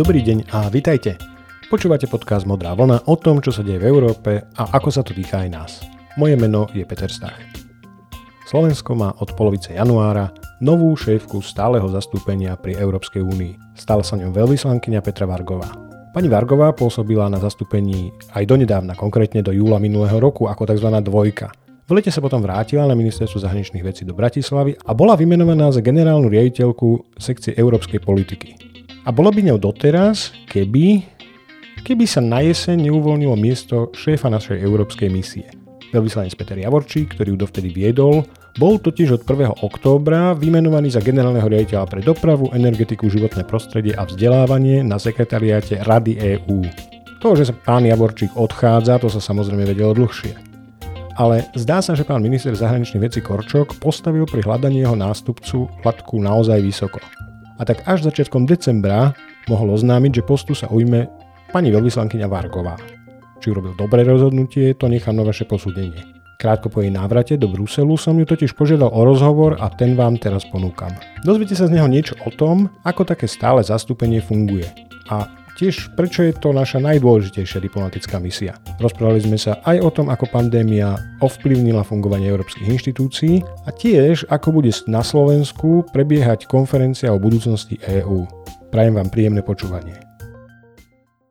Dobrý 0.00 0.24
deň 0.24 0.48
a 0.56 0.72
vitajte. 0.72 1.20
Počúvate 1.68 2.08
podcast 2.08 2.48
Modrá 2.48 2.72
vlna 2.72 3.04
o 3.04 3.20
tom, 3.20 3.44
čo 3.44 3.52
sa 3.52 3.60
deje 3.60 3.84
v 3.84 3.92
Európe 3.92 4.48
a 4.56 4.62
ako 4.72 4.88
sa 4.88 5.04
to 5.04 5.12
týka 5.12 5.44
aj 5.44 5.48
nás. 5.52 5.84
Moje 6.16 6.40
meno 6.40 6.72
je 6.72 6.88
Peter 6.88 7.12
Stach. 7.12 7.36
Slovensko 8.48 8.96
má 8.96 9.12
od 9.20 9.36
polovice 9.36 9.76
januára 9.76 10.32
novú 10.64 10.96
šéfku 10.96 11.44
stáleho 11.44 11.84
zastúpenia 11.92 12.56
pri 12.56 12.80
Európskej 12.80 13.20
únii. 13.20 13.76
Stala 13.76 14.00
sa 14.00 14.16
ňou 14.16 14.32
veľvyslankyňa 14.32 15.04
Petra 15.04 15.28
Vargová. 15.28 15.68
Pani 16.16 16.32
Vargová 16.32 16.72
pôsobila 16.72 17.28
na 17.28 17.36
zastúpení 17.36 18.08
aj 18.32 18.48
donedávna, 18.48 18.96
konkrétne 18.96 19.44
do 19.44 19.52
júla 19.52 19.76
minulého 19.76 20.16
roku 20.16 20.48
ako 20.48 20.64
tzv. 20.64 20.88
dvojka. 20.96 21.52
V 21.84 21.92
lete 21.92 22.08
sa 22.08 22.24
potom 22.24 22.40
vrátila 22.40 22.88
na 22.88 22.96
ministerstvo 22.96 23.36
zahraničných 23.36 23.84
vecí 23.84 24.08
do 24.08 24.16
Bratislavy 24.16 24.80
a 24.80 24.96
bola 24.96 25.12
vymenovaná 25.12 25.68
za 25.68 25.84
generálnu 25.84 26.32
riaditeľku 26.32 27.20
sekcie 27.20 27.52
európskej 27.52 28.00
politiky. 28.00 28.69
A 29.04 29.08
bola 29.08 29.32
by 29.32 29.40
ňou 29.48 29.56
doteraz, 29.56 30.36
keby, 30.44 31.00
keby 31.80 32.04
sa 32.04 32.20
na 32.20 32.44
jeseň 32.44 32.92
neuvoľnilo 32.92 33.32
miesto 33.32 33.88
šéfa 33.96 34.28
našej 34.28 34.60
európskej 34.60 35.08
misie. 35.08 35.48
Veľvyslanec 35.90 36.36
Peter 36.36 36.60
Javorčík, 36.60 37.16
ktorý 37.16 37.34
ju 37.34 37.38
dovtedy 37.40 37.72
viedol, 37.72 38.28
bol 38.60 38.76
totiž 38.76 39.16
od 39.16 39.22
1. 39.24 39.64
októbra 39.64 40.36
vymenovaný 40.36 40.92
za 40.92 41.00
generálneho 41.00 41.48
riaditeľa 41.48 41.86
pre 41.88 42.00
dopravu, 42.04 42.52
energetiku, 42.52 43.08
životné 43.08 43.48
prostredie 43.48 43.96
a 43.96 44.04
vzdelávanie 44.04 44.84
na 44.84 45.00
sekretariáte 45.00 45.80
Rady 45.80 46.20
EÚ. 46.36 46.60
To, 47.24 47.32
že 47.34 47.50
sa 47.50 47.54
pán 47.56 47.88
Javorčík 47.88 48.36
odchádza, 48.36 49.00
to 49.00 49.08
sa 49.08 49.18
samozrejme 49.18 49.64
vedelo 49.64 49.96
dlhšie 49.96 50.50
ale 51.20 51.44
zdá 51.52 51.84
sa, 51.84 51.92
že 51.92 52.08
pán 52.08 52.24
minister 52.24 52.56
zahraničných 52.56 53.04
vecí 53.04 53.20
Korčok 53.20 53.76
postavil 53.76 54.24
pri 54.24 54.40
hľadaní 54.40 54.80
jeho 54.80 54.96
nástupcu 54.96 55.68
hladku 55.84 56.16
naozaj 56.16 56.64
vysoko. 56.64 56.96
A 57.60 57.68
tak 57.68 57.84
až 57.84 58.08
začiatkom 58.08 58.48
decembra 58.48 59.12
mohol 59.52 59.76
oznámiť, 59.76 60.24
že 60.24 60.26
postu 60.26 60.56
sa 60.56 60.72
ujme 60.72 61.12
pani 61.52 61.68
veľvyslankyňa 61.68 62.24
Vargová. 62.24 62.80
Či 63.44 63.52
urobil 63.52 63.76
dobré 63.76 64.00
rozhodnutie, 64.00 64.72
to 64.72 64.88
nechám 64.88 65.20
na 65.20 65.28
vaše 65.28 65.44
posúdenie. 65.44 66.00
Krátko 66.40 66.72
po 66.72 66.80
jej 66.80 66.88
návrate 66.88 67.36
do 67.36 67.52
Bruselu 67.52 68.00
som 68.00 68.16
ju 68.16 68.24
totiž 68.24 68.56
požiadal 68.56 68.88
o 68.88 69.04
rozhovor 69.04 69.60
a 69.60 69.68
ten 69.68 69.92
vám 69.92 70.16
teraz 70.16 70.48
ponúkam. 70.48 70.88
Dozviete 71.20 71.52
sa 71.52 71.68
z 71.68 71.76
neho 71.76 71.84
niečo 71.84 72.16
o 72.24 72.32
tom, 72.32 72.72
ako 72.80 73.04
také 73.04 73.28
stále 73.28 73.60
zastúpenie 73.60 74.24
funguje. 74.24 74.64
A 75.12 75.28
Tiež 75.60 75.92
prečo 75.92 76.24
je 76.24 76.32
to 76.32 76.56
naša 76.56 76.80
najdôležitejšia 76.80 77.60
diplomatická 77.60 78.16
misia. 78.16 78.56
Rozprávali 78.80 79.20
sme 79.20 79.36
sa 79.36 79.60
aj 79.68 79.76
o 79.84 79.92
tom, 79.92 80.08
ako 80.08 80.24
pandémia 80.32 80.96
ovplyvnila 81.20 81.84
fungovanie 81.84 82.32
európskych 82.32 82.64
inštitúcií 82.64 83.44
a 83.44 83.68
tiež 83.68 84.24
ako 84.32 84.56
bude 84.56 84.72
na 84.88 85.04
Slovensku 85.04 85.84
prebiehať 85.92 86.48
konferencia 86.48 87.12
o 87.12 87.20
budúcnosti 87.20 87.76
EÚ. 87.84 88.24
Prajem 88.72 88.96
vám 88.96 89.12
príjemné 89.12 89.44
počúvanie. 89.44 90.00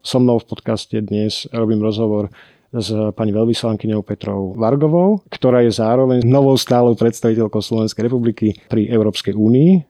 So 0.06 0.22
mnou 0.22 0.38
v 0.38 0.54
podcaste 0.54 1.02
dnes 1.02 1.50
robím 1.50 1.82
rozhovor 1.82 2.30
s 2.70 2.94
pani 3.18 3.34
veľvyslankyňou 3.34 4.06
Petrou 4.06 4.54
Vargovou, 4.54 5.26
ktorá 5.34 5.66
je 5.66 5.74
zároveň 5.74 6.22
novou 6.22 6.54
stálou 6.54 6.94
predstaviteľkou 6.94 7.66
Slovenskej 7.66 8.06
republiky 8.06 8.54
pri 8.70 8.94
Európskej 8.94 9.34
únii. 9.34 9.90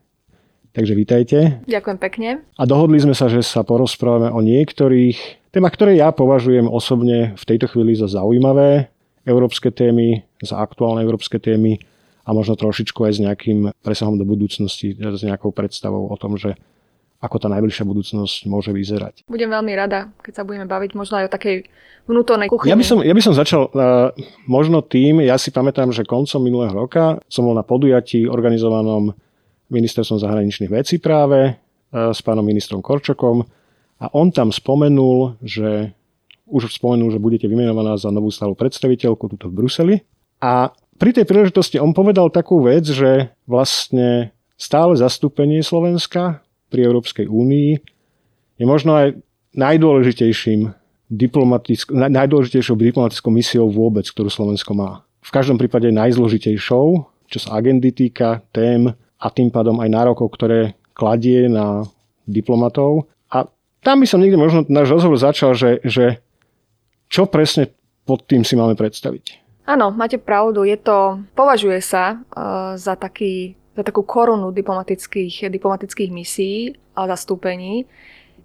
Takže 0.70 0.94
vítajte. 0.94 1.38
Ďakujem 1.66 1.98
pekne. 1.98 2.30
A 2.54 2.64
dohodli 2.70 3.02
sme 3.02 3.18
sa, 3.18 3.26
že 3.26 3.42
sa 3.42 3.66
porozprávame 3.66 4.30
o 4.30 4.40
niektorých 4.46 5.50
témach, 5.50 5.74
ktoré 5.74 5.98
ja 5.98 6.14
považujem 6.14 6.70
osobne 6.70 7.34
v 7.34 7.44
tejto 7.44 7.66
chvíli 7.74 7.98
za 7.98 8.06
zaujímavé 8.06 8.94
európske 9.26 9.74
témy, 9.74 10.22
za 10.42 10.62
aktuálne 10.62 11.02
európske 11.02 11.42
témy 11.42 11.82
a 12.22 12.30
možno 12.38 12.54
trošičku 12.54 13.02
aj 13.02 13.14
s 13.18 13.20
nejakým 13.26 13.60
presahom 13.82 14.22
do 14.22 14.26
budúcnosti, 14.30 14.94
s 14.94 15.22
nejakou 15.26 15.50
predstavou 15.50 16.06
o 16.06 16.16
tom, 16.22 16.38
že 16.38 16.54
ako 17.20 17.36
tá 17.36 17.48
najbližšia 17.52 17.84
budúcnosť 17.84 18.48
môže 18.48 18.72
vyzerať. 18.72 19.28
Budem 19.28 19.52
veľmi 19.52 19.74
rada, 19.76 20.08
keď 20.24 20.34
sa 20.40 20.44
budeme 20.48 20.64
baviť 20.70 20.92
možno 20.96 21.20
aj 21.20 21.28
o 21.28 21.34
takej 21.36 21.68
vnútornej 22.08 22.48
kuchyni. 22.48 22.72
Ja 22.72 22.80
by 22.80 22.86
som, 22.88 23.04
ja 23.04 23.12
by 23.12 23.24
som 23.26 23.36
začal 23.36 23.68
uh, 23.68 24.16
možno 24.48 24.80
tým, 24.80 25.20
ja 25.20 25.36
si 25.36 25.52
pamätám, 25.52 25.92
že 25.92 26.08
koncom 26.08 26.40
minulého 26.40 26.72
roka 26.72 27.20
som 27.28 27.44
bol 27.44 27.58
na 27.58 27.66
podujatí 27.66 28.24
organizovanom 28.24 29.12
ministerstvom 29.70 30.20
zahraničných 30.22 30.72
vecí 30.72 30.98
práve 30.98 31.40
e, 31.46 31.52
s 31.94 32.20
pánom 32.26 32.46
ministrom 32.46 32.82
Korčokom 32.82 33.46
a 34.00 34.06
on 34.16 34.32
tam 34.32 34.50
spomenul, 34.50 35.38
že 35.44 35.94
už 36.50 36.74
spomenul, 36.74 37.14
že 37.14 37.22
budete 37.22 37.46
vymenovaná 37.46 37.96
za 37.96 38.10
novú 38.10 38.34
stálu 38.34 38.58
predstaviteľku 38.58 39.30
tuto 39.30 39.48
v 39.52 39.58
Bruseli. 39.60 39.96
A 40.42 40.74
pri 40.98 41.14
tej 41.14 41.30
príležitosti 41.30 41.78
on 41.78 41.94
povedal 41.94 42.34
takú 42.34 42.66
vec, 42.66 42.90
že 42.90 43.32
vlastne 43.46 44.34
stále 44.60 44.98
zastúpenie 44.98 45.62
Slovenska 45.62 46.44
pri 46.68 46.90
Európskej 46.90 47.30
únii 47.30 47.72
je 48.60 48.66
možno 48.66 48.92
aj 48.98 49.08
najdôležitejším 49.56 50.74
diplomatickou, 51.10 51.96
najdôležitejšou 51.96 52.76
diplomatickou 52.78 53.32
misiou 53.34 53.72
vôbec, 53.72 54.06
ktorú 54.06 54.30
Slovensko 54.30 54.78
má. 54.78 55.02
V 55.26 55.32
každom 55.34 55.58
prípade 55.58 55.90
najzložitejšou, 55.90 56.86
čo 57.30 57.38
sa 57.40 57.50
agendy 57.58 57.90
týka, 57.96 58.46
tém, 58.54 58.94
a 59.20 59.28
tým 59.28 59.52
pádom 59.52 59.84
aj 59.84 59.90
nárokov, 59.92 60.32
ktoré 60.32 60.80
kladie 60.96 61.52
na 61.52 61.84
diplomatov. 62.24 63.12
A 63.28 63.46
tam 63.84 64.00
by 64.00 64.08
som 64.08 64.24
niekde 64.24 64.40
možno 64.40 64.64
náš 64.72 64.96
rozhovor 64.96 65.20
začal, 65.20 65.52
že, 65.56 65.84
že 65.84 66.24
čo 67.12 67.28
presne 67.28 67.72
pod 68.08 68.24
tým 68.26 68.48
si 68.48 68.56
máme 68.56 68.80
predstaviť. 68.80 69.40
Áno, 69.70 69.94
máte 69.94 70.18
pravdu. 70.18 70.66
Je 70.66 70.80
to, 70.82 71.22
považuje 71.38 71.78
sa 71.84 72.18
uh, 72.18 72.74
za, 72.74 72.98
taký, 72.98 73.54
za 73.78 73.86
takú 73.86 74.02
korunu 74.02 74.50
diplomatických, 74.50 75.46
diplomatických 75.46 76.10
misií 76.10 76.74
a 76.98 77.06
zastúpení. 77.06 77.86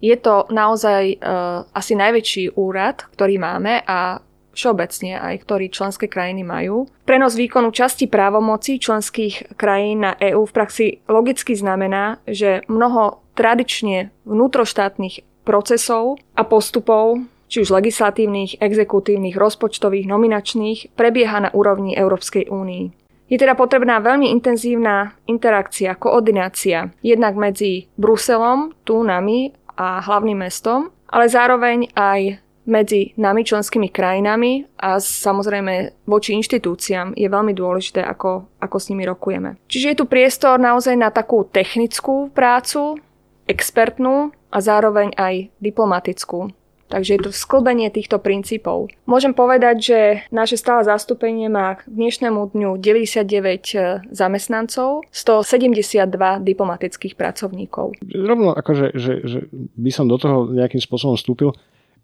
Je 0.04 0.16
to 0.20 0.44
naozaj 0.52 1.16
uh, 1.16 1.64
asi 1.72 1.96
najväčší 1.96 2.60
úrad, 2.60 3.08
ktorý 3.16 3.40
máme 3.40 3.80
a 3.88 4.20
všeobecne 4.54 5.18
aj 5.18 5.34
ktorí 5.44 5.68
členské 5.68 6.06
krajiny 6.06 6.46
majú. 6.46 6.88
Prenos 7.04 7.34
výkonu 7.34 7.74
časti 7.74 8.06
právomocí 8.06 8.80
členských 8.80 9.58
krajín 9.58 10.06
na 10.06 10.16
EÚ 10.16 10.46
v 10.46 10.54
praxi 10.56 10.86
logicky 11.10 11.52
znamená, 11.58 12.22
že 12.24 12.62
mnoho 12.70 13.20
tradične 13.34 14.14
vnútroštátnych 14.24 15.44
procesov 15.44 16.22
a 16.38 16.42
postupov 16.46 17.20
či 17.54 17.62
už 17.62 17.70
legislatívnych, 17.70 18.58
exekutívnych, 18.58 19.36
rozpočtových, 19.36 20.08
nominačných, 20.08 20.96
prebieha 20.96 21.38
na 21.38 21.50
úrovni 21.52 21.94
Európskej 21.94 22.50
únii. 22.50 23.04
Je 23.30 23.40
teda 23.40 23.56
potrebná 23.56 24.02
veľmi 24.04 24.28
intenzívna 24.32 25.16
interakcia, 25.24 25.96
koordinácia 25.96 26.92
jednak 27.00 27.38
medzi 27.38 27.88
Bruselom, 27.96 28.76
tu 28.84 29.00
nami 29.00 29.54
a 29.78 30.02
hlavným 30.02 30.44
mestom, 30.44 30.92
ale 31.08 31.30
zároveň 31.30 31.88
aj 31.96 32.43
medzi 32.64 33.12
nami, 33.20 33.44
členskými 33.44 33.92
krajinami 33.92 34.64
a 34.80 34.96
samozrejme 35.00 36.04
voči 36.08 36.32
inštitúciám 36.40 37.12
je 37.16 37.28
veľmi 37.28 37.52
dôležité, 37.52 38.00
ako, 38.00 38.48
ako 38.60 38.76
s 38.80 38.88
nimi 38.92 39.04
rokujeme. 39.04 39.60
Čiže 39.68 39.88
je 39.92 39.98
tu 40.00 40.04
priestor 40.08 40.56
naozaj 40.56 40.96
na 40.96 41.12
takú 41.12 41.44
technickú 41.44 42.32
prácu, 42.32 42.96
expertnú 43.44 44.32
a 44.48 44.58
zároveň 44.64 45.12
aj 45.16 45.52
diplomatickú. 45.60 46.52
Takže 46.84 47.16
je 47.16 47.20
to 47.26 47.30
sklbenie 47.32 47.88
týchto 47.88 48.20
princípov. 48.20 48.92
Môžem 49.08 49.32
povedať, 49.32 49.76
že 49.80 49.98
naše 50.28 50.60
stále 50.60 50.84
zastúpenie 50.84 51.48
má 51.48 51.80
k 51.80 51.88
dnešnému 51.88 52.54
dňu 52.54 52.76
99 52.78 53.24
e, 53.26 53.78
zamestnancov, 54.12 55.02
172 55.10 56.06
diplomatických 56.44 57.16
pracovníkov. 57.16 57.98
Rovno 58.14 58.52
akože, 58.52 58.94
že, 58.94 59.12
že 59.24 59.38
by 59.74 59.90
som 59.90 60.06
do 60.06 60.20
toho 60.20 60.52
nejakým 60.52 60.78
spôsobom 60.78 61.16
vstúpil 61.16 61.56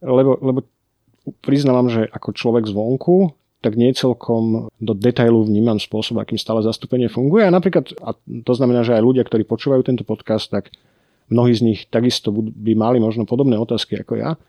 lebo, 0.02 0.36
lebo 0.40 0.60
priznávam, 1.44 1.88
že 1.92 2.08
ako 2.10 2.32
človek 2.32 2.64
zvonku, 2.66 3.36
tak 3.60 3.76
nie 3.76 3.92
celkom 3.92 4.72
do 4.80 4.92
detailu 4.96 5.44
vnímam 5.44 5.76
spôsob, 5.76 6.16
akým 6.16 6.40
stále 6.40 6.64
zastúpenie 6.64 7.12
funguje. 7.12 7.44
A 7.44 7.52
napríklad, 7.52 7.92
a 8.00 8.16
to 8.16 8.52
znamená, 8.56 8.80
že 8.80 8.96
aj 8.96 9.04
ľudia, 9.04 9.24
ktorí 9.24 9.44
počúvajú 9.44 9.84
tento 9.84 10.04
podcast, 10.08 10.48
tak 10.48 10.72
mnohí 11.28 11.52
z 11.52 11.62
nich 11.62 11.80
takisto 11.92 12.32
by 12.32 12.72
mali 12.72 12.98
možno 12.98 13.28
podobné 13.28 13.60
otázky 13.60 14.00
ako 14.00 14.16
ja. 14.16 14.40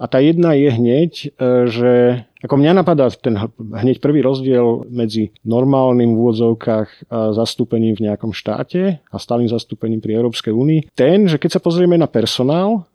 A 0.00 0.08
tá 0.08 0.16
jedna 0.16 0.56
je 0.56 0.72
hneď, 0.72 1.12
e, 1.12 1.28
že 1.68 1.92
ako 2.40 2.56
mňa 2.56 2.72
napadá 2.72 3.12
ten 3.12 3.36
hneď 3.60 4.00
prvý 4.00 4.24
rozdiel 4.24 4.88
medzi 4.88 5.28
normálnym 5.44 6.16
v 6.16 6.20
úvodzovkách 6.24 6.88
e, 6.88 6.98
zastúpením 7.36 8.00
v 8.00 8.08
nejakom 8.08 8.32
štáte 8.32 8.96
a 8.96 9.16
stálym 9.20 9.52
zastúpením 9.52 10.00
pri 10.00 10.16
Európskej 10.16 10.56
únii. 10.56 10.96
Ten, 10.96 11.28
že 11.28 11.36
keď 11.36 11.58
sa 11.58 11.60
pozrieme 11.60 12.00
na 12.00 12.08
personál, 12.08 12.88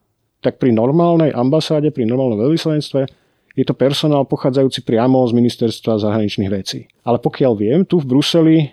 tak 0.45 0.61
pri 0.61 0.69
normálnej 0.69 1.33
ambasáde, 1.33 1.89
pri 1.89 2.05
normálnom 2.05 2.37
veľvyslanectve 2.45 3.09
je 3.57 3.65
to 3.65 3.73
personál 3.73 4.27
pochádzajúci 4.29 4.85
priamo 4.85 5.25
z 5.25 5.33
ministerstva 5.33 5.97
zahraničných 5.97 6.51
vecí. 6.53 6.85
Ale 7.01 7.17
pokiaľ 7.17 7.51
viem, 7.57 7.79
tu 7.81 7.97
v 7.97 8.05
Bruseli 8.05 8.57
e, 8.61 8.67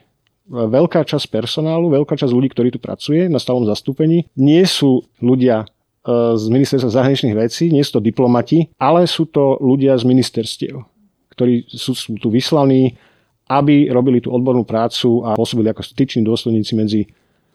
veľká 0.50 1.06
časť 1.06 1.32
personálu, 1.32 1.88
veľká 1.88 2.18
časť 2.18 2.34
ľudí, 2.34 2.52
ktorí 2.52 2.68
tu 2.74 2.82
pracuje 2.82 3.30
na 3.30 3.38
stálom 3.38 3.64
zastúpení, 3.64 4.28
nie 4.36 4.60
sú 4.66 5.06
ľudia 5.22 5.64
e, 5.64 5.66
z 6.36 6.44
ministerstva 6.50 6.90
zahraničných 6.92 7.38
vecí, 7.38 7.70
nie 7.70 7.80
sú 7.86 8.02
to 8.02 8.02
diplomati, 8.04 8.68
ale 8.76 9.06
sú 9.06 9.30
to 9.30 9.56
ľudia 9.62 9.94
z 9.96 10.04
ministerstiev, 10.04 10.74
ktorí 11.32 11.70
sú, 11.70 11.94
sú 11.94 12.18
tu 12.18 12.28
vyslaní, 12.28 12.98
aby 13.46 13.86
robili 13.86 14.18
tú 14.18 14.34
odbornú 14.34 14.66
prácu 14.66 15.22
a 15.24 15.38
pôsobili 15.38 15.70
ako 15.70 15.86
styční 15.86 16.26
dôsledníci 16.26 16.74
medzi 16.74 17.06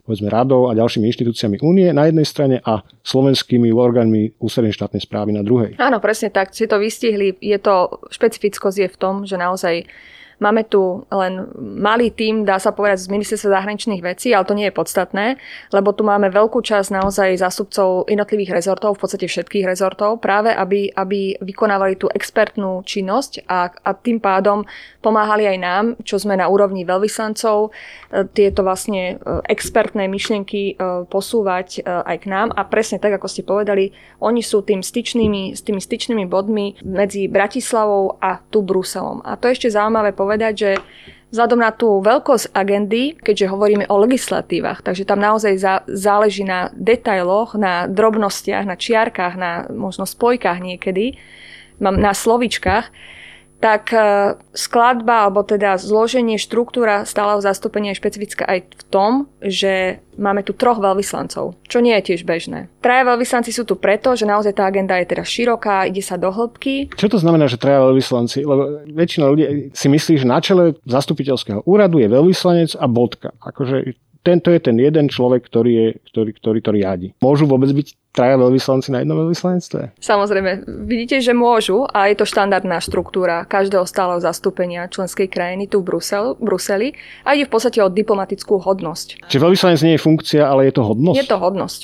povedzme 0.08 0.32
radou 0.32 0.72
a 0.72 0.78
ďalšími 0.80 1.04
inštitúciami 1.04 1.60
únie 1.60 1.92
na 1.92 2.08
jednej 2.08 2.24
strane 2.24 2.64
a 2.64 2.80
slovenskými 3.04 3.68
orgánmi 3.76 4.40
ústrednej 4.40 4.72
štátnej 4.72 5.04
správy 5.04 5.36
na 5.36 5.44
druhej. 5.44 5.76
Áno, 5.76 6.00
presne 6.00 6.32
tak. 6.32 6.56
Si 6.56 6.64
to 6.64 6.80
vystihli. 6.80 7.36
Je 7.44 7.60
to, 7.60 8.00
špecifickosť 8.08 8.88
je 8.88 8.90
v 8.90 8.98
tom, 8.98 9.28
že 9.28 9.36
naozaj 9.36 9.84
Máme 10.38 10.70
tu 10.70 11.02
len 11.10 11.50
malý 11.58 12.14
tým, 12.14 12.46
dá 12.46 12.62
sa 12.62 12.70
povedať, 12.70 13.10
z 13.10 13.12
ministerstva 13.14 13.58
zahraničných 13.58 14.06
vecí, 14.06 14.38
ale 14.38 14.46
to 14.46 14.54
nie 14.54 14.70
je 14.70 14.78
podstatné, 14.78 15.42
lebo 15.74 15.90
tu 15.98 16.06
máme 16.06 16.30
veľkú 16.30 16.62
časť 16.62 16.94
naozaj 16.94 17.42
zástupcov 17.42 18.06
jednotlivých 18.06 18.54
rezortov, 18.54 18.98
v 18.98 19.02
podstate 19.02 19.26
všetkých 19.26 19.66
rezortov, 19.66 20.22
práve 20.22 20.54
aby, 20.54 20.94
aby 20.94 21.42
vykonávali 21.42 21.98
tú 21.98 22.06
expertnú 22.14 22.86
činnosť 22.86 23.50
a, 23.50 23.74
a 23.74 23.92
tým 23.98 24.22
pádom 24.22 24.62
pomáhali 25.02 25.50
aj 25.50 25.58
nám, 25.58 25.86
čo 26.06 26.22
sme 26.22 26.38
na 26.38 26.46
úrovni 26.46 26.86
veľvyslancov, 26.86 27.58
e, 27.66 28.30
tieto 28.30 28.62
vlastne 28.62 29.16
e, 29.16 29.42
expertné 29.50 30.06
myšlienky 30.06 30.78
e, 30.78 31.04
posúvať 31.10 31.82
aj 31.88 32.18
k 32.20 32.26
nám 32.28 32.52
a 32.54 32.68
presne 32.68 33.00
tak, 33.00 33.16
ako 33.16 33.28
ste 33.32 33.48
povedali, 33.48 33.96
oni 34.20 34.44
sú 34.44 34.62
tým 34.62 34.84
styčnými, 34.84 35.56
s 35.56 35.64
tými 35.64 35.80
styčnými 35.80 36.26
bodmi 36.28 36.76
medzi 36.84 37.32
Bratislavou 37.32 38.20
a 38.20 38.44
tu 38.52 38.62
Bruselom. 38.62 39.24
A 39.24 39.40
to 39.40 39.48
je 39.48 39.56
ešte 39.56 39.74
zaujímavé 39.74 40.12
povedať, 40.12 40.27
povedať, 40.28 40.54
že 40.60 40.72
vzhľadom 41.32 41.60
na 41.64 41.72
tú 41.72 42.04
veľkosť 42.04 42.52
agendy, 42.52 43.16
keďže 43.16 43.52
hovoríme 43.52 43.88
o 43.88 43.96
legislatívach, 44.04 44.84
takže 44.84 45.08
tam 45.08 45.24
naozaj 45.24 45.56
záleží 45.88 46.44
na 46.44 46.68
detailoch, 46.76 47.56
na 47.56 47.88
drobnostiach, 47.88 48.68
na 48.68 48.76
čiarkách, 48.76 49.34
na 49.40 49.52
možno 49.72 50.04
spojkách 50.04 50.60
niekedy, 50.60 51.16
na 51.80 52.12
slovičkách, 52.12 52.92
tak 53.58 53.90
e, 53.90 54.38
skladba, 54.54 55.26
alebo 55.26 55.42
teda 55.42 55.82
zloženie, 55.82 56.38
štruktúra 56.38 57.06
stáleho 57.10 57.42
zastúpenia 57.42 57.94
je 57.94 58.02
špecifická 58.02 58.46
aj 58.46 58.60
v 58.70 58.84
tom, 58.94 59.12
že 59.42 60.02
máme 60.18 60.42
tu 60.46 60.54
troch 60.54 60.78
veľvyslancov, 60.78 61.58
čo 61.66 61.78
nie 61.82 61.94
je 61.98 62.14
tiež 62.14 62.26
bežné. 62.26 62.70
Traja 62.82 63.06
veľvyslanci 63.06 63.54
sú 63.54 63.66
tu 63.66 63.78
preto, 63.78 64.14
že 64.18 64.30
naozaj 64.30 64.58
tá 64.58 64.70
agenda 64.70 64.98
je 65.02 65.10
teda 65.10 65.24
široká, 65.26 65.90
ide 65.90 66.02
sa 66.02 66.18
do 66.18 66.30
hĺbky. 66.30 66.94
Čo 66.94 67.18
to 67.18 67.22
znamená, 67.22 67.50
že 67.50 67.62
traja 67.62 67.86
veľvyslanci? 67.86 68.46
Lebo 68.46 68.86
väčšina 68.94 69.26
ľudí 69.30 69.44
si 69.74 69.88
myslí, 69.90 70.14
že 70.22 70.26
na 70.26 70.42
čele 70.42 70.78
zastupiteľského 70.86 71.66
úradu 71.66 72.02
je 72.02 72.10
veľvyslanec 72.10 72.78
a 72.78 72.86
bodka. 72.90 73.30
Akože 73.42 73.98
tento 74.28 74.52
je 74.52 74.60
ten 74.60 74.76
jeden 74.76 75.08
človek, 75.08 75.48
ktorý, 75.48 75.72
je, 75.72 75.88
ktorý, 76.12 76.32
ktorý 76.36 76.60
to 76.60 76.72
riadi. 76.76 77.08
Môžu 77.24 77.48
vôbec 77.48 77.72
byť 77.72 78.12
traja 78.12 78.36
veľvyslanci 78.36 78.92
na 78.92 79.00
jednom 79.00 79.16
veľvyslanectve? 79.24 79.96
Samozrejme, 80.04 80.68
vidíte, 80.84 81.24
že 81.24 81.32
môžu 81.32 81.88
a 81.88 82.12
je 82.12 82.20
to 82.20 82.28
štandardná 82.28 82.84
štruktúra 82.84 83.48
každého 83.48 83.88
stáleho 83.88 84.20
zastúpenia 84.20 84.92
členskej 84.92 85.32
krajiny 85.32 85.72
tu 85.72 85.80
v 85.80 85.96
Brusel, 85.96 86.36
Bruseli 86.44 86.92
a 87.24 87.40
ide 87.40 87.48
v 87.48 87.54
podstate 87.56 87.80
o 87.80 87.88
diplomatickú 87.88 88.60
hodnosť. 88.60 89.32
Čiže 89.32 89.44
veľvyslanec 89.48 89.80
nie 89.88 89.96
je 89.96 90.04
funkcia, 90.04 90.44
ale 90.44 90.68
je 90.68 90.74
to 90.76 90.84
hodnosť? 90.84 91.18
Je 91.24 91.30
to 91.30 91.38
hodnosť. 91.40 91.82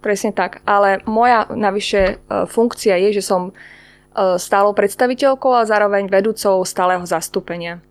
Presne 0.00 0.32
tak. 0.32 0.64
Ale 0.64 1.04
moja 1.04 1.46
navyše 1.52 2.00
e, 2.02 2.14
funkcia 2.48 2.96
je, 3.06 3.20
že 3.20 3.22
som 3.22 3.50
e, 3.50 3.52
stálou 4.40 4.72
predstaviteľkou 4.74 5.52
a 5.54 5.68
zároveň 5.68 6.10
vedúcou 6.10 6.64
stáleho 6.66 7.04
zastúpenia. 7.06 7.84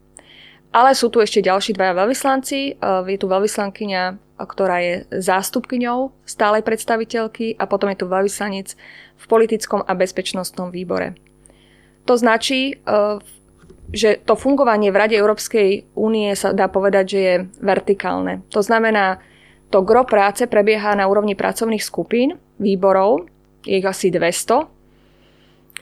Ale 0.72 0.96
sú 0.96 1.12
tu 1.12 1.20
ešte 1.20 1.44
ďalší 1.44 1.76
dvaja 1.76 1.94
veľvyslanci. 2.00 2.60
E, 2.60 2.72
je 3.12 3.18
tu 3.20 3.28
veľvyslankyňa, 3.28 4.04
ktorá 4.40 4.78
je 4.80 4.96
zástupkyňou 5.12 6.16
stálej 6.24 6.64
predstaviteľky 6.64 7.60
a 7.60 7.68
potom 7.68 7.92
je 7.92 8.00
tu 8.00 8.08
veľvyslanec 8.08 8.68
v 9.20 9.26
politickom 9.28 9.84
a 9.84 9.92
bezpečnostnom 9.92 10.72
výbore. 10.72 11.20
To 12.08 12.16
značí, 12.16 12.80
e, 12.80 13.20
že 13.92 14.24
to 14.24 14.40
fungovanie 14.40 14.88
v 14.90 15.00
Rade 15.04 15.16
Európskej 15.20 15.92
únie 16.00 16.32
sa 16.40 16.56
dá 16.56 16.72
povedať, 16.72 17.06
že 17.12 17.20
je 17.20 17.36
vertikálne. 17.60 18.40
To 18.56 18.64
znamená, 18.64 19.20
to 19.68 19.84
gro 19.84 20.08
práce 20.08 20.48
prebieha 20.48 20.96
na 20.96 21.08
úrovni 21.12 21.36
pracovných 21.36 21.84
skupín, 21.84 22.40
výborov, 22.60 23.28
je 23.68 23.80
ich 23.80 23.88
asi 23.88 24.08
200, 24.08 24.81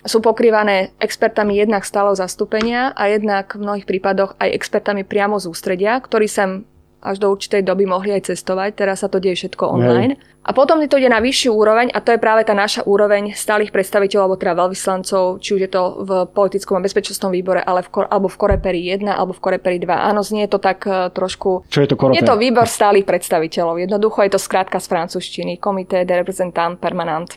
sú 0.05 0.23
pokrývané 0.23 0.95
expertami 0.99 1.59
jednak 1.59 1.83
stáleho 1.83 2.15
zastúpenia 2.15 2.95
a 2.95 3.11
jednak 3.11 3.55
v 3.55 3.63
mnohých 3.63 3.87
prípadoch 3.87 4.35
aj 4.39 4.49
expertami 4.55 5.03
priamo 5.03 5.39
z 5.39 5.51
ústredia, 5.51 5.99
ktorí 5.99 6.27
sem 6.27 6.63
až 6.99 7.15
do 7.19 7.31
určitej 7.31 7.63
doby 7.63 7.87
mohli 7.87 8.11
aj 8.11 8.27
cestovať, 8.27 8.75
teraz 8.75 9.01
sa 9.03 9.07
to 9.07 9.23
deje 9.23 9.47
všetko 9.47 9.63
online. 9.71 10.19
Hej. 10.19 10.27
A 10.39 10.55
potom 10.55 10.79
to 10.87 10.97
ide 10.97 11.11
na 11.11 11.19
vyššiu 11.19 11.51
úroveň 11.51 11.91
a 11.91 11.99
to 11.99 12.15
je 12.15 12.19
práve 12.19 12.47
tá 12.47 12.55
naša 12.55 12.83
úroveň 12.87 13.35
stálych 13.35 13.75
predstaviteľov 13.75 14.23
alebo 14.23 14.39
teda 14.39 14.53
veľvyslancov, 14.55 15.23
či 15.43 15.49
už 15.55 15.61
je 15.67 15.71
to 15.71 15.83
v 16.03 16.11
politickom 16.31 16.79
a 16.79 16.83
bezpečnostnom 16.83 17.31
výbore 17.35 17.59
ale 17.59 17.83
v, 17.83 18.07
alebo 18.07 18.31
v 18.31 18.37
Koreperi 18.39 18.81
1 18.97 19.03
alebo 19.07 19.35
v 19.35 19.41
Koreperi 19.43 19.77
2. 19.83 19.91
Áno, 19.91 20.23
znie 20.23 20.47
to 20.47 20.57
tak 20.57 20.87
uh, 20.87 21.11
trošku... 21.11 21.67
Čo 21.67 21.83
je 21.83 21.87
to 21.91 21.95
Koreper? 21.99 22.17
Je 22.19 22.23
to 22.23 22.39
výbor 22.39 22.65
stálych 22.65 23.03
predstaviteľov. 23.03 23.83
Jednoducho 23.83 24.25
je 24.25 24.31
to 24.31 24.39
skrátka 24.39 24.79
z 24.79 24.87
francúzštiny. 24.87 25.59
Komité 25.59 26.07
de 26.07 26.15
reprezentant 26.15 26.79
permanent. 26.79 27.29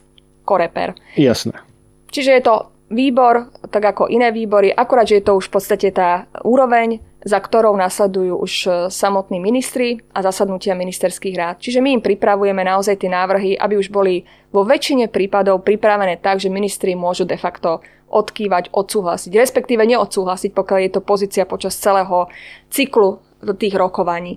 Koreper. 0.47 0.95
Jasné. 1.15 1.72
Čiže 2.13 2.31
je 2.37 2.43
to 2.45 2.55
výbor, 2.93 3.49
tak 3.73 3.97
ako 3.97 4.13
iné 4.13 4.29
výbory, 4.31 4.69
akorát, 4.69 5.09
že 5.09 5.19
je 5.19 5.27
to 5.27 5.41
už 5.41 5.49
v 5.49 5.55
podstate 5.57 5.89
tá 5.97 6.29
úroveň, 6.45 7.01
za 7.25 7.41
ktorou 7.41 7.73
nasledujú 7.79 8.35
už 8.37 8.53
e, 8.67 8.71
samotní 8.93 9.41
ministri 9.41 10.03
a 10.13 10.21
zasadnutia 10.21 10.77
ministerských 10.77 11.35
rád. 11.39 11.57
Čiže 11.63 11.81
my 11.81 11.99
im 11.99 12.03
pripravujeme 12.05 12.61
naozaj 12.67 13.01
tie 13.01 13.11
návrhy, 13.11 13.57
aby 13.57 13.81
už 13.81 13.89
boli 13.89 14.27
vo 14.53 14.67
väčšine 14.67 15.09
prípadov 15.09 15.65
pripravené 15.65 16.21
tak, 16.21 16.43
že 16.43 16.53
ministri 16.53 16.93
môžu 16.93 17.25
de 17.25 17.39
facto 17.41 17.81
odkývať, 18.13 18.75
odsúhlasiť, 18.77 19.33
respektíve 19.33 19.89
neodsúhlasiť, 19.89 20.53
pokiaľ 20.53 20.79
je 20.85 20.93
to 20.93 21.01
pozícia 21.01 21.49
počas 21.49 21.79
celého 21.81 22.29
cyklu 22.69 23.25
tých 23.57 23.73
rokovaní. 23.73 24.37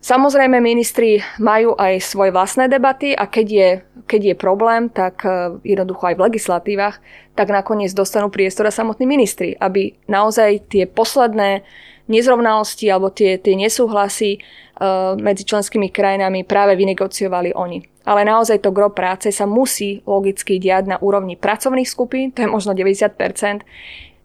Samozrejme, 0.00 0.64
ministri 0.64 1.20
majú 1.36 1.76
aj 1.76 2.00
svoje 2.00 2.32
vlastné 2.32 2.72
debaty 2.72 3.12
a 3.12 3.28
keď 3.28 3.46
je, 3.52 3.68
keď 4.08 4.20
je 4.32 4.36
problém, 4.36 4.88
tak 4.88 5.28
e, 5.28 5.60
jednoducho 5.60 6.08
aj 6.08 6.16
v 6.16 6.24
legislatívach, 6.24 7.04
tak 7.36 7.52
nakoniec 7.52 7.92
dostanú 7.92 8.32
priestor 8.32 8.64
a 8.64 8.72
samotní 8.72 9.04
ministri, 9.04 9.52
aby 9.60 10.00
naozaj 10.08 10.72
tie 10.72 10.88
posledné 10.88 11.68
nezrovnalosti 12.10 12.88
alebo 12.88 13.14
tie, 13.14 13.38
tie 13.38 13.54
nesúhlasy 13.54 14.42
uh, 14.42 15.14
medzi 15.14 15.46
členskými 15.46 15.94
krajinami 15.94 16.42
práve 16.42 16.74
vynegociovali 16.74 17.54
oni. 17.54 17.86
Ale 18.02 18.26
naozaj 18.26 18.66
to 18.66 18.74
gro 18.74 18.90
práce 18.90 19.30
sa 19.30 19.46
musí 19.46 20.02
logicky 20.02 20.58
diať 20.58 20.90
na 20.90 20.96
úrovni 20.98 21.38
pracovných 21.38 21.86
skupín, 21.86 22.34
to 22.34 22.42
je 22.42 22.50
možno 22.50 22.74
90%, 22.74 23.62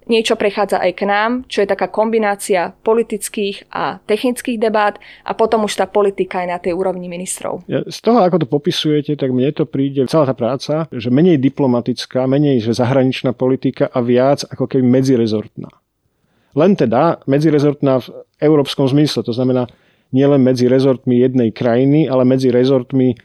Niečo 0.06 0.38
prechádza 0.38 0.78
aj 0.78 0.92
k 0.94 1.04
nám, 1.10 1.32
čo 1.50 1.66
je 1.66 1.72
taká 1.72 1.90
kombinácia 1.90 2.78
politických 2.86 3.74
a 3.74 3.98
technických 4.06 4.62
debát 4.62 5.02
a 5.26 5.34
potom 5.34 5.66
už 5.66 5.82
tá 5.82 5.90
politika 5.90 6.46
je 6.46 6.48
na 6.54 6.62
tej 6.62 6.78
úrovni 6.78 7.10
ministrov. 7.10 7.66
Z 7.66 8.00
toho, 8.06 8.22
ako 8.22 8.46
to 8.46 8.48
popisujete, 8.48 9.18
tak 9.18 9.34
mne 9.34 9.50
to 9.50 9.66
príde 9.66 10.06
celá 10.06 10.30
tá 10.30 10.38
práca, 10.38 10.86
že 10.94 11.10
menej 11.10 11.42
diplomatická, 11.42 12.30
menej 12.30 12.62
že 12.62 12.78
zahraničná 12.78 13.34
politika 13.34 13.90
a 13.90 14.06
viac 14.06 14.46
ako 14.46 14.70
keby 14.70 14.86
medzirezortná. 14.86 15.74
Len 16.56 16.72
teda 16.78 17.26
medzirezortná 17.26 18.06
v 18.06 18.08
európskom 18.40 18.86
zmysle, 18.86 19.26
to 19.26 19.34
znamená 19.34 19.66
nielen 20.14 20.40
medzi 20.40 20.70
rezortmi 20.70 21.20
jednej 21.20 21.50
krajiny, 21.50 22.08
ale 22.08 22.24
medzi 22.24 22.54
rezortmi 22.54 23.18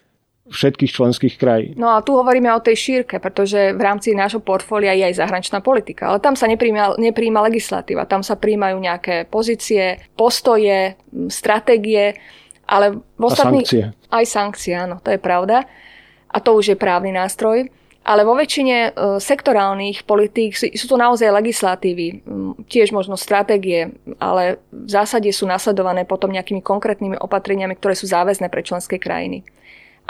všetkých 0.51 0.91
členských 0.91 1.35
krajín. 1.39 1.73
No 1.79 1.95
a 1.95 2.03
tu 2.03 2.19
hovoríme 2.19 2.51
o 2.51 2.61
tej 2.61 2.75
šírke, 2.75 3.23
pretože 3.23 3.71
v 3.71 3.81
rámci 3.81 4.13
nášho 4.13 4.43
portfólia 4.43 4.93
je 4.99 5.07
aj 5.07 5.23
zahraničná 5.23 5.63
politika, 5.63 6.11
ale 6.11 6.19
tam 6.19 6.35
sa 6.35 6.51
nepríjma, 6.51 6.99
nepríjma 6.99 7.47
legislatíva, 7.47 8.11
tam 8.11 8.27
sa 8.27 8.35
príjmajú 8.35 8.77
nejaké 8.83 9.31
pozície, 9.31 10.03
postoje, 10.19 10.99
stratégie, 11.31 12.19
ale 12.67 12.99
v 12.99 13.23
ostatných... 13.23 13.67
A 13.67 13.71
sankcie. 13.71 13.85
Aj 14.11 14.25
sankcie, 14.27 14.75
áno, 14.75 14.99
to 14.99 15.15
je 15.15 15.21
pravda. 15.23 15.67
A 16.31 16.39
to 16.39 16.55
už 16.55 16.75
je 16.75 16.77
právny 16.79 17.11
nástroj. 17.15 17.71
Ale 18.01 18.25
vo 18.25 18.33
väčšine 18.33 18.77
e, 18.81 18.91
sektorálnych 19.21 20.09
politík 20.09 20.57
sú, 20.57 20.73
sú 20.73 20.87
to 20.89 20.97
naozaj 20.97 21.29
legislatívy, 21.37 22.25
tiež 22.65 22.97
možno 22.97 23.13
stratégie, 23.15 23.93
ale 24.17 24.57
v 24.73 24.89
zásade 24.89 25.29
sú 25.37 25.45
nasledované 25.45 26.09
potom 26.09 26.33
nejakými 26.33 26.65
konkrétnymi 26.65 27.21
opatreniami, 27.21 27.77
ktoré 27.77 27.93
sú 27.93 28.09
záväzné 28.09 28.49
pre 28.49 28.65
členské 28.65 28.97
krajiny. 28.97 29.45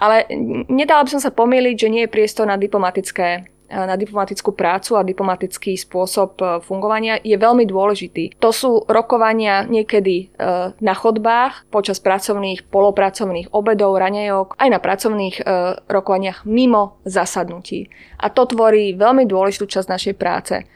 Ale 0.00 0.24
nedala 0.72 1.04
by 1.04 1.10
som 1.12 1.20
sa 1.20 1.28
pomýliť, 1.28 1.76
že 1.76 1.92
nie 1.92 2.02
je 2.08 2.14
priestor 2.14 2.48
na 2.48 2.56
diplomatické 2.56 3.44
na 3.70 3.94
diplomatickú 3.94 4.50
prácu 4.50 4.98
a 4.98 5.06
diplomatický 5.06 5.78
spôsob 5.78 6.42
e, 6.42 6.44
fungovania 6.66 7.22
je 7.22 7.38
veľmi 7.38 7.62
dôležitý. 7.70 8.34
To 8.42 8.50
sú 8.50 8.82
rokovania 8.90 9.62
niekedy 9.62 10.26
e, 10.26 10.74
na 10.74 10.94
chodbách, 10.94 11.70
počas 11.70 12.02
pracovných, 12.02 12.66
polopracovných 12.66 13.54
obedov, 13.54 14.02
raňajok, 14.02 14.58
aj 14.58 14.68
na 14.68 14.82
pracovných 14.82 15.36
e, 15.38 15.42
rokovaniach 15.86 16.42
mimo 16.50 16.98
zasadnutí. 17.06 17.86
A 18.18 18.26
to 18.34 18.50
tvorí 18.50 18.98
veľmi 18.98 19.22
dôležitú 19.30 19.70
časť 19.70 19.86
našej 19.86 20.14
práce. 20.18 20.66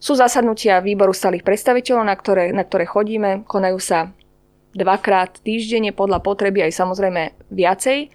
Sú 0.00 0.16
zasadnutia 0.16 0.80
výboru 0.80 1.12
stálych 1.12 1.44
predstaviteľov, 1.44 2.04
na 2.06 2.16
ktoré, 2.16 2.54
na 2.56 2.64
ktoré 2.64 2.88
chodíme, 2.88 3.44
konajú 3.44 3.76
sa 3.76 4.14
dvakrát 4.72 5.42
týždenne 5.42 5.90
podľa 5.92 6.22
potreby 6.22 6.70
aj 6.70 6.72
samozrejme 6.76 7.34
viacej 7.50 8.14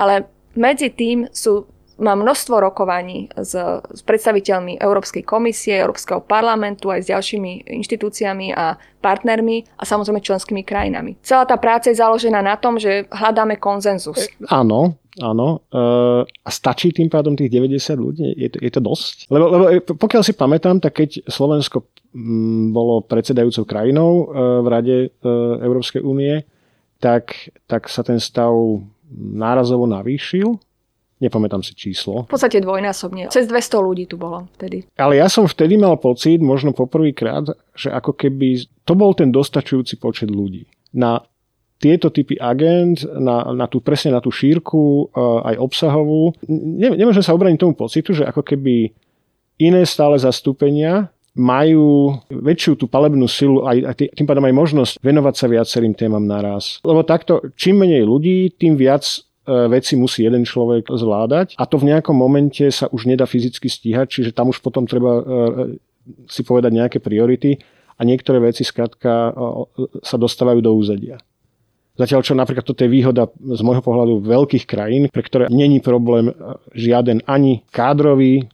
ale 0.00 0.24
medzi 0.56 0.88
tým 0.88 1.28
sú 1.28 1.68
má 2.00 2.16
množstvo 2.16 2.56
rokovaní 2.64 3.28
s, 3.36 3.52
s 3.76 4.00
predstaviteľmi 4.08 4.80
Európskej 4.80 5.20
komisie, 5.22 5.76
Európskeho 5.76 6.24
parlamentu 6.24 6.88
aj 6.88 7.04
s 7.04 7.10
ďalšími 7.12 7.68
inštitúciami 7.68 8.56
a 8.56 8.80
partnermi 9.04 9.76
a 9.76 9.84
samozrejme 9.84 10.24
členskými 10.24 10.64
krajinami. 10.64 11.20
Celá 11.20 11.44
tá 11.44 11.60
práca 11.60 11.92
je 11.92 12.00
založená 12.00 12.40
na 12.40 12.56
tom, 12.56 12.80
že 12.80 13.04
hľadáme 13.12 13.60
konzenzus. 13.60 14.16
E, 14.16 14.32
áno, 14.48 14.96
áno. 15.20 15.60
E, 15.68 15.78
a 16.24 16.50
stačí 16.50 16.88
tým 16.90 17.12
pádom 17.12 17.36
tých 17.36 17.52
90 17.52 18.00
ľudí? 18.00 18.32
Je 18.32 18.48
to, 18.48 18.58
je 18.64 18.70
to 18.72 18.80
dosť? 18.80 19.28
Lebo, 19.28 19.44
lebo 19.52 19.64
e, 19.68 19.78
pokiaľ 19.84 20.22
si 20.24 20.32
pamätám, 20.32 20.80
tak 20.80 21.04
keď 21.04 21.28
Slovensko 21.28 21.84
m, 22.16 22.72
bolo 22.72 23.04
predsedajúcou 23.04 23.68
krajinou 23.68 24.32
v 24.64 24.66
Rade 24.66 24.96
Európskej 25.60 26.00
únie, 26.00 26.48
tak, 27.00 27.52
tak 27.68 27.88
sa 27.92 28.04
ten 28.04 28.20
stav 28.20 28.52
nárazovo 29.14 29.90
navýšil 29.90 30.58
Nepamätám 31.20 31.60
si 31.60 31.76
číslo. 31.76 32.24
V 32.24 32.32
podstate 32.32 32.64
dvojnásobne. 32.64 33.28
Cez 33.28 33.44
200 33.44 33.76
ľudí 33.84 34.08
tu 34.08 34.16
bolo 34.16 34.48
vtedy. 34.56 34.88
Ale 34.96 35.20
ja 35.20 35.28
som 35.28 35.44
vtedy 35.44 35.76
mal 35.76 36.00
pocit, 36.00 36.40
možno 36.40 36.72
poprvýkrát, 36.72 37.44
že 37.76 37.92
ako 37.92 38.16
keby 38.16 38.64
to 38.88 38.96
bol 38.96 39.12
ten 39.12 39.28
dostačujúci 39.28 40.00
počet 40.00 40.32
ľudí. 40.32 40.64
Na 40.96 41.20
tieto 41.76 42.08
typy 42.08 42.40
agent, 42.40 43.04
na, 43.04 43.52
na 43.52 43.68
tú, 43.68 43.84
presne 43.84 44.16
na 44.16 44.24
tú 44.24 44.32
šírku, 44.32 45.12
aj 45.44 45.60
obsahovú. 45.60 46.32
Ne, 46.48 46.96
nemôžem 46.96 47.24
sa 47.24 47.36
obraniť 47.36 47.60
tomu 47.60 47.76
pocitu, 47.76 48.16
že 48.16 48.24
ako 48.24 48.40
keby 48.40 48.88
iné 49.60 49.84
stále 49.84 50.16
zastúpenia 50.16 51.12
majú 51.34 52.18
väčšiu 52.30 52.74
tú 52.74 52.90
palebnú 52.90 53.30
silu 53.30 53.62
a 53.62 53.94
tým 53.94 54.26
pádom 54.26 54.44
aj 54.46 54.54
možnosť 54.54 54.92
venovať 54.98 55.34
sa 55.38 55.46
viacerým 55.46 55.94
témam 55.94 56.26
naraz. 56.26 56.82
Lebo 56.82 57.06
takto, 57.06 57.54
čím 57.54 57.86
menej 57.86 58.02
ľudí, 58.02 58.50
tým 58.58 58.74
viac 58.74 59.06
E, 59.50 59.68
veci 59.68 59.96
musí 59.96 60.22
jeden 60.22 60.46
človek 60.46 60.92
zvládať 60.92 61.58
a 61.58 61.64
to 61.66 61.80
v 61.80 61.90
nejakom 61.90 62.14
momente 62.14 62.62
sa 62.70 62.86
už 62.92 63.10
nedá 63.10 63.26
fyzicky 63.26 63.66
stíhať, 63.66 64.06
čiže 64.06 64.30
tam 64.36 64.54
už 64.54 64.62
potom 64.62 64.86
treba 64.86 65.12
e, 65.16 65.22
si 66.30 66.46
povedať 66.46 66.70
nejaké 66.70 66.98
priority 67.02 67.58
a 67.96 68.04
niektoré 68.06 68.38
veci 68.38 68.62
skrátka 68.62 69.10
e, 69.10 69.30
sa 70.04 70.20
dostávajú 70.20 70.60
do 70.62 70.76
úzadia. 70.76 71.18
Zatiaľ, 71.98 72.20
čo 72.20 72.38
napríklad 72.38 72.64
toto 72.64 72.84
je 72.84 72.92
výhoda 72.92 73.28
z 73.32 73.60
môjho 73.60 73.80
pohľadu 73.80 74.24
veľkých 74.24 74.64
krajín, 74.64 75.08
pre 75.08 75.24
ktoré 75.24 75.44
není 75.52 75.84
problém 75.84 76.32
žiaden 76.72 77.20
ani 77.28 77.60
kádrový, 77.74 78.48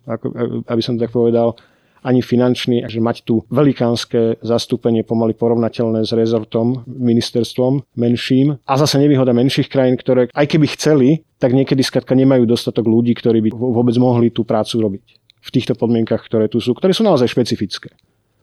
aby 0.66 0.82
som 0.82 0.98
tak 0.98 1.14
povedal, 1.14 1.54
ani 2.02 2.20
finančný, 2.20 2.84
že 2.88 3.00
mať 3.00 3.24
tu 3.24 3.44
velikánske 3.48 4.40
zastúpenie 4.42 5.06
pomaly 5.06 5.32
porovnateľné 5.36 6.04
s 6.04 6.12
rezortom, 6.12 6.84
ministerstvom 6.84 7.84
menším 7.96 8.60
a 8.64 8.74
zase 8.76 9.00
nevýhoda 9.00 9.36
menších 9.36 9.70
krajín, 9.70 9.96
ktoré 9.96 10.28
aj 10.32 10.46
keby 10.46 10.66
chceli, 10.76 11.08
tak 11.36 11.52
niekedy 11.52 11.80
skladka 11.84 12.16
nemajú 12.16 12.48
dostatok 12.48 12.86
ľudí, 12.88 13.16
ktorí 13.16 13.40
by 13.46 13.50
vôbec 13.52 13.96
mohli 14.00 14.32
tú 14.32 14.42
prácu 14.42 14.80
robiť 14.80 15.06
v 15.46 15.50
týchto 15.54 15.78
podmienkach, 15.78 16.24
ktoré 16.26 16.50
tu 16.50 16.58
sú, 16.58 16.74
ktoré 16.74 16.90
sú 16.90 17.06
naozaj 17.06 17.30
špecifické 17.30 17.94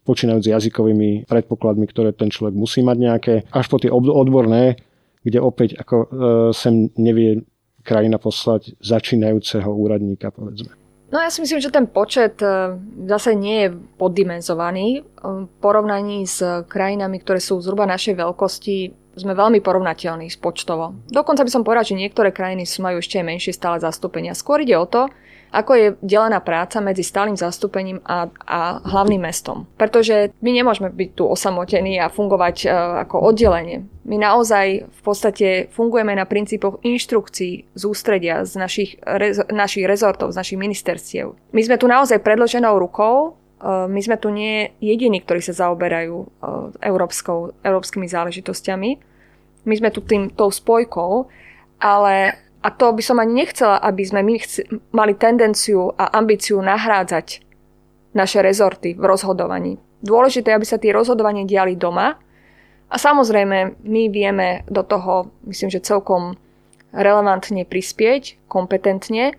počínajúc 0.04 0.52
jazykovými 0.52 1.32
predpokladmi, 1.32 1.88
ktoré 1.88 2.12
ten 2.12 2.28
človek 2.28 2.56
musí 2.56 2.84
mať 2.84 2.98
nejaké, 3.00 3.34
až 3.56 3.66
po 3.72 3.80
tie 3.80 3.88
odborné, 3.90 4.76
kde 5.24 5.40
opäť 5.40 5.80
ako 5.80 5.96
e, 5.96 6.08
sem 6.52 6.92
nevie 7.00 7.48
krajina 7.88 8.20
poslať 8.20 8.76
začínajúceho 8.84 9.72
úradníka, 9.72 10.32
povedzme. 10.32 10.83
No 11.13 11.22
ja 11.22 11.29
si 11.29 11.46
myslím, 11.46 11.62
že 11.62 11.70
ten 11.70 11.86
počet 11.86 12.41
e, 12.41 12.74
zase 13.05 13.38
nie 13.38 13.70
je 13.70 13.77
poddimenzovaný. 14.01 14.88
E, 14.98 15.00
v 15.22 15.48
porovnaní 15.62 16.25
s 16.25 16.41
krajinami, 16.65 17.22
ktoré 17.22 17.38
sú 17.38 17.62
zhruba 17.62 17.86
našej 17.86 18.17
veľkosti, 18.17 18.75
sme 19.13 19.38
veľmi 19.38 19.62
porovnateľní 19.62 20.25
počtovo. 20.41 20.98
Dokonca 21.13 21.46
by 21.46 21.51
som 21.53 21.62
povedal, 21.62 21.86
že 21.86 22.01
niektoré 22.01 22.34
krajiny 22.34 22.65
majú 22.82 22.98
ešte 22.98 23.22
menšie 23.22 23.53
stále 23.53 23.77
zastúpenia. 23.77 24.34
Skôr 24.34 24.65
ide 24.65 24.74
o 24.74 24.89
to, 24.89 25.05
ako 25.54 25.72
je 25.78 25.88
delená 26.02 26.42
práca 26.42 26.82
medzi 26.82 27.06
stálym 27.06 27.38
zastúpením 27.38 28.02
a, 28.02 28.26
a 28.50 28.82
hlavným 28.82 29.22
mestom. 29.22 29.70
Pretože 29.78 30.34
my 30.42 30.50
nemôžeme 30.50 30.90
byť 30.90 31.10
tu 31.14 31.30
osamotení 31.30 32.02
a 32.02 32.10
fungovať 32.10 32.66
uh, 32.66 32.70
ako 33.06 33.30
oddelenie. 33.30 33.86
My 34.10 34.18
naozaj 34.18 34.90
v 34.90 35.02
podstate 35.06 35.70
fungujeme 35.70 36.18
na 36.18 36.26
princípoch 36.26 36.82
inštrukcií 36.82 37.70
z 37.70 37.84
ústredia, 37.86 38.42
z 38.44 38.58
našich, 38.58 38.98
rez, 39.06 39.38
našich 39.54 39.86
rezortov, 39.86 40.34
z 40.34 40.42
našich 40.42 40.60
ministerstiev. 40.60 41.38
My 41.54 41.62
sme 41.62 41.78
tu 41.78 41.86
naozaj 41.86 42.26
predloženou 42.26 42.74
rukou, 42.82 43.38
uh, 43.62 43.86
my 43.86 44.02
sme 44.02 44.18
tu 44.18 44.34
nie 44.34 44.74
jediní, 44.82 45.22
ktorí 45.22 45.46
sa 45.46 45.54
zaoberajú 45.54 46.18
uh, 46.18 46.28
európskou, 46.82 47.54
európskymi 47.62 48.10
záležitosťami. 48.10 48.90
My 49.64 49.76
sme 49.78 49.94
tu 49.94 50.02
tým, 50.04 50.34
tou 50.34 50.52
spojkou, 50.52 51.30
ale 51.80 52.43
a 52.63 52.72
to 52.72 52.96
by 52.96 53.03
som 53.03 53.20
ani 53.20 53.43
nechcela, 53.43 53.75
aby 53.84 54.08
sme 54.08 54.24
my 54.24 54.39
mali 54.96 55.20
tendenciu 55.20 55.91
a 56.00 56.15
ambíciu 56.15 56.63
nahrádzať 56.63 57.43
naše 58.15 58.39
rezorty 58.39 58.96
v 58.96 59.03
rozhodovaní. 59.03 59.75
Dôležité, 60.00 60.55
aby 60.55 60.63
sa 60.63 60.79
tie 60.79 60.96
rozhodovanie 60.96 61.43
diali 61.43 61.75
doma. 61.75 62.15
A 62.88 62.96
samozrejme, 62.96 63.84
my 63.84 64.03
vieme 64.08 64.63
do 64.72 64.79
toho, 64.86 65.27
myslím, 65.43 65.75
že 65.75 65.84
celkom 65.84 66.39
relevantne 66.96 67.67
prispieť, 67.67 68.48
kompetentne, 68.48 69.36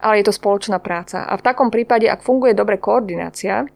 ale 0.00 0.14
je 0.20 0.26
to 0.26 0.34
spoločná 0.34 0.80
práca. 0.80 1.22
A 1.22 1.38
v 1.38 1.44
takom 1.44 1.68
prípade, 1.70 2.08
ak 2.08 2.24
funguje 2.24 2.56
dobre 2.56 2.80
koordinácia, 2.80 3.68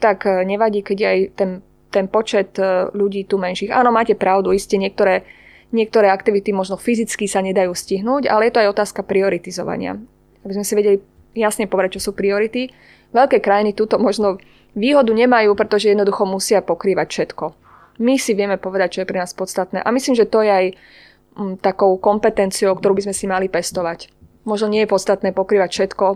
tak 0.00 0.24
eh, 0.24 0.46
nevadí, 0.48 0.80
keď 0.80 0.98
aj 1.02 1.18
ten, 1.36 1.50
ten 1.92 2.06
počet 2.08 2.56
eh, 2.56 2.88
ľudí 2.94 3.26
tu 3.28 3.36
menších. 3.36 3.74
Áno, 3.74 3.92
máte 3.92 4.16
pravdu, 4.16 4.54
iste 4.54 4.78
niektoré 4.80 5.26
Niektoré 5.70 6.10
aktivity 6.10 6.50
možno 6.50 6.74
fyzicky 6.74 7.30
sa 7.30 7.38
nedajú 7.40 7.70
stihnúť, 7.70 8.26
ale 8.26 8.50
je 8.50 8.52
to 8.52 8.60
aj 8.66 8.72
otázka 8.74 9.06
prioritizovania. 9.06 10.02
Aby 10.42 10.52
sme 10.58 10.66
si 10.66 10.74
vedeli 10.74 10.96
jasne 11.34 11.70
povedať, 11.70 11.98
čo 11.98 12.10
sú 12.10 12.10
priority. 12.12 12.74
Veľké 13.14 13.38
krajiny 13.38 13.74
túto 13.74 13.98
možno 14.02 14.42
výhodu 14.74 15.10
nemajú, 15.10 15.54
pretože 15.54 15.90
jednoducho 15.90 16.26
musia 16.26 16.62
pokrývať 16.62 17.06
všetko. 17.10 17.44
My 18.00 18.16
si 18.16 18.32
vieme 18.34 18.56
povedať, 18.56 18.98
čo 18.98 19.00
je 19.04 19.10
pre 19.10 19.20
nás 19.20 19.30
podstatné. 19.36 19.84
A 19.84 19.88
myslím, 19.94 20.16
že 20.16 20.26
to 20.26 20.42
je 20.42 20.50
aj 20.50 20.66
mm, 21.36 21.54
takou 21.60 21.94
kompetenciou, 22.00 22.74
ktorú 22.74 22.96
by 22.96 23.10
sme 23.10 23.14
si 23.14 23.30
mali 23.30 23.46
pestovať. 23.46 24.10
Možno 24.48 24.72
nie 24.72 24.82
je 24.82 24.90
podstatné 24.90 25.36
pokrývať 25.36 25.70
všetko, 25.70 26.06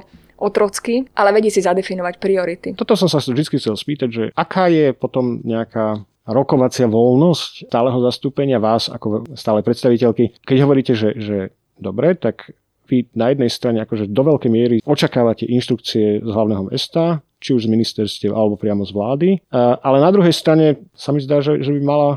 otrocky, 0.40 1.06
ale 1.14 1.30
vedieť 1.30 1.60
si 1.60 1.62
zadefinovať 1.62 2.14
priority. 2.18 2.68
Toto 2.74 2.98
som 2.98 3.06
sa 3.06 3.22
vždy 3.22 3.60
chcel 3.60 3.76
spýtať, 3.78 4.08
že 4.10 4.24
aká 4.34 4.66
je 4.66 4.90
potom 4.96 5.44
nejaká 5.44 6.02
rokovacia 6.24 6.88
voľnosť 6.88 7.68
stáleho 7.68 7.98
zastúpenia 8.04 8.56
vás 8.56 8.88
ako 8.88 9.28
stále 9.36 9.60
predstaviteľky. 9.60 10.40
Keď 10.40 10.58
hovoríte, 10.64 10.92
že, 10.96 11.12
že 11.16 11.36
dobre, 11.76 12.16
tak 12.16 12.56
vy 12.88 13.08
na 13.16 13.32
jednej 13.32 13.48
strane 13.48 13.78
akože 13.84 14.12
do 14.12 14.22
veľkej 14.24 14.50
miery 14.52 14.76
očakávate 14.84 15.48
inštrukcie 15.48 16.20
z 16.20 16.30
hlavného 16.30 16.68
mesta, 16.68 17.24
či 17.40 17.56
už 17.56 17.68
z 17.68 17.72
ministerstiev 17.72 18.32
alebo 18.32 18.60
priamo 18.60 18.84
z 18.84 18.92
vlády. 18.92 19.28
Ale 19.52 20.00
na 20.00 20.12
druhej 20.12 20.32
strane 20.32 20.84
sa 20.92 21.12
mi 21.12 21.20
zdá, 21.20 21.40
že, 21.40 21.60
že 21.64 21.72
by 21.76 21.80
mala 21.80 22.10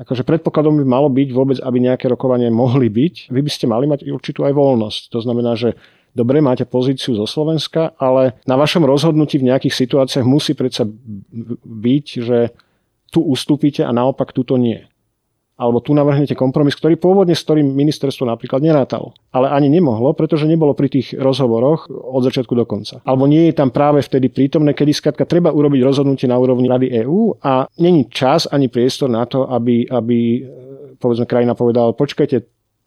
akože 0.00 0.24
predpokladom 0.24 0.80
by 0.80 0.86
malo 0.88 1.12
byť 1.12 1.28
vôbec, 1.30 1.58
aby 1.60 1.76
nejaké 1.76 2.08
rokovanie 2.08 2.48
mohli 2.48 2.88
byť. 2.88 3.28
Vy 3.28 3.40
by 3.44 3.50
ste 3.52 3.68
mali 3.68 3.84
mať 3.84 4.08
určitú 4.08 4.48
aj 4.48 4.56
voľnosť. 4.56 5.02
To 5.12 5.20
znamená, 5.20 5.60
že 5.60 5.76
dobre, 6.16 6.40
máte 6.40 6.64
pozíciu 6.64 7.12
zo 7.14 7.28
Slovenska, 7.28 7.92
ale 8.00 8.40
na 8.48 8.56
vašom 8.56 8.82
rozhodnutí 8.88 9.36
v 9.36 9.52
nejakých 9.52 9.76
situáciách 9.76 10.24
musí 10.24 10.56
predsa 10.56 10.88
byť, 11.68 12.06
že 12.24 12.56
tu 13.10 13.20
ustúpite 13.20 13.82
a 13.82 13.90
naopak 13.90 14.30
tuto 14.30 14.56
nie. 14.56 14.86
Alebo 15.60 15.84
tu 15.84 15.92
navrhnete 15.92 16.32
kompromis, 16.32 16.72
ktorý 16.72 16.96
pôvodne 16.96 17.36
s 17.36 17.44
ktorým 17.44 17.68
ministerstvo 17.68 18.24
napríklad 18.24 18.64
nerátal. 18.64 19.12
Ale 19.28 19.52
ani 19.52 19.68
nemohlo, 19.68 20.16
pretože 20.16 20.48
nebolo 20.48 20.72
pri 20.72 20.88
tých 20.88 21.12
rozhovoroch 21.12 21.84
od 21.92 22.24
začiatku 22.24 22.56
do 22.56 22.64
konca. 22.64 23.04
Alebo 23.04 23.28
nie 23.28 23.52
je 23.52 23.60
tam 23.60 23.68
práve 23.68 24.00
vtedy 24.00 24.32
prítomné, 24.32 24.72
kedy 24.72 24.96
skladka 24.96 25.28
treba 25.28 25.52
urobiť 25.52 25.84
rozhodnutie 25.84 26.24
na 26.24 26.40
úrovni 26.40 26.64
Rady 26.64 27.04
EÚ 27.04 27.44
a 27.44 27.68
není 27.76 28.08
čas 28.08 28.48
ani 28.48 28.72
priestor 28.72 29.12
na 29.12 29.28
to, 29.28 29.44
aby, 29.52 29.84
aby 29.84 30.48
povedzme 30.96 31.28
krajina 31.28 31.52
povedala, 31.52 31.92
počkajte 31.92 32.40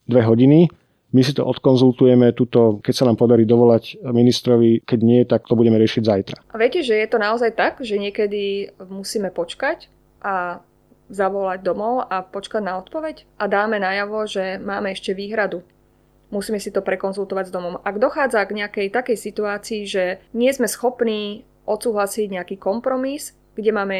dve 0.09 0.21
hodiny, 0.25 0.65
my 1.13 1.21
si 1.21 1.37
to 1.37 1.45
odkonzultujeme, 1.45 2.33
tuto, 2.33 2.81
keď 2.81 2.93
sa 2.97 3.05
nám 3.05 3.21
podarí 3.21 3.45
dovolať 3.45 4.01
ministrovi, 4.01 4.81
keď 4.81 4.99
nie, 5.05 5.21
tak 5.29 5.45
to 5.45 5.53
budeme 5.53 5.77
riešiť 5.77 6.01
zajtra. 6.01 6.37
A 6.49 6.57
viete, 6.57 6.81
že 6.81 6.97
je 6.97 7.05
to 7.05 7.21
naozaj 7.21 7.53
tak, 7.53 7.85
že 7.85 8.01
niekedy 8.01 8.73
musíme 8.89 9.29
počkať 9.29 9.93
a 10.23 10.63
zavolať 11.11 11.59
domov 11.61 12.07
a 12.07 12.23
počkať 12.23 12.63
na 12.63 12.79
odpoveď 12.79 13.27
a 13.37 13.45
dáme 13.45 13.77
najavo, 13.77 14.25
že 14.25 14.57
máme 14.57 14.95
ešte 14.95 15.13
výhradu. 15.13 15.61
Musíme 16.33 16.57
si 16.57 16.73
to 16.73 16.81
prekonzultovať 16.81 17.51
s 17.51 17.53
domom. 17.53 17.77
Ak 17.85 18.01
dochádza 18.01 18.41
k 18.49 18.57
nejakej 18.57 18.87
takej 18.89 19.17
situácii, 19.19 19.81
že 19.85 20.03
nie 20.33 20.49
sme 20.49 20.65
schopní 20.65 21.45
odsúhlasiť 21.69 22.33
nejaký 22.33 22.55
kompromis, 22.57 23.37
kde 23.53 23.69
máme 23.69 23.97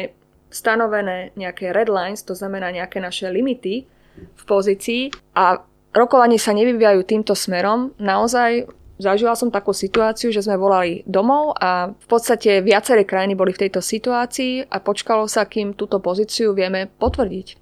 stanovené 0.50 1.30
nejaké 1.38 1.70
red 1.70 1.86
lines, 1.86 2.26
to 2.26 2.34
znamená 2.34 2.74
nejaké 2.74 2.98
naše 2.98 3.30
limity 3.30 3.86
v 4.18 4.42
pozícii 4.46 5.14
a 5.38 5.62
rokovanie 5.94 6.38
sa 6.38 6.50
nevyvíjajú 6.54 7.00
týmto 7.06 7.38
smerom, 7.38 7.94
naozaj 8.02 8.66
Zažila 8.94 9.34
som 9.34 9.50
takú 9.50 9.74
situáciu, 9.74 10.30
že 10.30 10.46
sme 10.46 10.54
volali 10.54 11.02
domov 11.02 11.58
a 11.58 11.90
v 11.90 12.06
podstate 12.06 12.62
viaceré 12.62 13.02
krajiny 13.02 13.34
boli 13.34 13.50
v 13.50 13.66
tejto 13.66 13.82
situácii 13.82 14.70
a 14.70 14.78
počkalo 14.78 15.26
sa, 15.26 15.50
kým 15.50 15.74
túto 15.74 15.98
pozíciu 15.98 16.54
vieme 16.54 16.86
potvrdiť. 16.86 17.58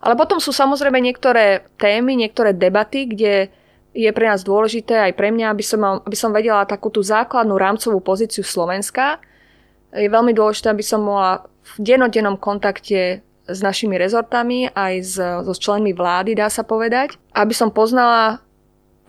Ale 0.00 0.14
potom 0.14 0.38
sú 0.38 0.54
samozrejme 0.54 1.02
niektoré 1.02 1.66
témy, 1.76 2.14
niektoré 2.14 2.54
debaty, 2.54 3.10
kde 3.10 3.50
je 3.90 4.10
pre 4.14 4.30
nás 4.30 4.46
dôležité 4.46 5.10
aj 5.10 5.18
pre 5.18 5.34
mňa, 5.34 5.50
aby 5.50 5.64
som, 5.66 5.82
aby 6.06 6.14
som 6.16 6.30
vedela 6.30 6.62
takú 6.62 6.94
tú 6.94 7.02
základnú 7.02 7.58
rámcovú 7.58 7.98
pozíciu 7.98 8.46
Slovenska. 8.46 9.18
Je 9.90 10.06
veľmi 10.06 10.30
dôležité, 10.30 10.70
aby 10.70 10.86
som 10.86 11.02
bola 11.02 11.50
v 11.74 11.82
denodennom 11.82 12.38
kontakte 12.38 13.26
s 13.50 13.58
našimi 13.58 13.98
rezortami, 13.98 14.70
aj 14.70 14.94
so 15.42 15.54
členmi 15.58 15.90
vlády, 15.90 16.38
dá 16.38 16.46
sa 16.46 16.62
povedať, 16.62 17.18
aby 17.34 17.50
som 17.50 17.74
poznala 17.74 18.38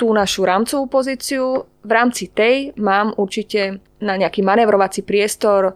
tú 0.02 0.10
našu 0.10 0.42
rámcovú 0.42 0.90
pozíciu. 0.90 1.70
V 1.86 1.92
rámci 1.94 2.34
tej 2.34 2.74
mám 2.82 3.14
určite 3.22 3.86
na 4.02 4.18
nejaký 4.18 4.42
manevrovací 4.42 5.06
priestor, 5.06 5.70
e, 5.70 5.74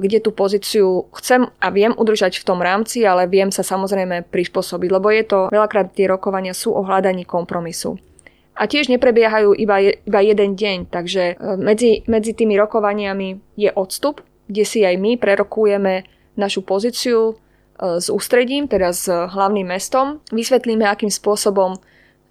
kde 0.00 0.24
tú 0.24 0.32
pozíciu 0.32 1.04
chcem 1.20 1.44
a 1.60 1.68
viem 1.68 1.92
udržať 1.92 2.40
v 2.40 2.46
tom 2.48 2.64
rámci, 2.64 3.04
ale 3.04 3.28
viem 3.28 3.52
sa 3.52 3.60
samozrejme 3.60 4.24
prispôsobiť, 4.32 4.88
lebo 4.88 5.12
je 5.12 5.24
to, 5.28 5.40
veľakrát 5.52 5.92
tie 5.92 6.08
rokovania 6.08 6.56
sú 6.56 6.72
o 6.72 6.80
hľadaní 6.80 7.28
kompromisu. 7.28 8.00
A 8.56 8.64
tiež 8.64 8.88
neprebiehajú 8.88 9.52
iba, 9.52 9.92
iba 9.92 10.20
jeden 10.24 10.56
deň, 10.56 10.88
takže 10.88 11.36
e, 11.36 11.60
medzi, 11.60 12.08
medzi 12.08 12.32
tými 12.32 12.56
rokovaniami 12.56 13.60
je 13.60 13.68
odstup, 13.76 14.24
kde 14.48 14.64
si 14.64 14.80
aj 14.80 14.96
my 14.96 15.20
prerokujeme 15.20 16.08
našu 16.40 16.64
pozíciu 16.64 17.36
e, 17.36 18.00
s 18.00 18.08
ústredím, 18.08 18.64
teda 18.64 18.96
s 18.96 19.12
hlavným 19.12 19.68
mestom. 19.76 20.24
Vysvetlíme, 20.32 20.88
akým 20.88 21.12
spôsobom 21.12 21.76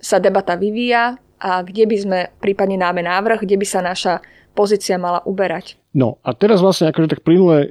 sa 0.06 0.22
debata 0.22 0.54
vyvíja 0.54 1.18
a 1.42 1.66
kde 1.66 1.90
by 1.90 1.98
sme 1.98 2.20
prípadne 2.38 2.78
dáme 2.78 3.02
návrh, 3.02 3.42
kde 3.42 3.58
by 3.58 3.66
sa 3.66 3.82
naša 3.82 4.22
pozícia 4.54 5.02
mala 5.02 5.26
uberať. 5.26 5.82
No 5.98 6.22
a 6.22 6.38
teraz 6.38 6.62
vlastne 6.62 6.94
akože 6.94 7.18
tak 7.18 7.26
plynule 7.26 7.58
e, 7.66 7.68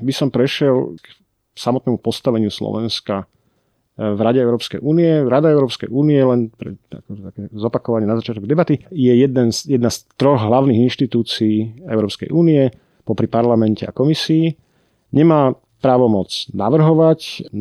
by 0.00 0.12
som 0.14 0.30
prešiel 0.30 0.94
k 0.96 1.06
samotnému 1.58 1.98
postaveniu 1.98 2.48
Slovenska 2.48 3.26
v 4.00 4.20
Rade 4.20 4.40
Európskej 4.40 4.80
únie. 4.80 5.20
Rada 5.28 5.52
Európskej 5.52 5.92
únie, 5.92 6.16
len 6.24 6.48
pre 6.48 6.80
také 6.88 7.52
zopakovanie 7.52 8.08
na 8.08 8.16
začiatok 8.16 8.48
debaty, 8.48 8.80
je 8.88 9.12
jeden 9.12 9.52
z, 9.52 9.76
jedna 9.76 9.92
z 9.92 10.08
troch 10.16 10.40
hlavných 10.40 10.88
inštitúcií 10.88 11.84
Európskej 11.84 12.32
únie, 12.32 12.72
popri 13.04 13.28
parlamente 13.28 13.84
a 13.84 13.92
komisii. 13.92 14.56
Nemá 15.12 15.52
právomoc 15.84 16.32
navrhovať 16.56 17.52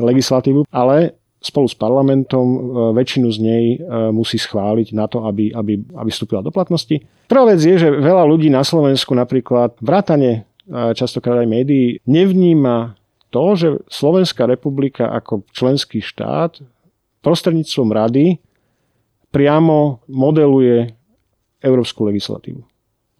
legislatívu, 0.00 0.64
ale 0.72 1.20
spolu 1.42 1.66
s 1.66 1.74
parlamentom 1.74 2.46
e, 2.46 2.58
väčšinu 2.94 3.28
z 3.34 3.38
nej 3.42 3.64
e, 3.74 3.78
musí 4.14 4.38
schváliť 4.38 4.94
na 4.94 5.10
to, 5.10 5.26
aby, 5.26 5.50
aby, 5.50 5.82
aby 5.98 6.08
vstúpila 6.08 6.40
do 6.40 6.54
platnosti. 6.54 7.02
Prvá 7.26 7.50
vec 7.50 7.58
je, 7.58 7.76
že 7.76 7.90
veľa 7.90 8.22
ľudí 8.30 8.46
na 8.46 8.62
Slovensku 8.62 9.10
napríklad 9.12 9.74
vrátane 9.82 10.30
e, 10.32 10.94
častokrát 10.94 11.42
aj 11.42 11.50
médií 11.50 11.98
nevníma 12.06 12.94
to, 13.34 13.44
že 13.58 13.68
Slovenská 13.90 14.46
republika 14.46 15.10
ako 15.10 15.42
členský 15.50 15.98
štát 15.98 16.62
prostredníctvom 17.26 17.90
rady 17.90 18.38
priamo 19.34 20.04
modeluje 20.06 20.92
európsku 21.64 22.06
legislatívu. 22.06 22.62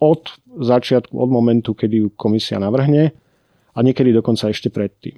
Od 0.03 0.23
začiatku, 0.61 1.15
od 1.17 1.31
momentu, 1.31 1.73
kedy 1.73 2.07
ju 2.07 2.09
komisia 2.15 2.61
navrhne 2.61 3.15
a 3.73 3.79
niekedy 3.81 4.13
dokonca 4.13 4.53
ešte 4.53 4.69
predtým. 4.69 5.17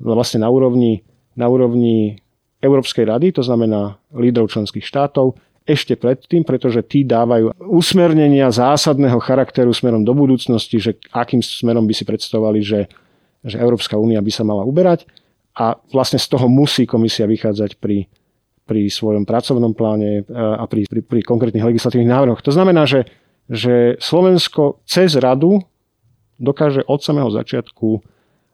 Vlastne 0.00 0.46
na 0.46 0.48
úrovni, 0.48 1.04
na 1.36 1.46
úrovni 1.46 2.18
Európskej 2.64 3.04
rady, 3.06 3.36
to 3.36 3.44
znamená 3.44 4.00
lídrov 4.10 4.48
členských 4.48 4.82
štátov, 4.82 5.36
ešte 5.66 5.98
predtým, 5.98 6.46
pretože 6.46 6.80
tí 6.86 7.02
dávajú 7.02 7.52
usmernenia 7.68 8.48
zásadného 8.54 9.18
charakteru 9.18 9.74
smerom 9.74 10.06
do 10.06 10.14
budúcnosti, 10.14 10.78
že 10.78 10.96
akým 11.10 11.42
smerom 11.42 11.84
by 11.84 11.94
si 11.94 12.06
predstavovali, 12.06 12.60
že 12.62 12.80
že 13.46 13.62
Európska 13.62 13.94
únia 13.94 14.18
by 14.18 14.32
sa 14.34 14.42
mala 14.42 14.66
uberať 14.66 15.06
a 15.54 15.78
vlastne 15.94 16.18
z 16.18 16.26
toho 16.26 16.50
musí 16.50 16.84
komisia 16.84 17.30
vychádzať 17.30 17.78
pri, 17.78 18.10
pri 18.66 18.90
svojom 18.90 19.22
pracovnom 19.22 19.72
pláne 19.72 20.20
e, 20.20 20.34
a 20.34 20.66
pri, 20.66 20.90
pri, 20.90 21.00
pri 21.06 21.20
konkrétnych 21.22 21.62
legislatívnych 21.62 22.10
návrhoch. 22.10 22.42
To 22.42 22.50
znamená, 22.52 22.84
že, 22.84 23.06
že 23.46 23.94
Slovensko 24.02 24.82
cez 24.84 25.14
radu 25.14 25.62
dokáže 26.36 26.82
od 26.84 27.00
samého 27.00 27.30
začiatku 27.30 28.02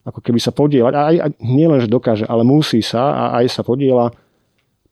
ako 0.02 0.18
keby 0.18 0.38
sa 0.42 0.50
podielať, 0.50 0.92
aj, 0.94 1.16
aj 1.22 1.30
nielen, 1.42 1.78
že 1.78 1.90
dokáže, 1.90 2.26
ale 2.26 2.42
musí 2.42 2.82
sa 2.82 3.14
a 3.14 3.24
aj 3.42 3.46
sa 3.50 3.62
podiela 3.62 4.10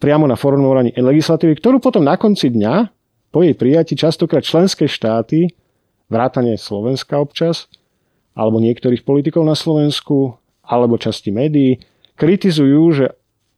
priamo 0.00 0.24
na 0.24 0.38
formovaní 0.38 0.94
legislatívy, 0.96 1.58
ktorú 1.58 1.76
potom 1.82 2.06
na 2.06 2.14
konci 2.16 2.48
dňa 2.48 2.88
po 3.30 3.42
jej 3.42 3.54
prijati 3.54 3.94
častokrát 3.94 4.42
členské 4.42 4.86
štáty, 4.86 5.50
vrátane 6.10 6.58
Slovenska 6.58 7.18
občas, 7.18 7.70
alebo 8.34 8.62
niektorých 8.62 9.02
politikov 9.06 9.46
na 9.46 9.58
Slovensku, 9.58 10.38
alebo 10.62 10.98
časti 10.98 11.34
médií, 11.34 11.82
kritizujú, 12.14 12.82
že 12.94 13.06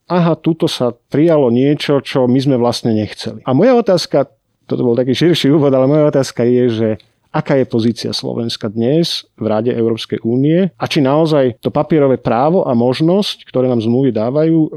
aha, 0.08 0.36
tuto 0.36 0.68
sa 0.68 0.92
prijalo 1.12 1.48
niečo, 1.48 2.00
čo 2.04 2.28
my 2.28 2.38
sme 2.40 2.56
vlastne 2.60 2.92
nechceli. 2.92 3.44
A 3.44 3.56
moja 3.56 3.76
otázka, 3.76 4.28
toto 4.68 4.82
bol 4.84 4.96
taký 4.96 5.12
širší 5.12 5.52
úvod, 5.52 5.72
ale 5.72 5.88
moja 5.88 6.08
otázka 6.08 6.44
je, 6.44 6.64
že 6.68 6.88
aká 7.32 7.56
je 7.56 7.66
pozícia 7.66 8.12
Slovenska 8.12 8.68
dnes 8.68 9.24
v 9.40 9.48
Rade 9.48 9.72
Európskej 9.72 10.20
únie 10.22 10.68
a 10.76 10.84
či 10.84 11.00
naozaj 11.00 11.58
to 11.64 11.72
papierové 11.72 12.20
právo 12.20 12.68
a 12.68 12.76
možnosť, 12.76 13.48
ktoré 13.48 13.66
nám 13.66 13.80
zmluvy 13.80 14.12
dávajú, 14.12 14.58
e, 14.68 14.70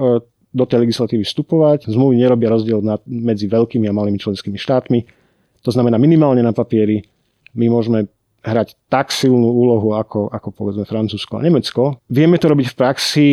do 0.55 0.63
tej 0.63 0.87
legislatívy 0.87 1.27
vstupovať. 1.27 1.91
Zmluvy 1.91 2.15
nerobia 2.15 2.47
rozdiel 2.47 2.79
medzi 3.03 3.51
veľkými 3.51 3.91
a 3.91 3.93
malými 3.93 4.15
členskými 4.15 4.55
štátmi. 4.55 5.03
To 5.67 5.69
znamená 5.75 5.99
minimálne 5.99 6.39
na 6.39 6.55
papieri 6.55 7.03
my 7.55 7.71
môžeme 7.71 8.07
hrať 8.45 8.77
tak 8.91 9.09
silnú 9.09 9.49
úlohu 9.49 9.97
ako, 9.97 10.29
ako 10.29 10.49
povedzme 10.53 10.85
Francúzsko 10.85 11.41
a 11.41 11.43
Nemecko. 11.43 11.97
Vieme 12.11 12.37
to 12.37 12.51
robiť 12.51 12.67
v 12.71 12.77
praxi, 12.77 13.27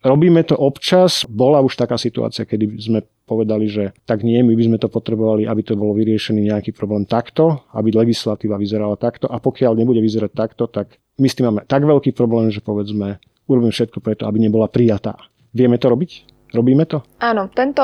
robíme 0.00 0.40
to 0.46 0.56
občas. 0.56 1.28
Bola 1.28 1.60
už 1.60 1.76
taká 1.76 2.00
situácia, 2.00 2.48
kedy 2.48 2.80
sme 2.80 3.04
povedali, 3.24 3.66
že 3.66 3.96
tak 4.04 4.20
nie, 4.20 4.44
my 4.44 4.52
by 4.52 4.64
sme 4.68 4.78
to 4.78 4.92
potrebovali, 4.92 5.48
aby 5.48 5.62
to 5.64 5.74
bolo 5.74 5.96
vyriešený 5.96 6.52
nejaký 6.52 6.76
problém 6.76 7.08
takto, 7.08 7.64
aby 7.72 7.90
legislatíva 7.90 8.60
vyzerala 8.60 9.00
takto 9.00 9.26
a 9.26 9.40
pokiaľ 9.40 9.72
nebude 9.80 10.00
vyzerať 10.04 10.32
takto, 10.36 10.68
tak 10.68 11.00
my 11.16 11.26
s 11.26 11.34
tým 11.36 11.48
máme 11.48 11.64
tak 11.64 11.82
veľký 11.82 12.12
problém, 12.12 12.52
že 12.52 12.60
povedzme, 12.60 13.16
urobíme 13.48 13.72
všetko 13.72 13.98
preto, 14.04 14.28
aby 14.28 14.44
nebola 14.44 14.68
prijatá. 14.68 15.16
Vieme 15.56 15.80
to 15.80 15.88
robiť? 15.88 16.10
Robíme 16.52 16.84
to? 16.84 17.02
Áno, 17.24 17.48
tento, 17.50 17.82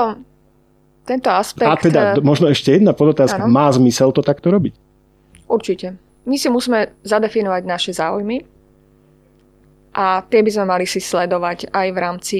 tento 1.09 1.29
aspekt... 1.33 1.67
A 1.67 1.75
teda 1.81 2.01
možno 2.21 2.53
ešte 2.53 2.77
jedna 2.77 2.93
podotázka. 2.93 3.49
Áno. 3.49 3.51
Má 3.51 3.73
zmysel 3.73 4.13
to 4.13 4.21
takto 4.21 4.53
robiť? 4.53 4.77
Určite. 5.49 5.97
My 6.29 6.37
si 6.37 6.53
musíme 6.53 6.95
zadefinovať 7.03 7.63
naše 7.65 7.91
záujmy 7.97 8.45
a 9.97 10.23
tie 10.23 10.41
by 10.45 10.51
sme 10.53 10.65
mali 10.69 10.85
si 10.87 11.01
sledovať 11.01 11.73
aj 11.73 11.87
v 11.91 11.99
rámci 11.99 12.39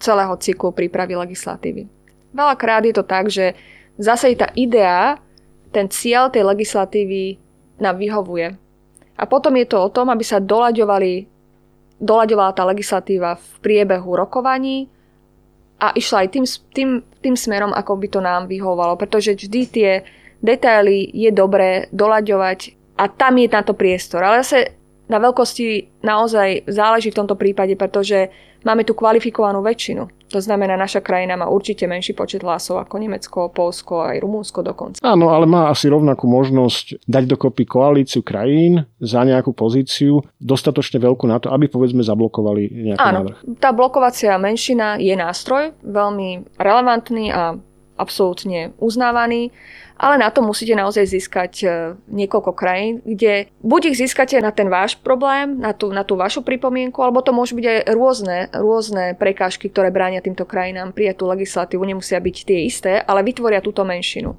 celého 0.00 0.34
cyklu 0.38 0.72
prípravy 0.72 1.14
legislatívy. 1.14 1.97
Veľakrát 2.32 2.84
je 2.84 2.94
to 2.94 3.04
tak, 3.04 3.32
že 3.32 3.56
zase 3.96 4.36
tá 4.36 4.52
idea, 4.54 5.18
ten 5.72 5.88
cieľ 5.88 6.28
tej 6.28 6.44
legislatívy 6.44 7.40
nám 7.80 7.98
vyhovuje. 7.98 8.56
A 9.18 9.22
potom 9.26 9.54
je 9.58 9.66
to 9.66 9.82
o 9.82 9.92
tom, 9.92 10.08
aby 10.14 10.22
sa 10.22 10.38
doľaďovali, 10.38 11.26
doľaďovala 11.98 12.52
tá 12.54 12.62
legislatíva 12.62 13.34
v 13.34 13.48
priebehu 13.58 14.14
rokovaní 14.14 14.86
a 15.82 15.90
išla 15.94 16.26
aj 16.26 16.28
tým, 16.30 16.46
tým, 16.74 16.90
tým 17.22 17.34
smerom, 17.34 17.74
ako 17.74 17.98
by 17.98 18.06
to 18.10 18.20
nám 18.22 18.46
vyhovovalo. 18.46 18.94
Pretože 18.94 19.34
vždy 19.34 19.60
tie 19.66 19.90
detaily 20.38 21.10
je 21.10 21.30
dobré 21.34 21.90
doľaďovať 21.90 22.58
a 22.98 23.10
tam 23.10 23.42
je 23.42 23.48
na 23.50 23.62
to 23.66 23.74
priestor. 23.74 24.22
Ale 24.22 24.46
zase 24.46 24.78
na 25.10 25.18
veľkosti 25.18 25.98
naozaj 26.06 26.70
záleží 26.70 27.10
v 27.10 27.18
tomto 27.18 27.34
prípade, 27.34 27.74
pretože 27.74 28.30
máme 28.62 28.86
tu 28.86 28.94
kvalifikovanú 28.94 29.62
väčšinu. 29.62 30.17
To 30.28 30.40
znamená, 30.40 30.76
naša 30.76 31.00
krajina 31.00 31.36
má 31.36 31.48
určite 31.48 31.88
menší 31.88 32.12
počet 32.12 32.44
hlasov 32.44 32.80
ako 32.84 32.94
Nemecko, 33.00 33.48
Polsko 33.48 34.04
aj 34.04 34.20
Rumúnsko 34.20 34.60
dokonca. 34.60 34.98
Áno, 35.00 35.32
ale 35.32 35.48
má 35.48 35.72
asi 35.72 35.88
rovnakú 35.88 36.28
možnosť 36.28 37.04
dať 37.08 37.24
dokopy 37.24 37.64
koalíciu 37.64 38.20
krajín 38.20 38.84
za 39.00 39.24
nejakú 39.24 39.56
pozíciu 39.56 40.20
dostatočne 40.36 41.00
veľkú 41.00 41.24
na 41.24 41.40
to, 41.40 41.48
aby 41.48 41.66
povedzme 41.68 42.04
zablokovali 42.04 42.92
nejaký 42.92 43.08
Áno, 43.08 43.18
návrh. 43.24 43.36
tá 43.58 43.72
blokovacia 43.72 44.36
menšina 44.36 45.00
je 45.00 45.14
nástroj 45.16 45.72
veľmi 45.80 46.58
relevantný 46.60 47.32
a 47.32 47.56
absolútne 47.98 48.72
uznávaný 48.78 49.50
ale 49.98 50.14
na 50.14 50.30
to 50.30 50.46
musíte 50.46 50.78
naozaj 50.78 51.10
získať 51.10 51.52
e, 51.66 51.68
niekoľko 52.06 52.54
krajín, 52.54 53.02
kde 53.02 53.50
buď 53.66 53.90
ich 53.92 53.98
získate 53.98 54.38
na 54.38 54.54
ten 54.54 54.70
váš 54.70 54.94
problém, 54.94 55.58
na 55.58 55.74
tú, 55.74 55.90
na 55.90 56.06
tú 56.06 56.14
vašu 56.14 56.46
pripomienku, 56.46 57.02
alebo 57.02 57.18
to 57.18 57.34
môžu 57.34 57.58
byť 57.58 57.66
aj 57.66 57.78
rôzne, 57.98 58.38
rôzne 58.54 59.18
prekážky, 59.18 59.66
ktoré 59.66 59.90
bránia 59.90 60.22
týmto 60.22 60.46
krajinám 60.46 60.94
prijať 60.94 61.18
tú 61.18 61.24
legislatívu, 61.26 61.82
nemusia 61.82 62.22
byť 62.22 62.36
tie 62.46 62.58
isté, 62.62 63.02
ale 63.02 63.26
vytvoria 63.26 63.58
túto 63.58 63.82
menšinu. 63.82 64.38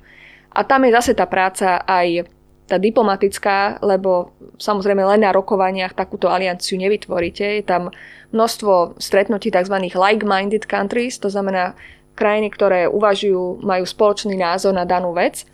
A 0.56 0.64
tam 0.64 0.88
je 0.88 0.96
zase 0.96 1.12
tá 1.12 1.28
práca 1.28 1.84
aj 1.84 2.32
tá 2.72 2.80
diplomatická, 2.80 3.84
lebo 3.84 4.32
samozrejme 4.62 5.02
len 5.02 5.26
na 5.26 5.34
rokovaniach 5.36 5.92
takúto 5.98 6.30
alianciu 6.32 6.78
nevytvoríte. 6.78 7.60
Je 7.60 7.66
tam 7.66 7.92
množstvo 8.32 9.02
stretnutí 9.02 9.50
tzv. 9.50 9.76
like-minded 9.92 10.70
countries, 10.70 11.18
to 11.18 11.28
znamená 11.34 11.76
krajiny, 12.20 12.52
ktoré 12.52 12.92
uvažujú, 12.92 13.64
majú 13.64 13.88
spoločný 13.88 14.36
názor 14.36 14.76
na 14.76 14.84
danú 14.84 15.16
vec 15.16 15.48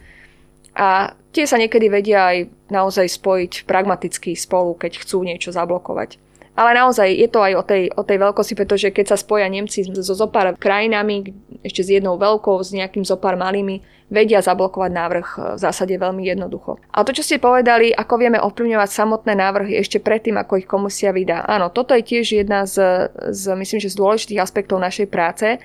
a 0.73 1.13
tie 1.29 1.45
sa 1.45 1.61
niekedy 1.61 1.87
vedia 1.87 2.33
aj 2.33 2.37
naozaj 2.73 3.05
spojiť 3.05 3.69
pragmaticky 3.69 4.33
spolu, 4.33 4.73
keď 4.73 5.05
chcú 5.05 5.21
niečo 5.21 5.53
zablokovať. 5.53 6.25
Ale 6.55 6.71
naozaj 6.71 7.11
je 7.11 7.27
to 7.27 7.43
aj 7.43 7.53
o 7.59 7.63
tej, 7.67 7.83
o 7.91 8.03
tej 8.07 8.17
veľkosti, 8.17 8.55
pretože 8.55 8.87
keď 8.87 9.11
sa 9.11 9.17
spoja 9.19 9.43
Nemci 9.51 9.83
so 9.91 10.15
zopár 10.15 10.55
krajinami, 10.55 11.35
ešte 11.67 11.83
s 11.83 11.89
jednou 11.99 12.15
veľkou, 12.15 12.63
s 12.63 12.71
nejakým 12.71 13.03
zopár 13.03 13.35
malými, 13.35 13.83
vedia 14.07 14.39
zablokovať 14.39 14.91
návrh 14.95 15.27
e, 15.27 15.37
v 15.57 15.59
zásade 15.59 15.95
veľmi 15.99 16.23
jednoducho. 16.23 16.79
A 16.95 17.03
to, 17.03 17.11
čo 17.11 17.27
ste 17.27 17.43
povedali, 17.43 17.91
ako 17.91 18.13
vieme 18.15 18.39
ovplyvňovať 18.39 18.87
samotné 18.87 19.33
návrhy 19.35 19.75
ešte 19.75 19.99
predtým, 19.99 20.39
ako 20.39 20.63
ich 20.63 20.69
komisia 20.69 21.11
vydá. 21.11 21.43
Áno, 21.43 21.67
toto 21.73 21.91
je 21.91 22.07
tiež 22.07 22.39
jedna 22.39 22.63
z, 22.63 23.09
z 23.35 23.43
myslím, 23.51 23.79
že 23.83 23.91
z 23.91 23.99
dôležitých 23.99 24.39
aspektov 24.39 24.79
našej 24.79 25.11
práce, 25.11 25.59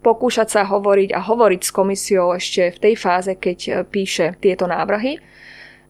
pokúšať 0.00 0.48
sa 0.48 0.62
hovoriť 0.64 1.12
a 1.12 1.20
hovoriť 1.20 1.60
s 1.60 1.70
komisiou 1.70 2.32
ešte 2.32 2.72
v 2.72 2.78
tej 2.78 2.94
fáze, 2.96 3.32
keď 3.36 3.58
e, 3.60 3.70
píše 3.84 4.36
tieto 4.40 4.64
návrhy. 4.64 5.20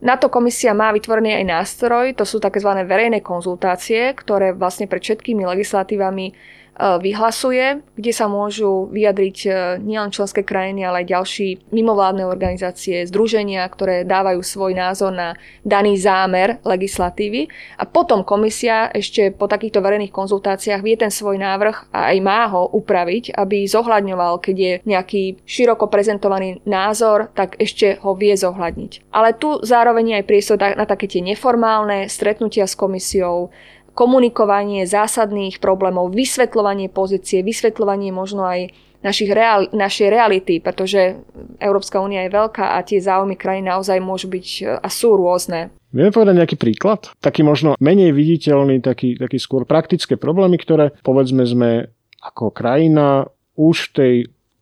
Na 0.00 0.16
to 0.16 0.32
komisia 0.32 0.72
má 0.72 0.88
vytvorený 0.96 1.36
aj 1.36 1.44
nástroj, 1.44 2.16
to 2.16 2.24
sú 2.24 2.40
tzv. 2.40 2.70
verejné 2.88 3.20
konzultácie, 3.20 4.16
ktoré 4.16 4.56
vlastne 4.56 4.88
pred 4.88 5.04
všetkými 5.04 5.44
legislatívami 5.44 6.32
vyhlasuje, 6.80 7.85
kde 7.96 8.12
sa 8.12 8.26
môžu 8.30 8.88
vyjadriť 8.88 9.37
e, 9.44 9.50
nielen 9.85 10.09
členské 10.09 10.40
krajiny, 10.40 10.87
ale 10.87 11.04
aj 11.04 11.12
ďalší 11.12 11.48
mimovládne 11.68 12.24
organizácie, 12.24 13.04
združenia, 13.04 13.68
ktoré 13.68 14.09
dávajú 14.09 14.40
svoj 14.40 14.72
názor 14.72 15.12
na 15.12 15.37
daný 15.61 16.00
zámer 16.00 16.56
legislatívy. 16.64 17.52
A 17.76 17.85
potom 17.85 18.24
komisia 18.24 18.88
ešte 18.92 19.28
po 19.35 19.44
takýchto 19.44 19.85
verejných 19.85 20.14
konzultáciách 20.14 20.80
vie 20.80 20.96
ten 20.96 21.12
svoj 21.12 21.37
návrh 21.37 21.92
a 21.92 22.14
aj 22.14 22.18
má 22.24 22.48
ho 22.48 22.70
upraviť, 22.72 23.37
aby 23.37 23.68
zohľadňoval, 23.68 24.40
keď 24.40 24.56
je 24.56 24.72
nejaký 24.88 25.22
široko 25.44 25.92
prezentovaný 25.92 26.64
názor, 26.64 27.28
tak 27.37 27.61
ešte 27.61 28.00
ho 28.00 28.16
vie 28.16 28.33
zohľadniť. 28.33 29.12
Ale 29.12 29.37
tu 29.37 29.61
zároveň 29.61 30.22
aj 30.22 30.28
priestor 30.28 30.56
na 30.56 30.88
také 30.88 31.09
tie 31.09 31.20
neformálne 31.20 32.09
stretnutia 32.09 32.64
s 32.64 32.76
komisiou, 32.76 33.52
komunikovanie 33.94 34.87
zásadných 34.87 35.59
problémov, 35.59 36.14
vysvetľovanie 36.14 36.88
pozície, 36.88 37.42
vysvetľovanie 37.44 38.14
možno 38.14 38.46
aj 38.46 38.70
našich 39.00 39.33
real, 39.33 39.64
našej 39.72 40.12
reality, 40.12 40.61
pretože 40.61 41.24
Európska 41.57 42.05
únia 42.05 42.29
je 42.29 42.37
veľká 42.37 42.76
a 42.76 42.85
tie 42.85 43.00
záujmy 43.00 43.37
krajín 43.37 43.72
naozaj 43.72 43.96
môžu 44.00 44.29
byť 44.29 44.81
a 44.81 44.88
sú 44.92 45.16
rôzne. 45.16 45.72
Vieme 45.90 46.14
povedať 46.14 46.37
nejaký 46.37 46.57
príklad? 46.61 47.11
Taký 47.18 47.42
možno 47.42 47.74
menej 47.81 48.12
viditeľný, 48.12 48.85
taký, 48.85 49.16
taký 49.16 49.40
skôr 49.40 49.64
praktické 49.64 50.20
problémy, 50.20 50.61
ktoré 50.61 50.94
povedzme 51.03 51.42
sme 51.48 51.90
ako 52.20 52.53
krajina 52.53 53.26
už 53.57 53.90
v 53.90 53.92
tej 53.96 54.14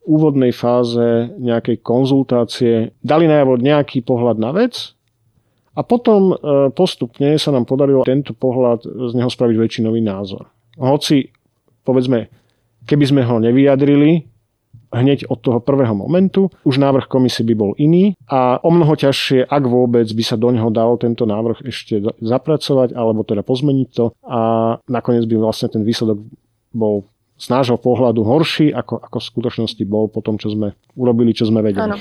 úvodnej 0.09 0.55
fáze 0.55 1.29
nejakej 1.37 1.83
konzultácie 1.85 2.95
dali 3.03 3.29
najavo 3.29 3.61
nejaký 3.61 4.01
pohľad 4.01 4.41
na 4.41 4.55
vec 4.55 4.97
a 5.75 5.81
potom 5.85 6.33
e, 6.33 6.35
postupne 6.73 7.37
sa 7.37 7.53
nám 7.53 7.69
podarilo 7.69 8.05
tento 8.07 8.33
pohľad 8.33 8.85
z 8.85 9.11
neho 9.13 9.29
spraviť 9.29 9.55
väčšinový 9.57 10.01
názor. 10.01 10.49
Hoci, 10.79 11.29
povedzme, 11.83 12.29
keby 12.87 13.05
sme 13.05 13.21
ho 13.27 13.37
nevyjadrili, 13.37 14.29
hneď 14.89 15.29
od 15.29 15.39
toho 15.41 15.59
prvého 15.61 15.93
momentu. 15.93 16.49
Už 16.65 16.81
návrh 16.81 17.05
komisie 17.05 17.45
by 17.45 17.53
bol 17.53 17.71
iný 17.77 18.17
a 18.25 18.57
o 18.61 18.69
mnoho 18.73 18.97
ťažšie, 18.97 19.45
ak 19.45 19.63
vôbec 19.69 20.09
by 20.09 20.23
sa 20.25 20.35
do 20.35 20.49
neho 20.49 20.73
dal 20.73 20.97
tento 20.97 21.29
návrh 21.29 21.61
ešte 21.65 22.01
zapracovať 22.17 22.97
alebo 22.97 23.21
teda 23.21 23.45
pozmeniť 23.45 23.87
to 23.93 24.09
a 24.25 24.39
nakoniec 24.89 25.29
by 25.29 25.35
vlastne 25.37 25.69
ten 25.69 25.85
výsledok 25.85 26.17
bol 26.73 27.05
z 27.39 27.45
nášho 27.47 27.79
pohľadu 27.79 28.19
horší, 28.19 28.75
ako, 28.75 28.99
ako 28.99 29.17
v 29.23 29.29
skutočnosti 29.31 29.83
bol 29.87 30.11
po 30.11 30.19
tom, 30.19 30.35
čo 30.35 30.51
sme 30.51 30.75
urobili, 30.99 31.31
čo 31.31 31.47
sme 31.47 31.63
vedeli. 31.63 31.87
Áno. 31.87 31.95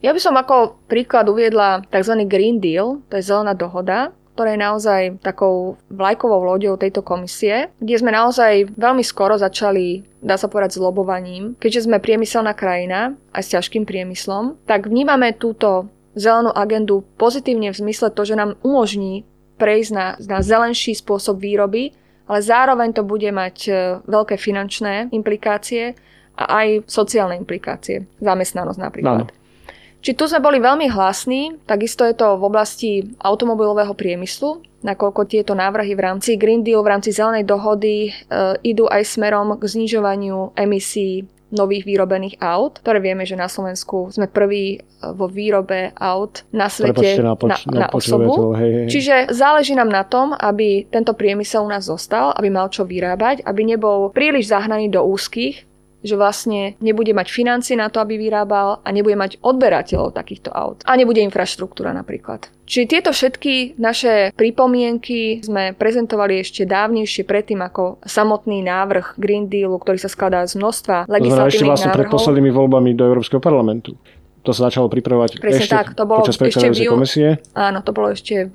Ja 0.00 0.16
by 0.16 0.20
som 0.20 0.40
ako 0.40 0.80
príklad 0.88 1.28
uviedla 1.28 1.84
tzv. 1.92 2.24
Green 2.24 2.56
Deal, 2.64 3.04
to 3.12 3.20
je 3.20 3.28
zelená 3.28 3.52
dohoda, 3.52 4.16
ktorá 4.32 4.56
je 4.56 4.64
naozaj 4.64 5.02
takou 5.20 5.76
vlajkovou 5.92 6.40
loďou 6.48 6.80
tejto 6.80 7.04
komisie, 7.04 7.68
kde 7.76 8.00
sme 8.00 8.08
naozaj 8.08 8.72
veľmi 8.72 9.04
skoro 9.04 9.36
začali, 9.36 10.00
dá 10.24 10.40
sa 10.40 10.48
povedať, 10.48 10.80
s 10.80 10.82
lobovaním. 10.82 11.60
Keďže 11.60 11.84
sme 11.84 12.00
priemyselná 12.00 12.56
krajina, 12.56 13.20
aj 13.36 13.42
s 13.44 13.52
ťažkým 13.52 13.84
priemyslom, 13.84 14.56
tak 14.64 14.88
vnímame 14.88 15.36
túto 15.36 15.92
zelenú 16.16 16.56
agendu 16.56 17.04
pozitívne 17.20 17.68
v 17.68 17.80
zmysle 17.84 18.08
to, 18.16 18.24
že 18.24 18.40
nám 18.40 18.56
umožní 18.64 19.28
prejsť 19.60 19.90
na, 19.92 20.06
na 20.24 20.40
zelenší 20.40 20.96
spôsob 20.96 21.36
výroby, 21.36 21.92
ale 22.30 22.46
zároveň 22.46 22.94
to 22.94 23.02
bude 23.02 23.26
mať 23.26 23.56
e, 23.66 23.72
veľké 24.06 24.38
finančné 24.38 25.10
implikácie 25.10 25.98
a 26.38 26.62
aj 26.62 26.86
sociálne 26.86 27.34
implikácie. 27.34 28.06
Zamestnanosť 28.22 28.78
napríklad. 28.78 29.26
Áno. 29.26 29.34
Či 30.00 30.16
tu 30.16 30.30
sme 30.30 30.40
boli 30.40 30.62
veľmi 30.62 30.88
hlasní, 30.88 31.60
takisto 31.68 32.06
je 32.06 32.14
to 32.16 32.38
v 32.40 32.42
oblasti 32.46 32.90
automobilového 33.20 33.92
priemyslu, 33.92 34.64
nakoľko 34.80 35.28
tieto 35.28 35.52
návrhy 35.52 35.92
v 35.92 36.00
rámci 36.06 36.40
Green 36.40 36.64
Deal, 36.64 36.80
v 36.80 36.96
rámci 36.96 37.12
zelenej 37.12 37.44
dohody 37.44 38.08
e, 38.08 38.10
idú 38.62 38.86
aj 38.86 39.10
smerom 39.10 39.58
k 39.58 39.62
znižovaniu 39.66 40.54
emisí 40.54 41.26
nových 41.50 41.86
výrobených 41.86 42.38
aut, 42.42 42.78
ktoré 42.82 42.98
vieme, 42.98 43.22
že 43.26 43.38
na 43.38 43.46
Slovensku 43.46 44.10
sme 44.10 44.26
prví 44.26 44.66
e, 44.74 44.78
vo 45.14 45.26
výrobe 45.30 45.94
aut 45.98 46.46
na 46.50 46.70
svete 46.70 47.22
na, 47.22 47.34
poč- 47.38 47.66
na, 47.70 47.74
na, 47.74 47.80
na 47.86 47.88
osobu. 47.90 48.54
hej, 48.58 48.70
hej. 48.72 48.86
Čiže 48.90 49.14
záleží 49.34 49.74
nám 49.78 49.90
na 49.90 50.02
tom, 50.06 50.34
aby 50.34 50.86
tento 50.90 51.14
priemysel 51.14 51.66
u 51.66 51.70
nás 51.70 51.86
zostal, 51.86 52.34
aby 52.34 52.48
mal 52.50 52.70
čo 52.70 52.86
vyrábať, 52.86 53.46
aby 53.46 53.62
nebol 53.62 54.10
príliš 54.10 54.50
zahnaný 54.50 54.90
do 54.90 55.02
úzkých 55.06 55.69
že 56.00 56.16
vlastne 56.16 56.80
nebude 56.80 57.12
mať 57.12 57.28
financie 57.28 57.76
na 57.76 57.92
to, 57.92 58.00
aby 58.00 58.16
vyrábal 58.16 58.80
a 58.80 58.88
nebude 58.88 59.16
mať 59.16 59.36
odberateľov 59.44 60.16
takýchto 60.16 60.48
aut. 60.52 60.80
A 60.88 60.96
nebude 60.96 61.20
infraštruktúra 61.20 61.92
napríklad. 61.92 62.48
Čiže 62.70 62.84
tieto 62.86 63.10
všetky 63.10 63.76
naše 63.82 64.30
pripomienky 64.38 65.42
sme 65.42 65.74
prezentovali 65.74 66.38
ešte 66.38 66.64
dávnejšie 66.64 67.26
predtým 67.26 67.60
ako 67.66 67.98
samotný 68.06 68.62
návrh 68.62 69.18
Green 69.18 69.50
Dealu, 69.50 69.76
ktorý 69.82 69.98
sa 69.98 70.06
skladá 70.06 70.46
z 70.46 70.54
množstva 70.54 71.10
legislatívnych 71.10 71.50
ešte 71.50 71.66
vlastne 71.66 71.90
návrhov. 71.90 72.00
pred 72.06 72.14
poslednými 72.14 72.50
voľbami 72.54 72.90
do 72.94 73.04
Európskeho 73.10 73.42
parlamentu. 73.42 73.98
To 74.40 74.56
sa 74.56 74.72
začalo 74.72 74.88
pripravovať 74.88 75.36
Presne 75.36 75.68
ešte 75.68 75.76
tak, 75.76 75.92
to 75.92 76.08
bolo 76.08 76.24
počas 76.24 76.40
ešte 76.40 76.72
v 76.72 76.88
komisie. 76.88 77.36
Áno, 77.52 77.84
to 77.84 77.92
bolo 77.92 78.08
ešte 78.08 78.48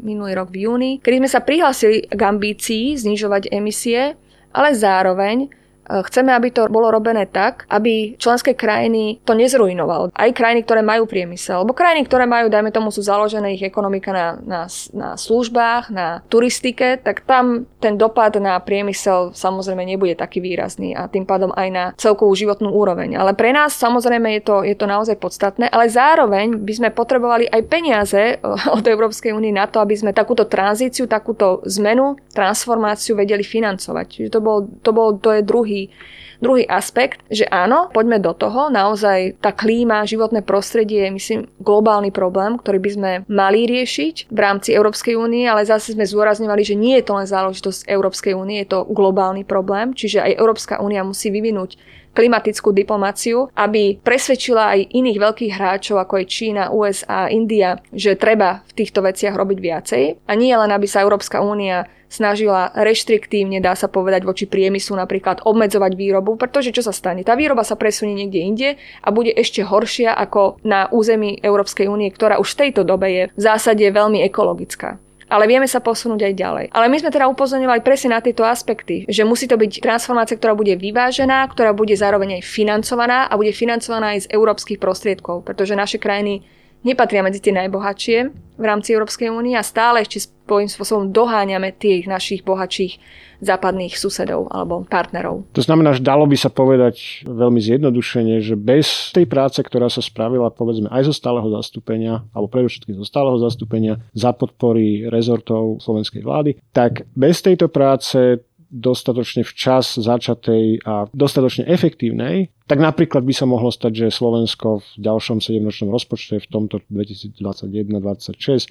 minulý 0.00 0.32
rok 0.32 0.48
v 0.48 0.64
júni, 0.64 0.90
kedy 1.04 1.20
sme 1.20 1.28
sa 1.28 1.44
prihlásili 1.44 2.08
k 2.08 2.20
ambícii 2.24 2.96
znižovať 2.96 3.52
emisie, 3.52 4.16
ale 4.56 4.68
zároveň 4.72 5.52
chceme, 5.86 6.34
aby 6.34 6.50
to 6.50 6.66
bolo 6.66 6.90
robené 6.90 7.26
tak, 7.26 7.64
aby 7.70 8.18
členské 8.18 8.54
krajiny 8.58 9.22
to 9.22 9.32
nezrujnovalo. 9.34 10.10
Aj 10.12 10.30
krajiny, 10.34 10.66
ktoré 10.66 10.82
majú 10.82 11.06
priemysel. 11.06 11.62
Lebo 11.62 11.76
krajiny, 11.76 12.06
ktoré 12.06 12.26
majú, 12.26 12.50
dajme 12.50 12.74
tomu, 12.74 12.90
sú 12.90 13.02
založené 13.02 13.54
ich 13.54 13.62
ekonomika 13.62 14.10
na, 14.10 14.26
na, 14.42 14.62
na 14.92 15.08
službách, 15.14 15.90
na 15.94 16.20
turistike, 16.26 16.98
tak 16.98 17.22
tam 17.24 17.70
ten 17.78 17.94
dopad 17.94 18.34
na 18.42 18.58
priemysel 18.58 19.30
samozrejme 19.32 19.86
nebude 19.86 20.18
taký 20.18 20.42
výrazný 20.42 20.92
a 20.96 21.06
tým 21.06 21.22
pádom 21.22 21.54
aj 21.54 21.68
na 21.70 21.84
celkovú 21.94 22.34
životnú 22.34 22.74
úroveň. 22.74 23.14
Ale 23.14 23.32
pre 23.38 23.54
nás 23.54 23.76
samozrejme 23.78 24.40
je 24.40 24.42
to, 24.42 24.56
je 24.66 24.74
to 24.74 24.86
naozaj 24.90 25.16
podstatné, 25.16 25.70
ale 25.70 25.86
zároveň 25.86 26.58
by 26.58 26.72
sme 26.74 26.88
potrebovali 26.90 27.46
aj 27.46 27.62
peniaze 27.70 28.22
eh, 28.34 28.38
od 28.76 28.82
Európskej 28.82 29.30
únie 29.30 29.54
na 29.54 29.70
to, 29.70 29.78
aby 29.78 29.94
sme 29.94 30.16
takúto 30.16 30.48
tranzíciu, 30.48 31.06
takúto 31.06 31.62
zmenu, 31.68 32.18
transformáciu 32.34 33.14
vedeli 33.14 33.46
financovať. 33.46 34.06
Čiže 34.08 34.30
to 34.32 34.40
bol, 34.42 34.66
to 34.82 34.90
bol 34.90 35.14
to 35.20 35.30
je 35.36 35.42
druhý 35.46 35.75
druhý, 35.76 35.92
druhý 36.40 36.64
aspekt, 36.68 37.20
že 37.28 37.44
áno, 37.48 37.92
poďme 37.92 38.20
do 38.20 38.32
toho, 38.32 38.72
naozaj 38.72 39.36
tá 39.40 39.52
klíma, 39.52 40.08
životné 40.08 40.40
prostredie 40.40 41.04
je, 41.08 41.10
myslím, 41.12 41.40
globálny 41.60 42.12
problém, 42.12 42.56
ktorý 42.56 42.78
by 42.80 42.90
sme 42.92 43.10
mali 43.28 43.68
riešiť 43.68 44.32
v 44.32 44.38
rámci 44.38 44.72
Európskej 44.72 45.16
únie, 45.16 45.44
ale 45.44 45.68
zase 45.68 45.92
sme 45.92 46.08
zúrazňovali, 46.08 46.62
že 46.64 46.76
nie 46.76 46.96
je 47.00 47.04
to 47.04 47.12
len 47.16 47.28
záležitosť 47.28 47.88
Európskej 47.88 48.32
únie, 48.32 48.64
je 48.64 48.72
to 48.72 48.88
globálny 48.88 49.44
problém, 49.44 49.92
čiže 49.92 50.24
aj 50.24 50.36
Európska 50.40 50.74
únia 50.80 51.04
musí 51.04 51.28
vyvinúť 51.28 51.76
klimatickú 52.16 52.72
diplomáciu, 52.72 53.52
aby 53.52 54.00
presvedčila 54.00 54.72
aj 54.72 54.88
iných 54.88 55.20
veľkých 55.20 55.52
hráčov, 55.52 56.00
ako 56.00 56.24
je 56.24 56.32
Čína, 56.32 56.72
USA, 56.72 57.28
India, 57.28 57.76
že 57.92 58.16
treba 58.16 58.64
v 58.64 58.72
týchto 58.72 59.04
veciach 59.04 59.36
robiť 59.36 59.58
viacej. 59.60 60.04
A 60.24 60.32
nie 60.32 60.56
len, 60.56 60.72
aby 60.72 60.88
sa 60.88 61.04
Európska 61.04 61.44
únia 61.44 61.84
snažila 62.08 62.70
reštriktívne, 62.74 63.58
dá 63.58 63.74
sa 63.74 63.90
povedať, 63.90 64.22
voči 64.26 64.44
priemyslu 64.46 64.96
napríklad 64.96 65.42
obmedzovať 65.42 65.92
výrobu, 65.94 66.38
pretože 66.38 66.72
čo 66.72 66.82
sa 66.82 66.94
stane? 66.94 67.26
Tá 67.26 67.34
výroba 67.34 67.66
sa 67.66 67.74
presunie 67.78 68.14
niekde 68.14 68.40
inde 68.40 68.68
a 69.02 69.08
bude 69.10 69.30
ešte 69.30 69.62
horšia 69.66 70.14
ako 70.14 70.62
na 70.62 70.86
území 70.90 71.38
Európskej 71.42 71.90
únie, 71.90 72.10
ktorá 72.10 72.38
už 72.38 72.54
v 72.54 72.60
tejto 72.68 72.82
dobe 72.86 73.06
je 73.10 73.22
v 73.34 73.40
zásade 73.40 73.82
veľmi 73.82 74.22
ekologická 74.26 74.98
ale 75.26 75.50
vieme 75.50 75.66
sa 75.66 75.82
posunúť 75.82 76.22
aj 76.22 76.34
ďalej. 76.38 76.66
Ale 76.70 76.86
my 76.86 76.96
sme 77.02 77.10
teda 77.10 77.26
upozorňovali 77.26 77.82
presne 77.82 78.14
na 78.14 78.22
tieto 78.22 78.46
aspekty, 78.46 79.02
že 79.10 79.26
musí 79.26 79.50
to 79.50 79.58
byť 79.58 79.82
transformácia, 79.82 80.38
ktorá 80.38 80.54
bude 80.54 80.78
vyvážená, 80.78 81.50
ktorá 81.50 81.74
bude 81.74 81.98
zároveň 81.98 82.38
aj 82.40 82.46
financovaná 82.46 83.26
a 83.26 83.34
bude 83.34 83.50
financovaná 83.50 84.14
aj 84.14 84.30
z 84.30 84.30
európskych 84.30 84.78
prostriedkov, 84.78 85.42
pretože 85.42 85.74
naše 85.74 85.98
krajiny 85.98 86.46
nepatria 86.82 87.24
medzi 87.24 87.40
tie 87.40 87.54
najbohatšie 87.54 88.18
v 88.56 88.64
rámci 88.64 88.96
Európskej 88.96 89.28
únie 89.28 89.52
a 89.56 89.64
stále 89.64 90.00
ešte 90.00 90.32
svojím 90.48 90.70
spôsobom 90.70 91.12
doháňame 91.12 91.76
tých 91.76 92.08
našich 92.08 92.40
bohatších 92.40 92.96
západných 93.44 94.00
susedov 94.00 94.48
alebo 94.48 94.88
partnerov. 94.88 95.44
To 95.52 95.60
znamená, 95.60 95.92
že 95.92 96.00
dalo 96.00 96.24
by 96.24 96.36
sa 96.40 96.48
povedať 96.48 97.26
veľmi 97.28 97.60
zjednodušene, 97.60 98.40
že 98.40 98.56
bez 98.56 99.12
tej 99.12 99.28
práce, 99.28 99.60
ktorá 99.60 99.92
sa 99.92 100.00
spravila 100.00 100.48
povedzme 100.48 100.88
aj 100.88 101.12
zo 101.12 101.14
stáleho 101.14 101.48
zastúpenia, 101.52 102.24
alebo 102.32 102.48
predovšetkým 102.48 102.96
zo 102.96 103.04
stáleho 103.04 103.36
zastúpenia 103.36 104.00
za 104.16 104.32
podpory 104.32 105.04
rezortov 105.12 105.84
slovenskej 105.84 106.24
vlády, 106.24 106.56
tak 106.72 107.04
bez 107.12 107.44
tejto 107.44 107.68
práce 107.68 108.40
dostatočne 108.70 109.46
včas 109.46 109.98
začatej 109.98 110.82
a 110.82 111.06
dostatočne 111.14 111.66
efektívnej, 111.70 112.50
tak 112.66 112.82
napríklad 112.82 113.22
by 113.22 113.34
sa 113.34 113.46
mohlo 113.46 113.70
stať, 113.70 114.06
že 114.06 114.14
Slovensko 114.14 114.82
v 114.82 114.88
ďalšom 114.98 115.38
7-ročnom 115.38 115.90
rozpočte 115.94 116.42
v 116.42 116.46
tomto 116.50 116.82
2021-2026, 116.90 118.66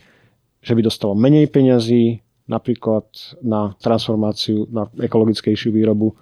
že 0.65 0.73
by 0.73 0.81
dostalo 0.83 1.15
menej 1.15 1.47
peňazí 1.47 2.19
napríklad 2.45 3.05
na 3.41 3.73
transformáciu, 3.81 4.69
na 4.69 4.85
ekologickejšiu 5.01 5.73
výrobu, 5.73 6.13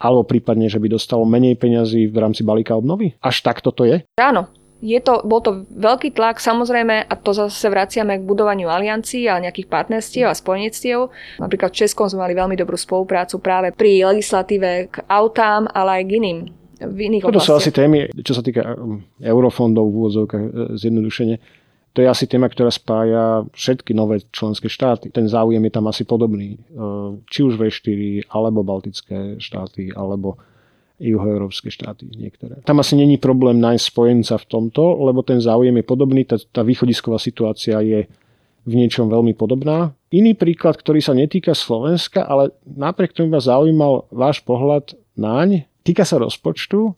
alebo 0.00 0.24
prípadne, 0.24 0.66
že 0.66 0.80
by 0.80 0.88
dostalo 0.96 1.28
menej 1.28 1.60
peňazí 1.60 2.08
v 2.08 2.16
rámci 2.16 2.40
balíka 2.40 2.72
obnovy? 2.72 3.14
Až 3.20 3.44
takto 3.44 3.70
to 3.70 3.84
je? 3.84 4.02
Áno, 4.16 4.48
je 4.80 5.00
to, 5.04 5.20
bol 5.28 5.44
to 5.44 5.68
veľký 5.68 6.16
tlak, 6.16 6.40
samozrejme, 6.40 7.04
a 7.04 7.14
to 7.20 7.36
zase 7.36 7.68
vraciame 7.68 8.16
k 8.16 8.24
budovaniu 8.24 8.72
aliancií 8.72 9.28
a 9.28 9.36
nejakých 9.36 9.68
partnerstiev 9.68 10.26
a 10.26 10.34
spojenectiev. 10.34 11.12
Napríklad 11.36 11.70
v 11.72 11.78
Českom 11.84 12.08
sme 12.08 12.24
mali 12.24 12.32
veľmi 12.32 12.56
dobrú 12.56 12.80
spoluprácu 12.80 13.38
práve 13.44 13.76
pri 13.76 14.08
legislatíve 14.08 14.88
k 14.88 14.96
autám, 15.04 15.68
ale 15.76 16.00
aj 16.00 16.04
k 16.08 16.12
iným 16.16 16.38
v 16.80 16.98
iných 17.12 17.28
Toto 17.28 17.44
sú 17.44 17.60
asi 17.60 17.68
témy, 17.68 18.08
čo 18.24 18.32
sa 18.32 18.40
týka 18.40 18.72
um, 18.72 19.04
eurofondov 19.20 19.84
v 19.84 19.96
úvodzovkách 20.00 20.44
e, 20.44 20.52
zjednodušene. 20.80 21.36
To 21.92 21.98
je 22.00 22.08
asi 22.08 22.24
téma, 22.24 22.48
ktorá 22.48 22.72
spája 22.72 23.44
všetky 23.52 23.92
nové 23.92 24.24
členské 24.32 24.70
štáty. 24.70 25.12
Ten 25.12 25.28
záujem 25.28 25.60
je 25.60 25.72
tam 25.74 25.92
asi 25.92 26.08
podobný. 26.08 26.56
E, 26.56 26.58
či 27.28 27.44
už 27.44 27.60
V4, 27.60 28.32
alebo 28.32 28.64
Baltické 28.64 29.36
štáty, 29.36 29.92
alebo 29.92 30.40
juhoeurópske 31.00 31.72
štáty 31.72 32.06
niektoré. 32.12 32.60
Tam 32.68 32.78
asi 32.78 32.92
není 32.94 33.16
problém 33.16 33.56
nájsť 33.56 33.84
spojenca 33.88 34.36
v 34.36 34.46
tomto, 34.46 35.00
lebo 35.00 35.24
ten 35.24 35.40
záujem 35.40 35.72
je 35.80 35.84
podobný, 35.84 36.28
tá, 36.28 36.36
tá 36.52 36.60
východisková 36.60 37.16
situácia 37.16 37.80
je 37.80 38.04
v 38.68 38.72
niečom 38.76 39.08
veľmi 39.08 39.32
podobná. 39.32 39.96
Iný 40.12 40.36
príklad, 40.36 40.76
ktorý 40.76 41.00
sa 41.00 41.16
netýka 41.16 41.56
Slovenska, 41.56 42.28
ale 42.28 42.52
napriek 42.68 43.16
tomu 43.16 43.32
ma 43.32 43.40
zaujímal 43.40 44.12
váš 44.12 44.44
pohľad 44.44 44.92
naň, 45.16 45.64
týka 45.80 46.04
sa 46.04 46.20
rozpočtu 46.20 46.92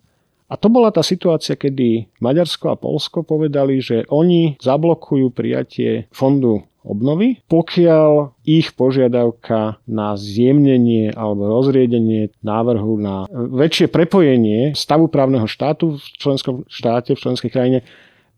a 0.53 0.55
to 0.61 0.69
bola 0.69 0.93
tá 0.93 1.01
situácia, 1.01 1.57
kedy 1.57 2.13
Maďarsko 2.21 2.69
a 2.69 2.77
Polsko 2.77 3.25
povedali, 3.25 3.81
že 3.81 4.05
oni 4.13 4.61
zablokujú 4.61 5.33
prijatie 5.33 6.13
fondu 6.13 6.61
obnovy, 6.85 7.41
pokiaľ 7.49 8.37
ich 8.45 8.75
požiadavka 8.77 9.81
na 9.89 10.19
zjemnenie 10.19 11.15
alebo 11.15 11.49
rozriedenie 11.49 12.35
návrhu 12.45 13.01
na 13.01 13.25
väčšie 13.33 13.89
prepojenie 13.89 14.77
stavu 14.77 15.09
právneho 15.09 15.49
štátu 15.49 15.97
v 15.97 16.05
členskom 16.21 16.69
štáte, 16.69 17.17
v 17.17 17.23
členskej 17.23 17.49
krajine 17.49 17.79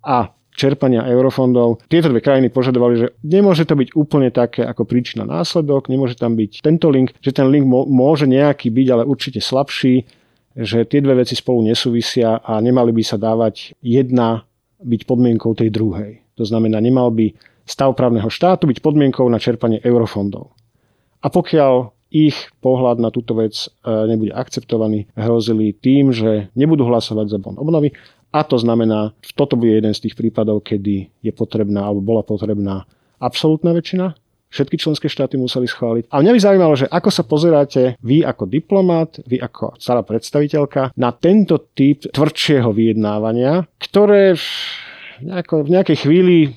a 0.05 0.31
čerpania 0.55 1.03
eurofondov. 1.11 1.83
Tieto 1.91 2.15
dve 2.15 2.23
krajiny 2.23 2.47
požadovali, 2.47 2.95
že 2.95 3.09
nemôže 3.27 3.67
to 3.67 3.75
byť 3.75 3.91
úplne 3.99 4.31
také 4.31 4.63
ako 4.63 4.87
príčina 4.87 5.27
následok, 5.27 5.91
nemôže 5.91 6.15
tam 6.15 6.39
byť 6.39 6.63
tento 6.63 6.95
link, 6.95 7.11
že 7.19 7.35
ten 7.35 7.51
link 7.51 7.67
môže 7.67 8.31
nejaký 8.31 8.71
byť, 8.71 8.87
ale 8.95 9.03
určite 9.03 9.43
slabší, 9.43 10.07
že 10.55 10.87
tie 10.87 11.03
dve 11.03 11.27
veci 11.27 11.35
spolu 11.35 11.67
nesúvisia 11.67 12.39
a 12.39 12.63
nemali 12.63 12.95
by 12.95 13.03
sa 13.03 13.19
dávať 13.19 13.75
jedna 13.83 14.47
byť 14.79 15.01
podmienkou 15.07 15.51
tej 15.59 15.75
druhej. 15.75 16.23
To 16.39 16.47
znamená, 16.47 16.79
nemal 16.79 17.11
by 17.11 17.35
stav 17.67 17.95
právneho 17.99 18.31
štátu 18.31 18.71
byť 18.71 18.79
podmienkou 18.79 19.27
na 19.27 19.43
čerpanie 19.43 19.83
eurofondov. 19.83 20.55
A 21.25 21.33
pokiaľ 21.33 21.91
ich 22.15 22.37
pohľad 22.63 23.03
na 23.03 23.11
túto 23.11 23.35
vec 23.35 23.67
e, 23.67 23.67
nebude 24.07 24.31
akceptovaný, 24.31 25.11
hrozili 25.19 25.75
tým, 25.75 26.15
že 26.15 26.53
nebudú 26.55 26.87
hlasovať 26.87 27.27
za 27.27 27.39
bon 27.43 27.59
obnovy 27.59 27.91
a 28.31 28.47
to 28.47 28.55
znamená, 28.55 29.11
že 29.19 29.35
toto 29.35 29.59
bude 29.59 29.75
jeden 29.75 29.91
z 29.91 30.07
tých 30.07 30.15
prípadov, 30.15 30.63
kedy 30.63 31.11
je 31.23 31.33
potrebná 31.35 31.83
alebo 31.83 32.03
bola 32.03 32.23
potrebná 32.23 32.87
absolútna 33.19 33.75
väčšina. 33.75 34.15
Všetky 34.55 34.79
členské 34.79 35.11
štáty 35.11 35.35
museli 35.35 35.67
schváliť. 35.67 36.15
A 36.15 36.23
mňa 36.23 36.31
by 36.31 36.41
zaujímalo, 36.41 36.75
že 36.79 36.87
ako 36.87 37.11
sa 37.11 37.27
pozeráte 37.27 37.99
vy 37.99 38.23
ako 38.23 38.47
diplomat, 38.47 39.19
vy 39.27 39.43
ako 39.43 39.75
stará 39.83 40.07
predstaviteľka 40.07 40.95
na 40.95 41.11
tento 41.11 41.75
typ 41.75 42.07
tvrdšieho 42.07 42.71
vyjednávania, 42.71 43.67
ktoré 43.83 44.39
v 44.39 45.71
nejakej 45.75 46.07
chvíli 46.07 46.55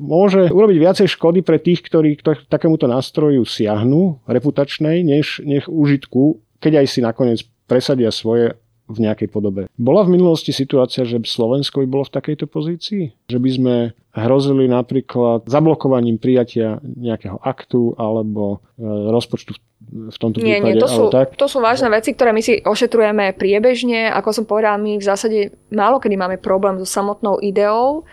môže 0.00 0.48
urobiť 0.48 0.76
viacej 0.80 1.08
škody 1.18 1.44
pre 1.44 1.60
tých, 1.60 1.84
ktorí 1.84 2.16
k 2.16 2.48
takémuto 2.48 2.88
nástroju 2.88 3.44
siahnu, 3.44 4.24
reputačnej, 4.24 5.04
než, 5.04 5.44
než 5.44 5.66
užitku, 5.68 6.40
keď 6.62 6.80
aj 6.80 6.86
si 6.88 7.00
nakoniec 7.04 7.44
presadia 7.68 8.08
svoje 8.08 8.56
v 8.84 8.98
nejakej 9.00 9.32
podobe. 9.32 9.64
Bola 9.80 10.04
v 10.04 10.12
minulosti 10.20 10.52
situácia, 10.52 11.08
že 11.08 11.16
Slovensko 11.24 11.80
by 11.80 11.88
bolo 11.88 12.04
v 12.04 12.14
takejto 12.20 12.44
pozícii? 12.44 13.16
Že 13.32 13.38
by 13.40 13.50
sme 13.50 13.74
hrozili 14.12 14.68
napríklad 14.68 15.48
zablokovaním 15.48 16.20
prijatia 16.20 16.78
nejakého 16.84 17.40
aktu 17.40 17.96
alebo 17.96 18.60
e, 18.76 18.84
rozpočtu 18.84 19.56
v 19.84 20.16
tomto 20.16 20.40
nie, 20.40 20.60
prípade. 20.60 20.76
Nie, 20.76 20.82
to 20.84 20.88
sú, 20.88 21.04
tak? 21.08 21.36
to 21.36 21.48
sú 21.48 21.58
vážne 21.64 21.88
veci, 21.92 22.12
ktoré 22.12 22.32
my 22.32 22.42
si 22.44 22.60
ošetrujeme 22.60 23.32
priebežne. 23.36 24.12
Ako 24.12 24.32
som 24.32 24.44
povedala, 24.44 24.80
my 24.80 25.00
v 25.00 25.04
zásade 25.04 25.38
málo 25.72 26.00
kedy 26.00 26.16
máme 26.16 26.36
problém 26.40 26.76
so 26.80 26.88
samotnou 26.88 27.40
ideou 27.40 28.04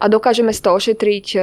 a 0.00 0.08
dokážeme 0.08 0.54
si 0.54 0.62
to 0.62 0.70
ošetriť 0.72 1.26
e, 1.34 1.38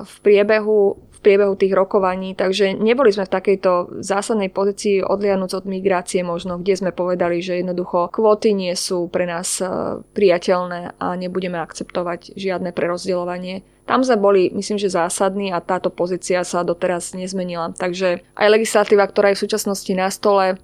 v 0.00 0.14
priebehu, 0.24 1.09
priebehu 1.20 1.54
tých 1.54 1.76
rokovaní. 1.76 2.32
Takže 2.32 2.76
neboli 2.76 3.12
sme 3.12 3.28
v 3.28 3.34
takejto 3.36 4.00
zásadnej 4.00 4.48
pozícii 4.48 5.04
odlianúc 5.04 5.52
od 5.52 5.68
migrácie 5.68 6.24
možno, 6.24 6.56
kde 6.56 6.74
sme 6.80 6.90
povedali, 6.90 7.44
že 7.44 7.60
jednoducho 7.60 8.08
kvóty 8.10 8.56
nie 8.56 8.72
sú 8.72 9.06
pre 9.12 9.28
nás 9.28 9.60
e, 9.60 9.68
priateľné 10.16 10.96
a 10.96 11.06
nebudeme 11.14 11.60
akceptovať 11.60 12.34
žiadne 12.34 12.72
prerozdielovanie. 12.72 13.62
Tam 13.84 14.00
sme 14.00 14.16
boli, 14.16 14.48
myslím, 14.54 14.80
že 14.80 14.92
zásadní 14.92 15.52
a 15.52 15.60
táto 15.60 15.92
pozícia 15.92 16.40
sa 16.46 16.64
doteraz 16.64 17.12
nezmenila. 17.12 17.74
Takže 17.76 18.22
aj 18.38 18.48
legislatíva, 18.48 19.04
ktorá 19.04 19.32
je 19.32 19.38
v 19.40 19.44
súčasnosti 19.44 19.92
na 19.92 20.08
stole, 20.08 20.56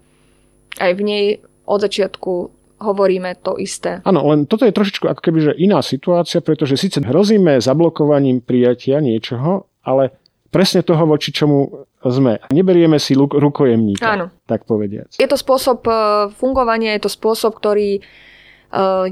aj 0.79 0.93
v 0.97 1.03
nej 1.03 1.27
od 1.67 1.83
začiatku 1.83 2.33
hovoríme 2.77 3.41
to 3.41 3.57
isté. 3.57 4.05
Áno, 4.05 4.21
len 4.29 4.45
toto 4.45 4.69
je 4.69 4.77
trošičku 4.77 5.09
ako 5.09 5.21
keby 5.21 5.39
že 5.41 5.53
iná 5.57 5.81
situácia, 5.81 6.45
pretože 6.45 6.77
síce 6.77 7.01
hrozíme 7.01 7.57
zablokovaním 7.59 8.45
prijatia 8.45 9.01
niečoho, 9.01 9.67
ale 9.81 10.13
presne 10.57 10.81
toho, 10.81 11.05
voči 11.05 11.37
čomu 11.37 11.85
sme. 12.01 12.41
Neberieme 12.49 12.97
si 12.97 13.13
rukojemníka, 13.13 14.17
Áno. 14.17 14.33
tak 14.49 14.65
povediac. 14.65 15.13
Je 15.21 15.29
to 15.29 15.37
spôsob 15.37 15.85
e, 15.85 15.93
fungovania, 16.33 16.97
je 16.97 17.05
to 17.05 17.13
spôsob, 17.13 17.61
ktorý 17.61 18.01
e, 18.01 18.03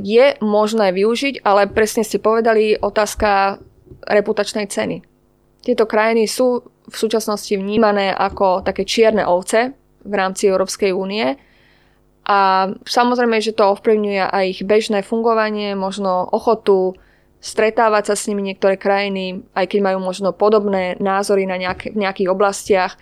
je 0.01 0.27
možné 0.41 0.97
využiť, 0.97 1.45
ale 1.45 1.69
presne 1.69 2.01
ste 2.01 2.17
povedali, 2.17 2.81
otázka 2.81 3.61
reputačnej 4.09 4.73
ceny. 4.73 5.05
Tieto 5.61 5.85
krajiny 5.85 6.25
sú 6.25 6.65
v 6.65 6.97
súčasnosti 6.97 7.53
vnímané 7.53 8.13
ako 8.13 8.65
také 8.65 8.89
čierne 8.89 9.29
ovce 9.29 9.77
v 10.01 10.15
rámci 10.17 10.49
Európskej 10.49 10.97
únie 10.97 11.37
a 12.25 12.73
samozrejme, 12.89 13.37
že 13.41 13.53
to 13.53 13.73
ovplyvňuje 13.77 14.23
aj 14.33 14.45
ich 14.49 14.61
bežné 14.65 15.05
fungovanie, 15.05 15.77
možno 15.77 16.25
ochotu 16.33 16.97
stretávať 17.45 18.09
sa 18.09 18.15
s 18.17 18.25
nimi 18.25 18.41
niektoré 18.41 18.81
krajiny, 18.81 19.45
aj 19.53 19.69
keď 19.69 19.81
majú 19.93 19.99
možno 20.01 20.33
podobné 20.33 20.97
názory 20.97 21.45
na 21.45 21.61
nejak, 21.61 21.93
v 21.93 22.01
nejakých 22.01 22.33
oblastiach, 22.33 22.97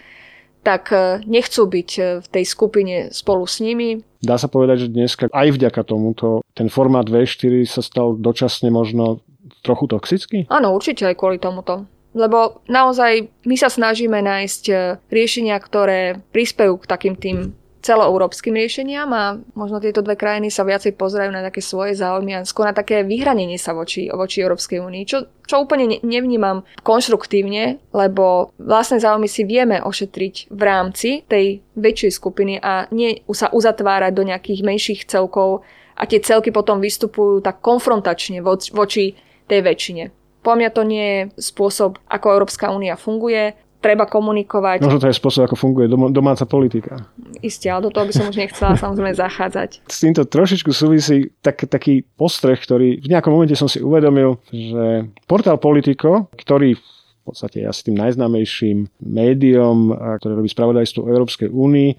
tak 0.67 0.91
e, 0.91 1.23
nechcú 1.27 1.63
byť 1.71 1.91
e, 1.99 2.03
v 2.23 2.27
tej 2.27 2.45
skupine 2.47 2.97
spolu 3.15 3.47
s 3.47 3.63
nimi. 3.63 4.03
Dá 4.19 4.39
sa 4.39 4.51
povedať, 4.51 4.87
že 4.87 4.95
dneska 4.95 5.31
aj 5.31 5.49
vďaka 5.55 5.83
tomuto 5.87 6.43
ten 6.59 6.67
formát 6.67 7.07
V4 7.07 7.63
sa 7.67 7.83
stal 7.83 8.19
dočasne 8.19 8.71
možno 8.71 9.23
trochu 9.63 9.91
toxický? 9.91 10.47
Áno, 10.51 10.75
určite 10.75 11.07
aj 11.07 11.19
kvôli 11.19 11.39
tomuto. 11.39 11.87
Lebo 12.13 12.63
naozaj 12.69 13.31
my 13.47 13.57
sa 13.59 13.71
snažíme 13.71 14.19
nájsť 14.19 14.63
e, 14.71 14.75
riešenia, 15.11 15.55
ktoré 15.59 16.19
prispejú 16.35 16.83
k 16.83 16.91
takým 16.91 17.15
tým 17.15 17.55
celoeurópskym 17.83 18.55
riešeniam 18.55 19.11
a 19.11 19.37
možno 19.59 19.83
tieto 19.83 20.01
dve 20.01 20.15
krajiny 20.15 20.49
sa 20.49 20.63
viacej 20.63 20.95
pozerajú 20.95 21.35
na 21.35 21.43
také 21.43 21.59
svoje 21.59 21.99
záujmy 21.99 22.39
a 22.39 22.47
skôr 22.47 22.71
na 22.71 22.75
také 22.75 23.03
vyhranenie 23.03 23.59
sa 23.59 23.75
voči, 23.75 24.07
voči 24.09 24.41
Európskej 24.41 24.79
únii, 24.79 25.03
čo, 25.05 25.27
čo 25.45 25.67
úplne 25.67 25.99
nevnímam 26.07 26.63
konštruktívne, 26.87 27.83
lebo 27.91 28.55
vlastné 28.63 29.03
záujmy 29.03 29.27
si 29.27 29.43
vieme 29.43 29.83
ošetriť 29.83 30.55
v 30.55 30.63
rámci 30.63 31.27
tej 31.27 31.61
väčšej 31.75 32.13
skupiny 32.15 32.63
a 32.63 32.87
nie 32.95 33.21
sa 33.35 33.51
uzatvárať 33.51 34.13
do 34.15 34.23
nejakých 34.31 34.61
menších 34.63 35.01
celkov 35.11 35.67
a 35.99 36.07
tie 36.07 36.23
celky 36.23 36.55
potom 36.55 36.79
vystupujú 36.79 37.43
tak 37.43 37.61
konfrontačne 37.61 38.41
voči 38.47 39.19
tej 39.51 39.61
väčšine. 39.61 40.05
Po 40.43 40.59
mňa 40.59 40.71
to 40.75 40.83
nie 40.83 41.07
je 41.07 41.21
spôsob, 41.39 42.03
ako 42.11 42.35
Európska 42.35 42.75
únia 42.75 42.99
funguje 42.99 43.55
treba 43.83 44.07
komunikovať. 44.07 44.87
Možno 44.87 45.03
to 45.03 45.11
je 45.11 45.19
spôsob, 45.19 45.51
ako 45.51 45.59
funguje 45.59 45.91
domáca 45.91 46.47
politika. 46.47 47.11
Isté, 47.43 47.67
ale 47.67 47.85
do 47.85 47.91
toho 47.91 48.07
by 48.07 48.15
som 48.15 48.31
už 48.31 48.39
nechcela 48.39 48.79
samozrejme 48.79 49.11
zachádzať. 49.19 49.83
S 49.91 49.99
týmto 50.07 50.23
trošičku 50.23 50.71
súvisí 50.71 51.35
tak, 51.43 51.67
taký 51.67 52.07
postreh, 52.15 52.55
ktorý 52.55 53.03
v 53.03 53.11
nejakom 53.11 53.35
momente 53.35 53.59
som 53.59 53.67
si 53.67 53.83
uvedomil, 53.83 54.39
že 54.55 55.11
portál 55.27 55.59
Politico, 55.59 56.31
ktorý 56.39 56.79
v 56.79 57.23
podstate 57.27 57.63
je 57.63 57.67
asi 57.67 57.91
tým 57.91 57.99
najznámejším 57.99 58.87
médium, 59.03 59.91
ktoré 60.23 60.39
robí 60.39 60.51
spravodajstvo 60.51 61.07
Európskej 61.07 61.51
únii, 61.51 61.91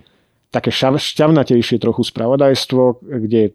také 0.52 0.72
šťavnatejšie 0.72 1.80
trochu 1.84 2.04
spravodajstvo, 2.08 3.04
kde 3.04 3.52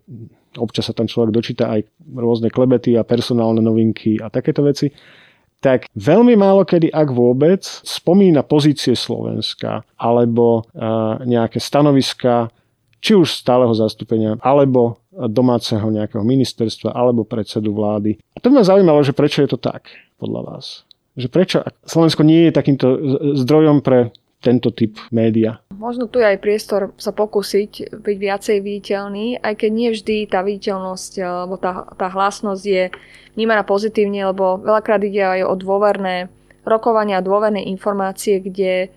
občas 0.57 0.89
sa 0.91 0.97
tam 0.97 1.07
človek 1.07 1.31
dočíta 1.31 1.71
aj 1.71 1.85
rôzne 2.17 2.49
klebety 2.49 2.97
a 2.97 3.05
personálne 3.05 3.61
novinky 3.61 4.17
a 4.19 4.33
takéto 4.33 4.65
veci, 4.65 4.91
tak 5.59 5.91
veľmi 5.99 6.39
málo 6.39 6.63
kedy, 6.63 6.91
ak 6.95 7.09
vôbec, 7.11 7.67
spomína 7.67 8.47
pozície 8.47 8.95
Slovenska 8.95 9.83
alebo 9.99 10.67
nejaké 11.27 11.59
stanoviska 11.59 12.51
či 12.99 13.15
už 13.15 13.31
stáleho 13.31 13.71
zastúpenia, 13.79 14.35
alebo 14.43 14.99
domáceho 15.15 15.87
nejakého 15.87 16.27
ministerstva, 16.27 16.91
alebo 16.91 17.23
predsedu 17.23 17.71
vlády. 17.71 18.19
A 18.35 18.43
to 18.43 18.51
ma 18.51 18.67
zaujímalo, 18.67 19.07
že 19.07 19.15
prečo 19.15 19.39
je 19.39 19.55
to 19.55 19.59
tak, 19.59 19.87
podľa 20.19 20.43
vás. 20.43 20.83
Že 21.15 21.29
prečo 21.31 21.57
Slovensko 21.87 22.27
nie 22.27 22.51
je 22.51 22.59
takýmto 22.59 22.87
zdrojom 23.39 23.87
pre 23.87 24.11
tento 24.39 24.71
typ 24.71 24.99
média. 25.11 25.59
Možno 25.75 26.07
tu 26.11 26.19
je 26.23 26.27
aj 26.27 26.43
priestor 26.43 26.95
sa 26.99 27.15
pokúsiť 27.15 28.03
byť 28.03 28.17
viacej 28.19 28.57
viditeľný, 28.63 29.39
aj 29.39 29.55
keď 29.63 29.71
nie 29.71 29.91
vždy 29.95 30.17
tá 30.27 30.43
viditeľnosť 30.43 31.13
alebo 31.23 31.55
tá, 31.59 31.87
tá 31.95 32.07
hlasnosť 32.11 32.63
je 32.67 32.85
vnímaná 33.39 33.63
pozitívne, 33.63 34.27
lebo 34.31 34.59
veľakrát 34.59 35.03
ide 35.07 35.23
aj 35.23 35.41
o 35.47 35.55
dôverné 35.55 36.31
rokovania, 36.67 37.23
dôverné 37.23 37.67
informácie, 37.71 38.43
kde 38.43 38.91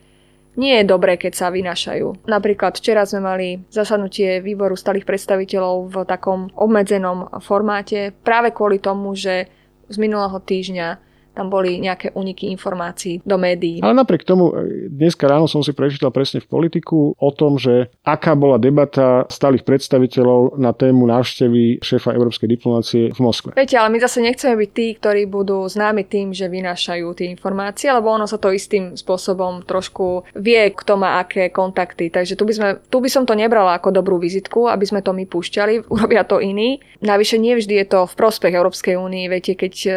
nie 0.60 0.74
je 0.82 0.84
dobré, 0.84 1.16
keď 1.16 1.34
sa 1.38 1.48
vynašajú. 1.48 2.28
Napríklad 2.28 2.76
včera 2.76 3.08
sme 3.08 3.24
mali 3.24 3.48
zasadnutie 3.72 4.44
výboru 4.44 4.76
stálych 4.76 5.08
predstaviteľov 5.08 5.76
v 5.88 5.96
takom 6.04 6.52
obmedzenom 6.52 7.40
formáte 7.40 8.12
práve 8.26 8.52
kvôli 8.52 8.84
tomu, 8.84 9.16
že 9.16 9.48
z 9.88 9.96
minulého 9.96 10.36
týždňa 10.40 11.11
tam 11.32 11.48
boli 11.48 11.80
nejaké 11.80 12.12
uniky 12.12 12.52
informácií 12.52 13.24
do 13.24 13.40
médií. 13.40 13.80
Ale 13.80 13.96
napriek 13.96 14.28
tomu, 14.28 14.52
e, 14.52 14.88
dneska 14.92 15.28
ráno 15.28 15.48
som 15.48 15.64
si 15.64 15.72
prečítal 15.72 16.12
presne 16.12 16.44
v 16.44 16.48
politiku 16.52 17.16
o 17.16 17.30
tom, 17.32 17.56
že 17.56 17.88
aká 18.04 18.36
bola 18.36 18.60
debata 18.60 19.24
stálych 19.32 19.64
predstaviteľov 19.64 20.60
na 20.60 20.76
tému 20.76 21.08
návštevy 21.08 21.80
šéfa 21.80 22.12
európskej 22.12 22.48
diplomácie 22.52 23.04
v 23.16 23.20
Moskve. 23.24 23.50
Viete, 23.56 23.80
ale 23.80 23.94
my 23.94 24.00
zase 24.04 24.20
nechceme 24.20 24.60
byť 24.60 24.72
tí, 24.76 24.88
ktorí 25.00 25.24
budú 25.28 25.64
známi 25.68 26.04
tým, 26.04 26.36
že 26.36 26.52
vynášajú 26.52 27.08
tie 27.16 27.32
informácie, 27.32 27.88
lebo 27.88 28.12
ono 28.12 28.28
sa 28.28 28.36
to 28.36 28.52
istým 28.52 29.00
spôsobom 29.00 29.64
trošku 29.64 30.28
vie, 30.36 30.72
kto 30.76 31.00
má 31.00 31.24
aké 31.24 31.48
kontakty. 31.50 32.12
Takže 32.12 32.36
tu 32.36 32.44
by, 32.44 32.54
sme, 32.54 32.70
tu 32.92 33.00
by 33.00 33.10
som 33.10 33.24
to 33.24 33.38
nebrala 33.38 33.80
ako 33.80 33.96
dobrú 33.96 34.20
vizitku, 34.20 34.68
aby 34.68 34.84
sme 34.84 35.00
to 35.00 35.16
my 35.16 35.24
púšťali, 35.24 35.86
urobia 35.94 36.28
to 36.28 36.44
iní. 36.44 36.84
Navyše 37.02 37.40
nie 37.40 37.56
vždy 37.58 37.82
je 37.82 37.88
to 37.88 38.00
v 38.06 38.14
prospech 38.14 38.54
Európskej 38.54 38.96
únie, 39.00 39.32
viete, 39.32 39.56
keď 39.58 39.74
e, 39.88 39.92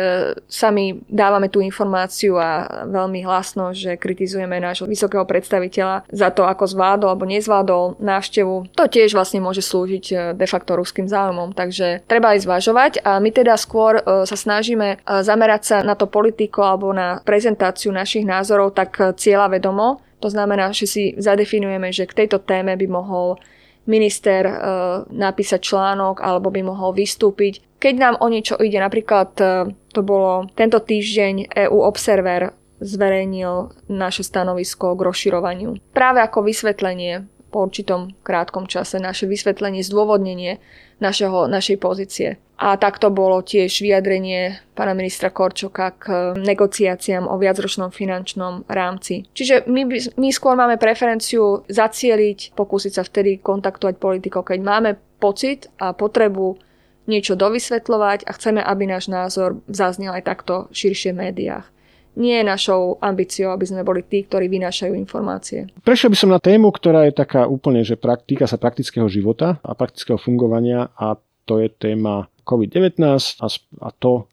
sami 0.49 1.05
dávame 1.25 1.49
tú 1.49 1.65
informáciu 1.65 2.37
a 2.37 2.85
veľmi 2.85 3.25
hlasno, 3.25 3.73
že 3.73 3.97
kritizujeme 3.97 4.61
nášho 4.61 4.85
vysokého 4.85 5.25
predstaviteľa 5.25 6.05
za 6.13 6.29
to, 6.29 6.45
ako 6.45 6.69
zvládol 6.69 7.09
alebo 7.17 7.25
nezvládol 7.25 7.97
návštevu. 7.97 8.77
To 8.77 8.85
tiež 8.85 9.17
vlastne 9.17 9.41
môže 9.41 9.65
slúžiť 9.65 10.05
e, 10.13 10.15
de 10.37 10.47
facto 10.47 10.77
ruským 10.77 11.09
záujmom, 11.09 11.57
takže 11.57 12.05
treba 12.05 12.37
aj 12.37 12.45
zvažovať 12.45 12.93
a 13.01 13.17
my 13.17 13.31
teda 13.33 13.57
skôr 13.57 13.99
e, 13.99 14.03
sa 14.29 14.37
snažíme 14.37 14.89
e, 14.95 14.97
zamerať 15.25 15.63
sa 15.65 15.77
na 15.81 15.97
to 15.97 16.05
politiko 16.05 16.61
alebo 16.61 16.93
na 16.93 17.25
prezentáciu 17.25 17.89
našich 17.89 18.29
názorov 18.29 18.77
tak 18.77 19.17
cieľa 19.17 19.49
vedomo. 19.49 20.05
To 20.21 20.29
znamená, 20.29 20.73
že 20.73 20.89
si 20.89 21.03
zadefinujeme, 21.17 21.93
že 21.93 22.09
k 22.09 22.25
tejto 22.25 22.41
téme 22.45 22.77
by 22.77 22.87
mohol 22.89 23.41
minister 23.85 24.49
e, 24.49 24.55
napísať 25.13 25.61
článok 25.61 26.21
alebo 26.25 26.49
by 26.49 26.65
mohol 26.65 26.97
vystúpiť. 26.97 27.61
Keď 27.85 27.95
nám 28.01 28.17
o 28.25 28.33
niečo 28.33 28.57
ide, 28.57 28.81
napríklad 28.81 29.37
e, 29.37 29.45
to 29.93 30.01
bolo 30.01 30.49
tento 30.57 30.81
týždeň 30.81 31.53
EU 31.69 31.85
Observer 31.85 32.57
zverejnil 32.81 33.77
naše 33.93 34.25
stanovisko 34.25 34.97
k 34.97 35.05
rozširovaniu. 35.05 35.77
Práve 35.93 36.25
ako 36.25 36.49
vysvetlenie 36.49 37.29
po 37.53 37.69
určitom 37.69 38.17
krátkom 38.25 38.65
čase, 38.65 38.97
naše 38.97 39.29
vysvetlenie, 39.29 39.85
zdôvodnenie 39.85 40.65
našeho, 40.99 41.45
našej 41.45 41.77
pozície. 41.77 42.41
A 42.57 42.81
takto 42.81 43.13
bolo 43.13 43.45
tiež 43.45 43.85
vyjadrenie 43.85 44.59
pána 44.73 44.97
ministra 44.97 45.29
Korčoka 45.29 45.93
k 45.93 46.05
negociáciám 46.41 47.29
o 47.29 47.37
viacročnom 47.37 47.93
finančnom 47.93 48.65
rámci. 48.67 49.29
Čiže 49.37 49.69
my, 49.69 49.87
my 50.17 50.29
skôr 50.33 50.57
máme 50.57 50.81
preferenciu 50.81 51.69
zacieliť, 51.69 52.57
pokúsiť 52.57 52.93
sa 52.97 53.03
vtedy 53.05 53.45
kontaktovať 53.45 54.01
politikov, 54.01 54.49
keď 54.49 54.59
máme 54.65 54.91
pocit 55.21 55.69
a 55.79 55.93
potrebu 55.93 56.59
niečo 57.05 57.37
dovysvetľovať 57.37 58.25
a 58.25 58.31
chceme, 58.33 58.61
aby 58.65 58.89
náš 58.89 59.13
názor 59.13 59.61
zaznel 59.69 60.17
aj 60.17 60.25
takto 60.25 60.55
širšie 60.73 61.13
v 61.13 61.31
médiách 61.31 61.67
nie 62.15 62.39
je 62.41 62.47
našou 62.47 62.99
ambíciou, 63.03 63.51
aby 63.51 63.67
sme 63.67 63.83
boli 63.83 64.07
tí, 64.07 64.23
ktorí 64.23 64.47
vynášajú 64.47 64.95
informácie. 64.95 65.67
Prešiel 65.83 66.15
by 66.15 66.19
som 66.19 66.31
na 66.31 66.39
tému, 66.39 66.71
ktorá 66.71 67.07
je 67.11 67.15
taká 67.15 67.51
úplne, 67.51 67.83
že 67.83 67.99
týka 67.99 68.47
sa 68.47 68.55
praktického 68.59 69.11
života 69.11 69.59
a 69.67 69.75
praktického 69.75 70.19
fungovania 70.19 70.95
a 70.95 71.19
to 71.45 71.61
je 71.61 71.69
téma 71.75 72.31
COVID-19 72.47 73.03
a, 73.43 73.47
a 73.83 73.89
to, 73.99 74.31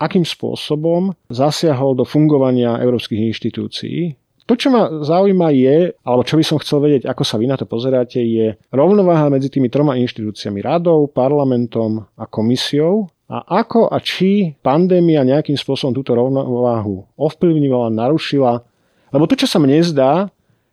akým 0.00 0.26
spôsobom 0.26 1.14
zasiahol 1.30 1.94
do 1.94 2.04
fungovania 2.04 2.80
európskych 2.82 3.20
inštitúcií. 3.30 4.16
To, 4.48 4.58
čo 4.58 4.68
ma 4.72 5.02
zaujíma 5.04 5.48
je, 5.54 5.94
alebo 6.02 6.22
čo 6.26 6.34
by 6.34 6.44
som 6.44 6.58
chcel 6.58 6.82
vedieť, 6.82 7.06
ako 7.06 7.22
sa 7.22 7.38
vy 7.38 7.46
na 7.46 7.56
to 7.60 7.68
pozeráte, 7.68 8.18
je 8.18 8.58
rovnováha 8.74 9.30
medzi 9.30 9.52
tými 9.52 9.70
troma 9.70 9.94
inštitúciami, 10.00 10.58
radou, 10.60 11.06
parlamentom 11.06 12.04
a 12.18 12.24
komisiou 12.26 13.06
a 13.30 13.62
ako 13.62 13.86
a 13.86 14.02
či 14.02 14.58
pandémia 14.58 15.22
nejakým 15.22 15.54
spôsobom 15.54 15.94
túto 15.94 16.18
rovnováhu 16.18 17.06
ovplyvňovala, 17.14 17.94
narušila. 17.94 18.66
Lebo 19.14 19.24
to, 19.30 19.38
čo 19.38 19.46
sa 19.46 19.62
mne 19.62 19.78
zdá, 19.86 20.26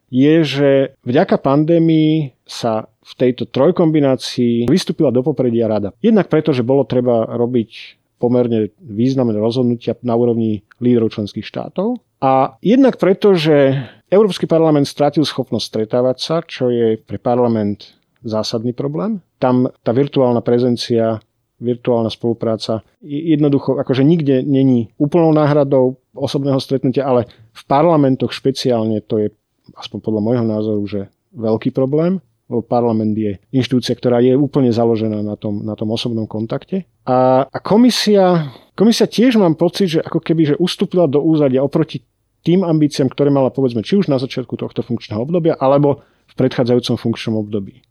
je, 0.09 0.33
že 0.41 0.71
vďaka 1.05 1.37
pandémii 1.37 2.33
sa 2.47 2.89
v 3.03 3.13
tejto 3.13 3.45
trojkombinácii 3.45 4.67
vystúpila 4.67 5.13
do 5.13 5.21
popredia 5.21 5.67
rada. 5.67 5.93
Jednak 6.01 6.31
preto, 6.31 6.49
že 6.55 6.65
bolo 6.65 6.87
treba 6.87 7.27
robiť 7.29 7.99
pomerne 8.17 8.73
významné 8.81 9.37
rozhodnutia 9.37 9.93
na 10.01 10.17
úrovni 10.17 10.65
lídrov 10.81 11.13
členských 11.13 11.45
štátov. 11.45 12.01
A 12.17 12.57
jednak 12.65 12.97
preto, 12.97 13.37
že 13.37 13.77
Európsky 14.09 14.49
parlament 14.49 14.89
strátil 14.89 15.27
schopnosť 15.27 15.65
stretávať 15.67 16.17
sa, 16.17 16.35
čo 16.41 16.71
je 16.73 16.97
pre 16.97 17.21
parlament 17.21 17.93
zásadný 18.25 18.73
problém. 18.73 19.21
Tam 19.37 19.69
tá 19.85 19.93
virtuálna 19.93 20.41
prezencia 20.41 21.21
virtuálna 21.57 22.13
spolupráca 22.13 22.85
jednoducho 23.01 23.81
akože 23.81 24.05
nikde 24.05 24.45
není 24.45 24.93
úplnou 25.01 25.33
náhradou 25.33 25.97
osobného 26.13 26.61
stretnutia, 26.61 27.05
ale 27.05 27.25
v 27.53 27.63
parlamentoch 27.65 28.29
špeciálne 28.29 29.01
to 29.01 29.25
je, 29.25 29.27
aspoň 29.73 29.97
podľa 30.01 30.21
môjho 30.21 30.45
názoru, 30.45 30.83
že 30.85 31.01
veľký 31.33 31.73
problém, 31.73 32.21
lebo 32.47 32.61
parlament 32.63 33.17
je 33.17 33.41
inštitúcia, 33.51 33.97
ktorá 33.97 34.23
je 34.23 34.37
úplne 34.37 34.71
založená 34.71 35.19
na 35.19 35.35
tom, 35.35 35.65
na 35.65 35.75
tom 35.75 35.91
osobnom 35.91 36.29
kontakte. 36.29 36.87
A, 37.03 37.43
a 37.43 37.57
komisia, 37.59 38.53
komisia 38.77 39.09
tiež 39.09 39.35
mám 39.41 39.59
pocit, 39.59 39.97
že 39.97 39.99
ako 39.99 40.23
keby 40.23 40.55
že 40.55 40.59
ustúpila 40.61 41.09
do 41.09 41.19
úzadia 41.19 41.65
oproti 41.65 42.05
tým 42.47 42.63
ambíciám, 42.63 43.11
ktoré 43.11 43.27
mala 43.27 43.51
povedzme 43.51 43.83
či 43.83 43.99
už 43.99 44.07
na 44.07 44.15
začiatku 44.15 44.55
tohto 44.55 44.79
funkčného 44.79 45.19
obdobia, 45.19 45.59
alebo 45.59 45.99
v 46.31 46.33
predchádzajúcom 46.39 46.95
funkčnom 46.95 47.35
období. 47.43 47.83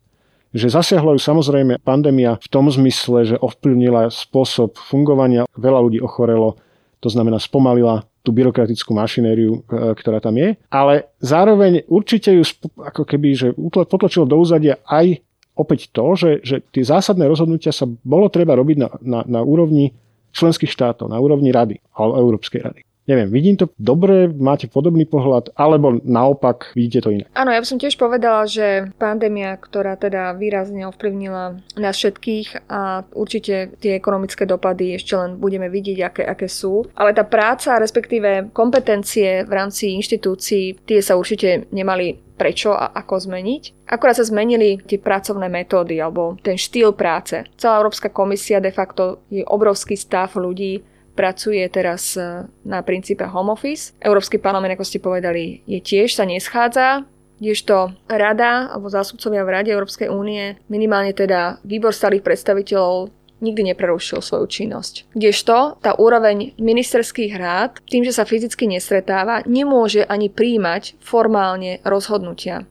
Že 0.57 0.81
zasiahla 0.81 1.13
ju 1.13 1.21
samozrejme 1.21 1.85
pandémia 1.85 2.41
v 2.41 2.49
tom 2.49 2.73
zmysle, 2.73 3.29
že 3.29 3.37
ovplyvnila 3.37 4.09
spôsob 4.09 4.81
fungovania, 4.81 5.45
veľa 5.61 5.85
ľudí 5.85 6.01
ochorelo, 6.01 6.57
to 7.05 7.13
znamená 7.13 7.37
spomalila 7.37 8.09
tú 8.25 8.33
byrokratickú 8.33 8.97
mašinériu, 8.97 9.61
e, 9.61 9.93
ktorá 9.93 10.25
tam 10.25 10.41
je, 10.41 10.57
ale 10.73 11.13
zároveň 11.21 11.85
určite 11.87 12.33
ju 12.33 12.43
ako 12.81 13.05
keby, 13.05 13.29
že 13.37 13.49
potlačilo 13.69 14.25
do 14.25 14.41
úzadia 14.41 14.81
aj 14.89 15.21
opäť 15.53 15.93
to, 15.93 16.07
že, 16.17 16.31
že 16.41 16.57
tie 16.73 16.85
zásadné 16.85 17.29
rozhodnutia 17.29 17.77
sa 17.77 17.85
bolo 17.85 18.33
treba 18.33 18.57
robiť 18.57 18.77
na, 18.81 18.89
na, 19.05 19.21
na 19.29 19.41
úrovni 19.45 19.93
členských 20.33 20.69
štátov, 20.69 21.13
na 21.13 21.21
úrovni 21.21 21.53
rady, 21.53 21.81
alebo 21.97 22.17
Európskej 22.29 22.61
rady. 22.65 22.86
Neviem, 23.07 23.31
vidím 23.31 23.57
to 23.57 23.71
dobre, 23.79 24.27
máte 24.27 24.67
podobný 24.67 25.07
pohľad, 25.07 25.55
alebo 25.55 26.03
naopak 26.03 26.75
vidíte 26.75 27.07
to 27.07 27.15
inak? 27.15 27.31
Áno, 27.39 27.55
ja 27.55 27.63
by 27.63 27.67
som 27.67 27.79
tiež 27.79 27.95
povedala, 27.95 28.51
že 28.51 28.91
pandémia, 28.99 29.55
ktorá 29.55 29.95
teda 29.95 30.35
výrazne 30.35 30.91
ovplyvnila 30.91 31.63
nás 31.79 31.95
všetkých 31.95 32.67
a 32.67 33.07
určite 33.15 33.79
tie 33.79 33.95
ekonomické 33.95 34.43
dopady 34.43 34.99
ešte 34.99 35.15
len 35.15 35.39
budeme 35.39 35.71
vidieť, 35.71 35.99
aké, 36.03 36.23
aké 36.27 36.51
sú. 36.51 36.83
Ale 36.99 37.15
tá 37.15 37.23
práca, 37.23 37.79
respektíve 37.79 38.51
kompetencie 38.51 39.47
v 39.47 39.53
rámci 39.55 39.95
inštitúcií, 39.95 40.83
tie 40.83 40.99
sa 40.99 41.15
určite 41.15 41.71
nemali 41.71 42.27
prečo 42.37 42.77
a 42.77 42.93
ako 42.93 43.33
zmeniť. 43.33 43.89
Akorát 43.89 44.21
sa 44.21 44.29
zmenili 44.29 44.77
tie 44.85 45.01
pracovné 45.01 45.49
metódy 45.49 45.97
alebo 45.97 46.37
ten 46.45 46.61
štýl 46.61 46.93
práce. 46.93 47.49
Celá 47.57 47.81
Európska 47.81 48.13
komisia 48.13 48.61
de 48.61 48.75
facto 48.75 49.25
je 49.33 49.41
obrovský 49.47 49.97
stav 49.97 50.37
ľudí, 50.37 50.85
pracuje 51.17 51.65
teraz 51.73 52.15
e, 52.21 52.45
na 52.69 52.85
princípe 52.85 53.25
home 53.25 53.57
office. 53.57 53.97
Európsky 53.99 54.37
parlament, 54.37 54.77
ako 54.77 54.85
ste 54.85 55.01
povedali, 55.01 55.65
je 55.65 55.81
tiež 55.81 56.13
sa 56.13 56.29
neschádza, 56.29 57.09
kdežto 57.41 57.97
rada 58.09 58.69
alebo 58.73 58.93
zástupcovia 58.93 59.45
v 59.45 59.53
Rade 59.53 59.71
Európskej 59.73 60.13
únie, 60.13 60.61
minimálne 60.69 61.17
teda 61.17 61.61
výbor 61.65 61.97
starých 61.97 62.25
predstaviteľov 62.25 63.13
nikdy 63.41 63.73
neprerušil 63.73 64.25
svoju 64.25 64.49
činnosť. 64.49 65.13
Kdežto 65.13 65.81
tá 65.85 65.93
úroveň 65.97 66.57
ministerských 66.57 67.33
rád, 67.37 67.85
tým, 67.85 68.01
že 68.05 68.17
sa 68.17 68.25
fyzicky 68.25 68.65
nestretáva, 68.65 69.45
nemôže 69.45 70.09
ani 70.09 70.33
príjmať 70.33 70.97
formálne 71.05 71.85
rozhodnutia 71.85 72.65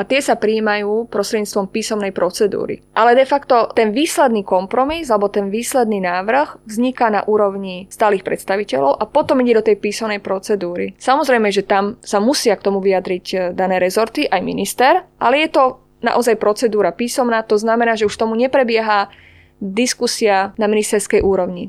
a 0.00 0.08
tie 0.08 0.24
sa 0.24 0.40
príjmajú 0.40 1.12
prostredníctvom 1.12 1.68
písomnej 1.68 2.16
procedúry. 2.16 2.80
Ale 2.96 3.12
de 3.12 3.28
facto 3.28 3.68
ten 3.76 3.92
výsledný 3.92 4.48
kompromis 4.48 5.12
alebo 5.12 5.28
ten 5.28 5.52
výsledný 5.52 6.00
návrh 6.00 6.64
vzniká 6.64 7.12
na 7.12 7.20
úrovni 7.28 7.84
stálych 7.92 8.24
predstaviteľov 8.24 8.96
a 8.96 9.04
potom 9.04 9.44
ide 9.44 9.60
do 9.60 9.66
tej 9.68 9.76
písomnej 9.76 10.24
procedúry. 10.24 10.96
Samozrejme, 10.96 11.52
že 11.52 11.68
tam 11.68 12.00
sa 12.00 12.16
musia 12.16 12.56
k 12.56 12.64
tomu 12.64 12.80
vyjadriť 12.80 13.26
e, 13.28 13.36
dané 13.52 13.76
rezorty, 13.76 14.24
aj 14.24 14.40
minister, 14.40 15.04
ale 15.20 15.44
je 15.44 15.52
to 15.52 15.64
naozaj 16.00 16.40
procedúra 16.40 16.96
písomná, 16.96 17.44
to 17.44 17.60
znamená, 17.60 17.92
že 17.92 18.08
už 18.08 18.16
tomu 18.16 18.32
neprebieha 18.40 19.12
diskusia 19.60 20.56
na 20.56 20.64
ministerskej 20.64 21.20
úrovni. 21.20 21.68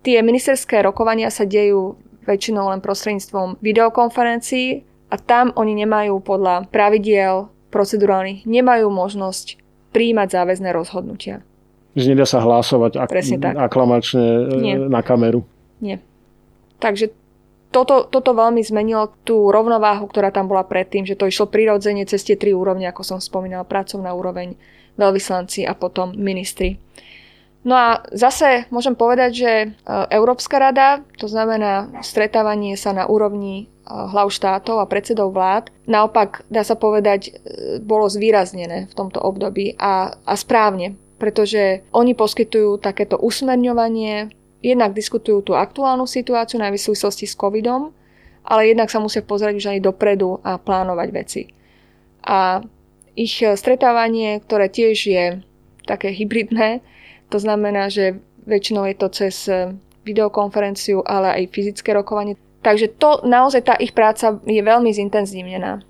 Tie 0.00 0.16
ministerské 0.24 0.80
rokovania 0.80 1.28
sa 1.28 1.44
dejú 1.44 2.00
väčšinou 2.24 2.72
len 2.72 2.80
prostredníctvom 2.80 3.60
videokonferencií 3.60 4.88
a 5.12 5.20
tam 5.20 5.52
oni 5.54 5.84
nemajú 5.84 6.18
podľa 6.24 6.72
pravidiel 6.72 7.52
procedurálnych 7.70 8.46
nemajú 8.46 8.88
možnosť 8.88 9.60
príjmať 9.90 10.28
záväzné 10.32 10.70
rozhodnutia. 10.76 11.42
Že 11.96 12.12
nedá 12.12 12.28
sa 12.28 12.44
hlasovať 12.44 13.00
ak- 13.00 13.56
aklamačne 13.72 14.24
e, 14.24 14.42
Nie. 14.60 14.74
na 14.76 15.00
kameru. 15.00 15.48
Nie. 15.80 16.04
Takže 16.76 17.12
toto, 17.72 18.04
toto 18.08 18.36
veľmi 18.36 18.60
zmenilo 18.60 19.12
tú 19.24 19.48
rovnováhu, 19.48 20.08
ktorá 20.08 20.32
tam 20.32 20.48
bola 20.48 20.64
predtým, 20.64 21.04
že 21.08 21.16
to 21.16 21.28
išlo 21.28 21.48
prirodzene 21.48 22.04
cez 22.04 22.24
tie 22.24 22.36
tri 22.36 22.52
úrovne, 22.52 22.88
ako 22.88 23.02
som 23.04 23.18
spomínala, 23.20 23.64
pracovná 23.68 24.12
úroveň, 24.12 24.56
veľvyslanci 24.96 25.68
a 25.68 25.76
potom 25.76 26.16
ministri. 26.16 26.80
No 27.66 27.74
a 27.74 28.06
zase 28.14 28.70
môžem 28.70 28.94
povedať, 28.94 29.30
že 29.34 29.52
e, 29.66 29.68
Európska 30.14 30.62
rada, 30.62 31.02
to 31.18 31.26
znamená 31.26 31.90
stretávanie 31.98 32.78
sa 32.78 32.94
na 32.94 33.10
úrovni 33.10 33.66
hlav 33.86 34.30
štátov 34.30 34.82
a 34.82 34.90
predsedov 34.90 35.34
vlád, 35.34 35.70
naopak, 35.86 36.46
dá 36.46 36.62
sa 36.62 36.78
povedať, 36.78 37.20
e, 37.26 37.30
bolo 37.82 38.06
zvýraznené 38.06 38.86
v 38.86 38.94
tomto 38.94 39.18
období 39.18 39.74
a, 39.82 40.14
a 40.14 40.34
správne, 40.38 40.94
pretože 41.18 41.82
oni 41.90 42.14
poskytujú 42.14 42.78
takéto 42.78 43.18
usmerňovanie, 43.18 44.30
jednak 44.62 44.94
diskutujú 44.94 45.42
tú 45.42 45.52
aktuálnu 45.54 46.06
situáciu 46.06 46.62
na 46.62 46.70
súvislosti 46.70 47.26
s 47.26 47.38
covidom, 47.38 47.90
ale 48.46 48.70
jednak 48.70 48.90
sa 48.90 49.02
musia 49.02 49.26
pozrieť 49.26 49.54
už 49.58 49.66
aj 49.74 49.86
dopredu 49.86 50.38
a 50.46 50.58
plánovať 50.58 51.08
veci. 51.10 51.42
A 52.26 52.62
ich 53.18 53.42
stretávanie, 53.42 54.38
ktoré 54.42 54.70
tiež 54.70 54.96
je 55.02 55.24
také 55.86 56.10
hybridné, 56.10 56.82
to 57.30 57.38
znamená, 57.38 57.90
že 57.90 58.18
väčšinou 58.46 58.86
je 58.86 58.96
to 58.96 59.08
cez 59.10 59.34
videokonferenciu, 60.06 61.02
ale 61.02 61.34
aj 61.34 61.50
fyzické 61.50 61.90
rokovanie, 61.90 62.38
Takže 62.66 62.98
to 62.98 63.22
naozaj 63.22 63.62
tá 63.62 63.74
ich 63.78 63.94
práca 63.94 64.42
je 64.42 64.58
veľmi 64.58 64.90
zintenzívnená. 64.90 65.86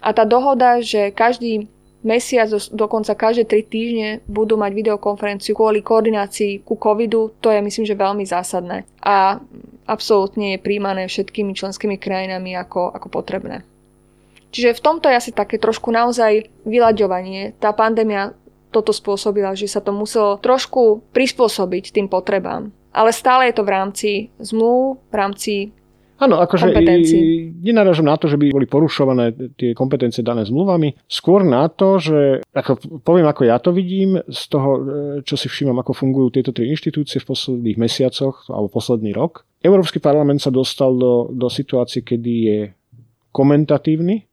A 0.00 0.08
tá 0.16 0.24
dohoda, 0.24 0.80
že 0.80 1.12
každý 1.12 1.68
mesiac, 2.00 2.48
dokonca 2.72 3.12
každé 3.12 3.44
tri 3.44 3.60
týždne 3.60 4.24
budú 4.24 4.56
mať 4.56 4.72
videokonferenciu 4.72 5.52
kvôli 5.52 5.84
koordinácii 5.84 6.64
ku 6.64 6.80
covidu, 6.80 7.36
to 7.44 7.52
je 7.52 7.60
myslím, 7.60 7.84
že 7.84 8.00
veľmi 8.00 8.24
zásadné. 8.24 8.88
A 9.04 9.44
absolútne 9.84 10.56
je 10.56 10.64
príjmané 10.64 11.04
všetkými 11.04 11.52
členskými 11.52 12.00
krajinami 12.00 12.56
ako, 12.56 12.96
ako 12.96 13.12
potrebné. 13.12 13.60
Čiže 14.56 14.72
v 14.72 14.84
tomto 14.88 15.12
je 15.12 15.20
asi 15.20 15.36
také 15.36 15.60
trošku 15.60 15.92
naozaj 15.92 16.48
vyľaďovanie. 16.64 17.60
Tá 17.60 17.76
pandémia 17.76 18.32
toto 18.70 18.92
spôsobila, 18.92 19.56
že 19.56 19.70
sa 19.70 19.80
to 19.80 19.94
muselo 19.94 20.36
trošku 20.38 21.04
prispôsobiť 21.14 21.94
tým 21.94 22.06
potrebám. 22.10 22.70
Ale 22.96 23.12
stále 23.12 23.52
je 23.52 23.54
to 23.60 23.64
v 23.64 23.72
rámci 23.72 24.10
zmluv, 24.40 25.00
v 25.12 25.14
rámci 25.14 25.52
Áno, 26.16 26.40
akože 26.40 26.72
nenarážam 27.60 28.08
na 28.08 28.16
to, 28.16 28.24
že 28.24 28.40
by 28.40 28.48
boli 28.48 28.64
porušované 28.64 29.52
tie 29.52 29.76
kompetencie 29.76 30.24
dané 30.24 30.48
zmluvami. 30.48 30.96
Skôr 31.04 31.44
na 31.44 31.68
to, 31.68 32.00
že 32.00 32.40
ako 32.56 33.04
poviem, 33.04 33.28
ako 33.28 33.42
ja 33.44 33.60
to 33.60 33.68
vidím, 33.68 34.16
z 34.24 34.42
toho, 34.48 34.70
e, 34.72 34.80
čo 35.28 35.36
si 35.36 35.52
všímam, 35.52 35.76
ako 35.76 35.92
fungujú 35.92 36.40
tieto 36.40 36.56
tri 36.56 36.72
inštitúcie 36.72 37.20
v 37.20 37.28
posledných 37.28 37.76
mesiacoch 37.76 38.48
alebo 38.48 38.72
posledný 38.72 39.12
rok. 39.12 39.44
Európsky 39.60 40.00
parlament 40.00 40.40
sa 40.40 40.48
dostal 40.48 40.96
do, 40.96 41.28
do 41.36 41.52
situácie, 41.52 42.00
kedy 42.00 42.32
je 42.32 42.58
komentatívny. 43.36 44.24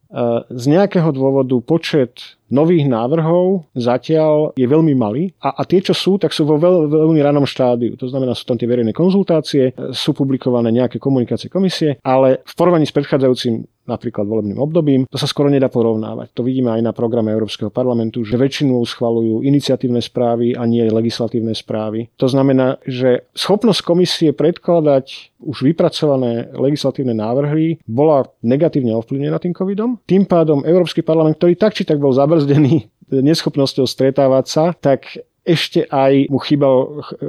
Z 0.48 0.64
nejakého 0.70 1.10
dôvodu 1.10 1.58
počet 1.60 2.38
nových 2.52 2.84
návrhov 2.88 3.68
zatiaľ 3.72 4.52
je 4.56 4.66
veľmi 4.68 4.92
malý 4.92 5.32
a, 5.40 5.56
a 5.56 5.62
tie, 5.64 5.80
čo 5.80 5.96
sú, 5.96 6.20
tak 6.20 6.34
sú 6.36 6.44
vo 6.44 6.60
veľ, 6.60 6.88
veľmi 6.88 7.20
ranom 7.20 7.48
štádiu. 7.48 7.96
To 7.96 8.08
znamená, 8.10 8.36
sú 8.36 8.44
tam 8.44 8.60
tie 8.60 8.68
verejné 8.68 8.92
konzultácie, 8.92 9.72
sú 9.92 10.10
publikované 10.12 10.68
nejaké 10.74 11.00
komunikácie 11.00 11.48
komisie, 11.48 11.96
ale 12.04 12.44
v 12.44 12.54
porovnaní 12.54 12.84
s 12.84 12.94
predchádzajúcim 12.94 13.64
napríklad 13.84 14.24
volebným 14.24 14.58
obdobím. 14.58 15.04
To 15.12 15.20
sa 15.20 15.28
skoro 15.28 15.52
nedá 15.52 15.68
porovnávať. 15.68 16.32
To 16.32 16.42
vidíme 16.42 16.72
aj 16.72 16.82
na 16.82 16.92
programe 16.96 17.32
Európskeho 17.32 17.68
parlamentu, 17.68 18.24
že 18.24 18.40
väčšinu 18.40 18.80
schvalujú 18.80 19.44
iniciatívne 19.44 20.00
správy 20.00 20.56
a 20.56 20.64
nie 20.64 20.84
legislatívne 20.88 21.52
správy. 21.52 22.08
To 22.16 22.26
znamená, 22.28 22.80
že 22.88 23.28
schopnosť 23.36 23.80
komisie 23.84 24.30
predkladať 24.32 25.36
už 25.44 25.60
vypracované 25.60 26.48
legislatívne 26.56 27.12
návrhy 27.12 27.84
bola 27.84 28.24
negatívne 28.40 28.96
ovplyvnená 28.96 29.36
tým 29.36 29.52
covidom. 29.52 30.00
Tým 30.08 30.24
pádom 30.24 30.64
Európsky 30.64 31.04
parlament, 31.04 31.36
ktorý 31.36 31.54
tak 31.60 31.76
či 31.76 31.84
tak 31.84 32.00
bol 32.00 32.16
zabrzdený 32.34 32.90
neschopnosťou 33.14 33.86
stretávať 33.86 34.44
sa, 34.50 34.64
tak 34.74 35.22
ešte 35.44 35.84
aj 35.92 36.32
mu 36.32 36.40
chýbal, 36.40 37.04
e, 37.14 37.28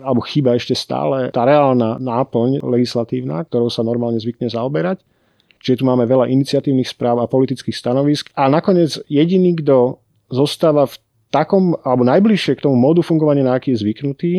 alebo 0.00 0.24
chýba 0.24 0.56
ešte 0.56 0.72
stále 0.72 1.28
tá 1.28 1.44
reálna 1.44 2.00
náplň 2.00 2.64
legislatívna, 2.64 3.44
ktorou 3.44 3.68
sa 3.68 3.84
normálne 3.84 4.16
zvykne 4.16 4.48
zaoberať. 4.48 5.04
Čiže 5.60 5.84
tu 5.84 5.84
máme 5.84 6.08
veľa 6.08 6.32
iniciatívnych 6.32 6.88
správ 6.88 7.20
a 7.20 7.28
politických 7.28 7.76
stanovisk. 7.76 8.32
A 8.32 8.48
nakoniec 8.48 8.96
jediný, 9.12 9.60
kto 9.60 10.00
zostáva 10.32 10.88
v 10.88 10.96
takom, 11.28 11.76
alebo 11.84 12.00
najbližšie 12.08 12.56
k 12.56 12.64
tomu 12.64 12.80
módu 12.80 13.04
fungovania, 13.04 13.44
na 13.44 13.60
aký 13.60 13.76
je 13.76 13.84
zvyknutý, 13.84 14.32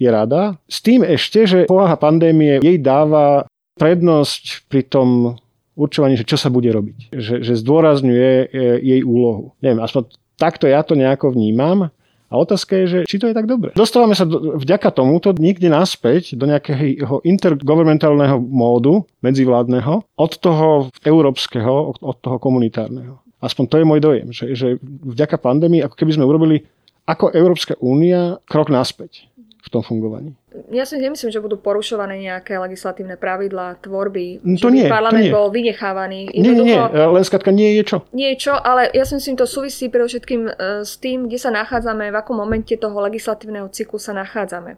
je 0.00 0.08
rada. 0.08 0.56
S 0.64 0.80
tým 0.80 1.04
ešte, 1.04 1.44
že 1.44 1.58
povaha 1.68 2.00
pandémie 2.00 2.58
jej 2.64 2.80
dáva 2.80 3.44
prednosť 3.76 4.66
pri 4.72 4.82
tom 4.88 5.36
určovaní, 5.76 6.16
že 6.20 6.28
čo 6.28 6.36
sa 6.36 6.52
bude 6.52 6.68
robiť. 6.68 7.12
Že, 7.12 7.34
že 7.44 7.52
zdôrazňuje 7.60 8.30
e, 8.30 8.46
jej 8.80 9.00
úlohu. 9.04 9.56
Neviem, 9.64 9.80
aspoň 9.80 10.12
takto 10.36 10.68
ja 10.68 10.84
to 10.84 10.98
nejako 10.98 11.32
vnímam. 11.32 11.92
A 12.32 12.40
otázka 12.40 12.80
je, 12.80 12.84
že 12.88 12.98
či 13.04 13.20
to 13.20 13.28
je 13.28 13.36
tak 13.36 13.44
dobre. 13.44 13.76
Dostávame 13.76 14.16
sa 14.16 14.24
do, 14.24 14.56
vďaka 14.56 14.88
tomuto 14.88 15.36
niekde 15.36 15.68
naspäť 15.68 16.32
do 16.32 16.48
nejakého 16.48 17.20
intergovernmentálneho 17.28 18.40
módu 18.40 19.04
medzivládneho 19.20 20.00
od 20.16 20.32
toho 20.40 20.88
európskeho, 21.04 21.92
od 22.00 22.16
toho 22.24 22.40
komunitárneho. 22.40 23.20
Aspoň 23.44 23.64
to 23.68 23.76
je 23.76 23.84
môj 23.84 24.00
dojem, 24.00 24.28
že, 24.32 24.56
že 24.56 24.80
vďaka 25.04 25.36
pandémii, 25.36 25.84
ako 25.84 25.92
keby 25.92 26.16
sme 26.16 26.24
urobili 26.24 26.64
ako 27.04 27.34
Európska 27.36 27.76
únia 27.82 28.40
krok 28.48 28.72
naspäť 28.72 29.28
v 29.36 29.68
tom 29.68 29.84
fungovaní. 29.84 30.32
Ja 30.68 30.84
si 30.84 31.00
nemyslím, 31.00 31.32
že 31.32 31.40
budú 31.40 31.56
porušované 31.56 32.20
nejaké 32.20 32.60
legislatívne 32.60 33.16
pravidlá 33.16 33.80
tvorby, 33.80 34.44
no 34.44 34.60
to 34.60 34.68
nie, 34.68 34.84
parlament 34.84 35.24
to 35.24 35.28
nie. 35.28 35.34
bol 35.34 35.48
vynechávaný. 35.48 36.28
Nie, 36.32 36.52
nie, 36.52 36.76
nie, 36.76 36.80
len 36.92 37.24
skladka 37.24 37.48
nie 37.48 37.80
je 37.80 37.82
čo. 37.88 37.96
Nie 38.12 38.36
je 38.36 38.48
čo, 38.48 38.54
ale 38.56 38.92
ja 38.92 39.08
si 39.08 39.16
myslím, 39.16 39.40
to 39.40 39.48
súvisí 39.48 39.88
predovšetkým 39.88 40.42
e, 40.48 40.52
s 40.84 41.00
tým, 41.00 41.28
kde 41.28 41.38
sa 41.40 41.48
nachádzame, 41.48 42.12
v 42.12 42.16
akom 42.16 42.36
momente 42.36 42.76
toho 42.76 42.96
legislatívneho 43.00 43.72
cyklu 43.72 43.96
sa 43.96 44.12
nachádzame. 44.12 44.76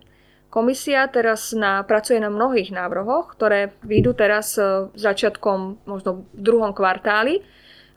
Komisia 0.55 1.11
teraz 1.11 1.51
na, 1.51 1.83
pracuje 1.83 2.23
na 2.23 2.31
mnohých 2.31 2.71
návrhoch, 2.71 3.35
ktoré 3.35 3.75
vyjdú 3.83 4.15
teraz 4.15 4.55
e, 4.55 4.87
začiatkom 4.95 5.83
možno 5.83 6.31
v 6.31 6.41
druhom 6.41 6.71
kvartáli 6.71 7.43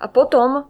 a 0.02 0.10
potom 0.10 0.50
e, 0.58 0.62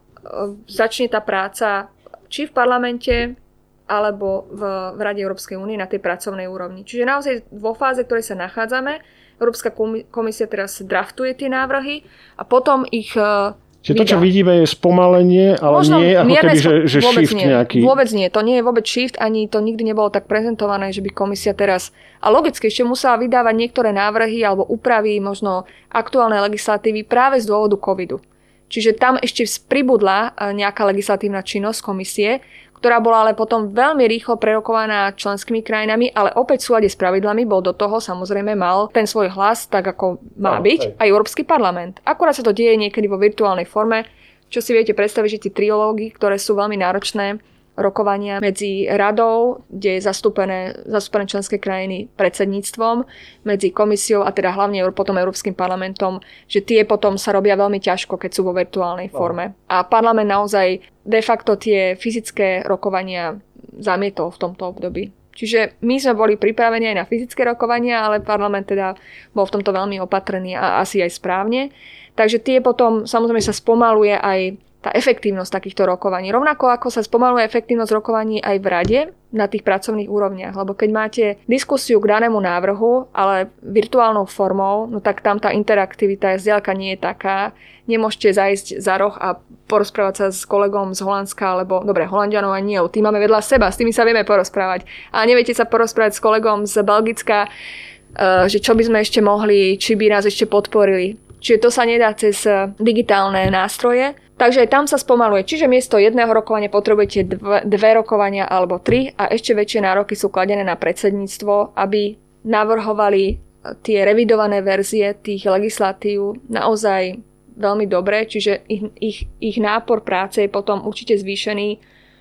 začne 0.68 1.08
tá 1.08 1.24
práca 1.24 1.88
či 2.28 2.48
v 2.48 2.52
parlamente, 2.52 3.40
alebo 3.88 4.46
v, 4.52 4.62
v 4.96 5.00
Rade 5.00 5.24
Európskej 5.24 5.56
únie 5.56 5.80
na 5.80 5.88
tej 5.88 6.04
pracovnej 6.04 6.46
úrovni. 6.46 6.84
Čiže 6.84 7.08
naozaj 7.08 7.34
vo 7.56 7.72
fáze, 7.72 8.04
ktorej 8.04 8.28
sa 8.28 8.36
nachádzame, 8.36 9.00
Európska 9.38 9.70
komisia 10.10 10.50
teraz 10.50 10.82
draftuje 10.82 11.38
tie 11.38 11.50
návrhy 11.50 12.04
a 12.36 12.44
potom 12.44 12.84
ich 12.90 13.14
e, 13.14 13.54
Čiže 13.86 14.04
to, 14.04 14.10
čo 14.10 14.20
vidíme, 14.20 14.66
je 14.66 14.68
spomalenie, 14.68 15.56
ale 15.64 15.76
Možno 15.80 16.04
nie 16.04 16.18
ako 16.18 16.28
keby, 16.28 16.58
že, 16.60 16.74
že 16.92 17.00
shift 17.00 17.38
nie. 17.38 17.48
nejaký. 17.48 17.80
Vôbec 17.86 18.10
nie. 18.12 18.28
To 18.28 18.42
nie 18.44 18.60
je 18.60 18.64
vôbec 18.66 18.84
shift, 18.84 19.16
ani 19.22 19.48
to 19.48 19.64
nikdy 19.64 19.88
nebolo 19.88 20.12
tak 20.12 20.28
prezentované, 20.28 20.92
že 20.92 21.00
by 21.00 21.14
komisia 21.14 21.56
teraz... 21.56 21.96
A 22.20 22.28
logicky 22.28 22.68
ešte 22.68 22.84
musela 22.84 23.16
vydávať 23.16 23.56
niektoré 23.56 23.96
návrhy 23.96 24.44
alebo 24.44 24.68
úpravy 24.68 25.22
možno 25.24 25.70
aktuálnej 25.88 26.44
legislatívy 26.50 27.08
práve 27.08 27.40
z 27.40 27.48
dôvodu 27.48 27.80
covidu. 27.80 28.20
Čiže 28.68 29.00
tam 29.00 29.16
ešte 29.24 29.48
pribudla 29.72 30.36
e, 30.36 30.52
nejaká 30.52 30.84
legislatívna 30.84 31.40
činnosť 31.40 31.80
komisie, 31.80 32.44
ktorá 32.78 33.02
bola 33.02 33.26
ale 33.26 33.34
potom 33.34 33.74
veľmi 33.74 34.06
rýchlo 34.06 34.38
prerokovaná 34.38 35.10
členskými 35.18 35.66
krajinami, 35.66 36.14
ale 36.14 36.30
opäť 36.38 36.62
v 36.62 36.68
súlade 36.70 36.90
s 36.90 37.00
pravidlami 37.00 37.50
bol 37.50 37.66
do 37.66 37.74
toho 37.74 37.98
samozrejme 37.98 38.54
mal 38.54 38.88
ten 38.94 39.10
svoj 39.10 39.34
hlas, 39.34 39.66
tak 39.66 39.90
ako 39.90 40.22
má 40.38 40.62
byť, 40.62 41.02
aj 41.02 41.08
Európsky 41.10 41.42
parlament. 41.42 41.98
Akurát 42.06 42.38
sa 42.38 42.46
to 42.46 42.54
deje 42.54 42.78
niekedy 42.78 43.10
vo 43.10 43.18
virtuálnej 43.18 43.66
forme, 43.66 44.06
čo 44.54 44.62
si 44.62 44.72
viete 44.72 44.94
predstaviť, 44.94 45.30
že 45.38 45.44
tie 45.50 45.54
trilógy, 45.58 46.14
ktoré 46.14 46.38
sú 46.38 46.56
veľmi 46.56 46.78
náročné, 46.80 47.42
rokovania 47.78 48.42
medzi 48.42 48.90
radou, 48.90 49.62
kde 49.70 50.02
je 50.02 50.02
zastúpené, 50.02 50.74
zastúpené 50.90 51.30
členské 51.30 51.62
krajiny 51.62 52.10
predsedníctvom, 52.18 53.06
medzi 53.46 53.70
komisiou 53.70 54.26
a 54.26 54.34
teda 54.34 54.52
hlavne 54.58 54.82
potom 54.92 55.16
Európskym 55.16 55.54
parlamentom, 55.54 56.18
že 56.50 56.66
tie 56.66 56.82
potom 56.84 57.22
sa 57.22 57.38
robia 57.38 57.54
veľmi 57.54 57.78
ťažko, 57.78 58.18
keď 58.18 58.32
sú 58.34 58.42
vo 58.50 58.58
virtuálnej 58.58 59.14
forme. 59.14 59.54
A 59.70 59.86
parlament 59.86 60.28
naozaj 60.28 60.82
de 61.06 61.22
facto 61.22 61.54
tie 61.56 61.94
fyzické 61.94 62.66
rokovania 62.66 63.38
zamietol 63.78 64.34
v 64.34 64.42
tomto 64.42 64.74
období. 64.74 65.14
Čiže 65.38 65.78
my 65.86 66.02
sme 66.02 66.18
boli 66.18 66.34
pripravení 66.34 66.90
aj 66.90 66.98
na 66.98 67.06
fyzické 67.06 67.46
rokovania, 67.46 68.02
ale 68.02 68.26
parlament 68.26 68.66
teda 68.66 68.98
bol 69.38 69.46
v 69.46 69.54
tomto 69.54 69.70
veľmi 69.70 70.02
opatrný 70.02 70.58
a 70.58 70.82
asi 70.82 70.98
aj 71.06 71.14
správne. 71.14 71.70
Takže 72.18 72.42
tie 72.42 72.58
potom 72.58 73.06
samozrejme 73.06 73.46
sa 73.46 73.54
spomaluje 73.54 74.18
aj 74.18 74.58
tá 74.78 74.94
efektívnosť 74.94 75.50
takýchto 75.50 75.90
rokovaní. 75.90 76.30
Rovnako 76.30 76.70
ako 76.70 76.88
sa 76.94 77.02
spomaluje 77.02 77.42
efektívnosť 77.50 77.92
rokovaní 77.98 78.38
aj 78.40 78.58
v 78.62 78.68
rade 78.70 79.00
na 79.34 79.50
tých 79.50 79.66
pracovných 79.66 80.08
úrovniach. 80.08 80.54
Lebo 80.54 80.78
keď 80.78 80.90
máte 80.94 81.26
diskusiu 81.50 81.98
k 81.98 82.14
danému 82.14 82.38
návrhu, 82.38 83.10
ale 83.10 83.50
virtuálnou 83.66 84.30
formou, 84.30 84.86
no 84.86 85.02
tak 85.02 85.26
tam 85.26 85.42
tá 85.42 85.50
interaktivita 85.50 86.38
zdialka 86.38 86.78
nie 86.78 86.94
je 86.94 87.04
taká. 87.04 87.58
Nemôžete 87.90 88.38
zajsť 88.38 88.68
za 88.78 88.96
roh 89.02 89.18
a 89.18 89.42
porozprávať 89.66 90.16
sa 90.16 90.28
s 90.30 90.46
kolegom 90.46 90.94
z 90.94 91.02
Holandska, 91.02 91.58
alebo 91.58 91.82
dobre, 91.82 92.06
Holandianov 92.06 92.54
ani 92.54 92.78
nie, 92.78 92.82
tým 92.92 93.10
máme 93.10 93.20
vedľa 93.20 93.42
seba, 93.42 93.74
s 93.74 93.80
tými 93.80 93.92
sa 93.92 94.06
vieme 94.06 94.28
porozprávať. 94.28 94.86
A 95.12 95.26
neviete 95.26 95.56
sa 95.58 95.66
porozprávať 95.66 96.20
s 96.20 96.24
kolegom 96.24 96.70
z 96.70 96.84
Belgicka, 96.86 97.50
eh, 97.50 98.46
že 98.46 98.62
čo 98.62 98.78
by 98.78 98.84
sme 98.86 99.02
ešte 99.02 99.20
mohli, 99.26 99.76
či 99.82 99.98
by 99.98 100.14
nás 100.14 100.24
ešte 100.28 100.46
podporili. 100.46 101.18
Čiže 101.38 101.64
to 101.64 101.70
sa 101.70 101.86
nedá 101.86 102.12
cez 102.18 102.50
digitálne 102.82 103.46
nástroje, 103.54 104.18
Takže 104.38 104.64
aj 104.64 104.70
tam 104.70 104.86
sa 104.86 105.02
spomaluje. 105.02 105.50
Čiže 105.50 105.66
miesto 105.66 105.98
jedného 105.98 106.30
rokovania 106.30 106.70
potrebujete 106.70 107.26
dve, 107.26 107.66
dve 107.66 107.90
rokovania 107.98 108.46
alebo 108.46 108.78
tri 108.78 109.10
a 109.18 109.34
ešte 109.34 109.58
väčšie 109.58 109.82
nároky 109.82 110.14
sú 110.14 110.30
kladené 110.30 110.62
na 110.62 110.78
predsedníctvo, 110.78 111.74
aby 111.74 112.14
navrhovali 112.46 113.24
e, 113.26 113.36
tie 113.82 114.06
revidované 114.06 114.62
verzie 114.62 115.18
tých 115.18 115.50
legislatív 115.50 116.38
naozaj 116.54 117.18
veľmi 117.58 117.90
dobre, 117.90 118.30
čiže 118.30 118.62
ich, 118.70 118.86
ich, 119.02 119.18
ich 119.42 119.58
nápor 119.58 120.06
práce 120.06 120.46
je 120.46 120.50
potom 120.54 120.86
určite 120.86 121.18
zvýšený 121.18 121.70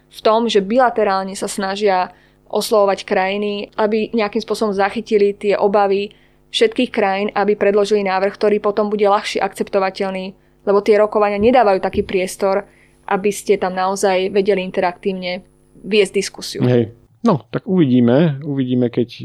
v 0.09 0.21
tom, 0.25 0.49
že 0.49 0.65
bilaterálne 0.65 1.37
sa 1.37 1.45
snažia 1.45 2.17
oslovovať 2.49 3.05
krajiny, 3.05 3.69
aby 3.77 4.09
nejakým 4.17 4.41
spôsobom 4.41 4.73
zachytili 4.73 5.37
tie 5.37 5.61
obavy 5.61 6.17
všetkých 6.49 6.91
krajín, 6.95 7.29
aby 7.37 7.53
predložili 7.59 8.01
návrh, 8.07 8.33
ktorý 8.33 8.57
potom 8.65 8.89
bude 8.89 9.05
ľahšie 9.05 9.45
akceptovateľný 9.45 10.46
lebo 10.67 10.83
tie 10.83 10.99
rokovania 10.99 11.39
nedávajú 11.39 11.79
taký 11.79 12.03
priestor, 12.03 12.67
aby 13.07 13.31
ste 13.31 13.55
tam 13.57 13.73
naozaj 13.73 14.35
vedeli 14.35 14.67
interaktívne 14.67 15.47
viesť 15.87 16.13
diskusiu. 16.13 16.61
Hej. 16.67 16.91
No, 17.23 17.43
tak 17.51 17.67
uvidíme, 17.67 18.39
uvidíme, 18.47 18.87
keď 18.87 19.09
e, 19.19 19.23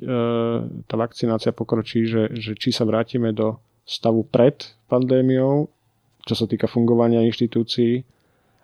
tá 0.89 0.95
vakcinácia 0.97 1.53
pokročí, 1.53 2.09
že, 2.09 2.33
že 2.33 2.57
či 2.57 2.73
sa 2.73 2.85
vrátime 2.85 3.29
do 3.29 3.61
stavu 3.85 4.25
pred 4.25 4.57
pandémiou, 4.89 5.69
čo 6.25 6.33
sa 6.33 6.45
týka 6.49 6.65
fungovania 6.65 7.25
inštitúcií, 7.25 8.01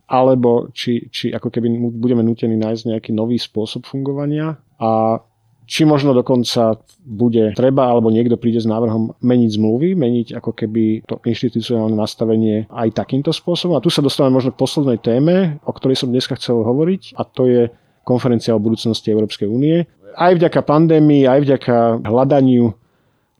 alebo 0.07 0.71
či, 0.71 1.11
či 1.11 1.35
ako 1.35 1.51
keby 1.51 1.67
budeme 1.99 2.23
nutení 2.23 2.55
nájsť 2.55 2.83
nejaký 2.95 3.11
nový 3.11 3.35
spôsob 3.37 3.85
fungovania 3.85 4.55
a 4.79 5.19
či 5.67 5.83
možno 5.83 6.15
dokonca 6.15 6.79
bude 7.03 7.51
treba, 7.51 7.91
alebo 7.91 8.07
niekto 8.07 8.39
príde 8.39 8.63
s 8.63 8.65
návrhom 8.65 9.19
meniť 9.19 9.49
zmluvy, 9.59 9.99
meniť 9.99 10.39
ako 10.39 10.51
keby 10.55 11.03
to 11.03 11.19
inštitucionálne 11.27 11.91
nastavenie 11.91 12.71
aj 12.71 12.95
takýmto 12.95 13.35
spôsobom. 13.35 13.75
A 13.75 13.83
tu 13.83 13.91
sa 13.91 13.99
dostávame 13.99 14.39
možno 14.39 14.55
k 14.55 14.63
poslednej 14.63 14.99
téme, 15.03 15.59
o 15.67 15.75
ktorej 15.75 15.99
som 15.99 16.07
dneska 16.07 16.39
chcel 16.39 16.63
hovoriť, 16.63 17.19
a 17.19 17.27
to 17.27 17.51
je 17.51 17.61
konferencia 18.07 18.55
o 18.55 18.63
budúcnosti 18.63 19.11
Európskej 19.11 19.51
únie. 19.51 19.83
Aj 20.15 20.31
vďaka 20.31 20.63
pandémii, 20.63 21.27
aj 21.27 21.39
vďaka 21.43 21.75
hľadaniu 22.07 22.71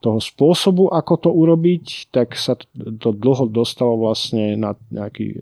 toho 0.04 0.20
spôsobu, 0.20 0.92
ako 0.92 1.14
to 1.18 1.30
urobiť, 1.32 2.12
tak 2.12 2.36
sa 2.36 2.60
to 2.76 3.16
dlho 3.16 3.48
dostalo 3.48 3.98
vlastne 3.98 4.60
na 4.60 4.76
nejaký 4.92 5.42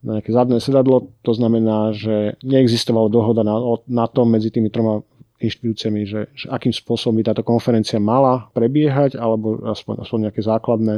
na 0.00 0.16
nejaké 0.16 0.32
zadné 0.32 0.64
sedadlo. 0.64 1.12
To 1.28 1.32
znamená, 1.36 1.92
že 1.92 2.40
neexistovala 2.40 3.12
dohoda 3.12 3.44
na, 3.44 3.60
na 3.84 4.08
tom 4.08 4.32
medzi 4.32 4.48
tými 4.48 4.72
troma 4.72 5.04
inštitúciami, 5.40 6.00
že, 6.04 6.20
že 6.36 6.46
akým 6.52 6.72
spôsobom 6.72 7.16
by 7.18 7.32
táto 7.32 7.42
konferencia 7.42 7.96
mala 7.96 8.52
prebiehať, 8.52 9.16
alebo 9.16 9.60
aspoň, 9.64 9.94
aspoň 10.04 10.18
nejaké 10.28 10.40
základné 10.44 10.94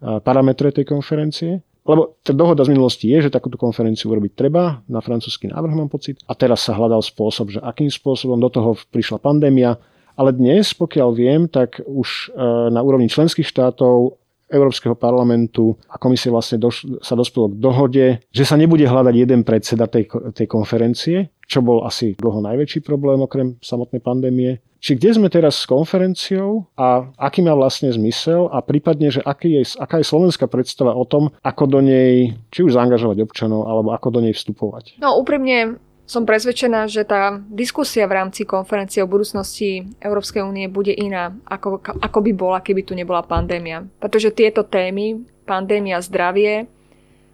parametre 0.00 0.72
tej 0.72 0.86
konferencie. 0.88 1.64
Lebo 1.86 2.18
tá 2.26 2.34
dohoda 2.34 2.66
z 2.66 2.74
minulosti 2.74 3.06
je, 3.06 3.30
že 3.30 3.30
takúto 3.30 3.54
konferenciu 3.54 4.10
urobiť 4.10 4.34
treba, 4.34 4.82
na 4.90 4.98
francúzsky 4.98 5.46
návrh 5.46 5.74
mám 5.78 5.86
pocit. 5.86 6.18
A 6.26 6.34
teraz 6.34 6.66
sa 6.66 6.74
hľadal 6.74 6.98
spôsob, 6.98 7.54
že 7.54 7.62
akým 7.62 7.86
spôsobom 7.86 8.42
do 8.42 8.50
toho 8.50 8.74
prišla 8.90 9.22
pandémia. 9.22 9.78
Ale 10.18 10.34
dnes, 10.34 10.74
pokiaľ 10.74 11.08
viem, 11.14 11.46
tak 11.46 11.78
už 11.86 12.34
e, 12.34 12.42
na 12.74 12.82
úrovni 12.82 13.06
členských 13.06 13.46
štátov 13.46 14.18
Európskeho 14.46 14.94
parlamentu 14.94 15.74
a 15.90 15.98
komisie 15.98 16.30
vlastne 16.30 16.62
doš- 16.62 16.86
sa 17.02 17.18
dospelo 17.18 17.50
k 17.50 17.58
dohode, 17.58 18.06
že 18.30 18.44
sa 18.46 18.54
nebude 18.54 18.86
hľadať 18.86 19.14
jeden 19.14 19.42
predseda 19.42 19.90
tej, 19.90 20.06
tej 20.34 20.46
konferencie, 20.46 21.34
čo 21.46 21.62
bol 21.62 21.82
asi 21.82 22.14
dlho 22.18 22.42
najväčší 22.42 22.82
problém 22.82 23.22
okrem 23.22 23.58
samotnej 23.62 24.02
pandémie. 24.02 24.62
Či 24.76 24.94
kde 25.02 25.18
sme 25.18 25.28
teraz 25.32 25.58
s 25.58 25.66
konferenciou 25.66 26.68
a 26.78 27.10
aký 27.18 27.42
má 27.42 27.56
vlastne 27.58 27.90
zmysel 27.90 28.46
a 28.52 28.62
prípadne, 28.62 29.10
že 29.10 29.24
aký 29.24 29.58
je, 29.58 29.62
aká 29.82 29.98
je 29.98 30.06
slovenská 30.06 30.46
predstava 30.46 30.94
o 30.94 31.02
tom, 31.02 31.34
ako 31.42 31.64
do 31.66 31.80
nej 31.82 32.36
či 32.54 32.62
už 32.62 32.76
zaangažovať 32.76 33.24
občanov 33.24 33.66
alebo 33.66 33.90
ako 33.90 34.14
do 34.14 34.20
nej 34.22 34.36
vstupovať. 34.36 35.00
No 35.02 35.18
úprimne 35.18 35.80
som 36.06 36.22
presvedčená, 36.22 36.86
že 36.86 37.02
tá 37.02 37.42
diskusia 37.50 38.06
v 38.06 38.22
rámci 38.22 38.46
konferencie 38.46 39.02
o 39.02 39.10
budúcnosti 39.10 39.90
Európskej 39.98 40.46
únie 40.46 40.70
bude 40.70 40.94
iná, 40.94 41.34
ako, 41.42 41.82
ako 41.82 42.18
by 42.22 42.32
bola, 42.32 42.58
keby 42.62 42.86
tu 42.86 42.94
nebola 42.94 43.26
pandémia. 43.26 43.82
Pretože 43.98 44.30
tieto 44.30 44.62
témy, 44.62 45.26
pandémia, 45.42 45.98
zdravie 45.98 46.70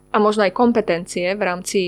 a 0.08 0.16
možno 0.16 0.48
aj 0.48 0.56
kompetencie 0.56 1.36
v 1.36 1.42
rámci 1.44 1.80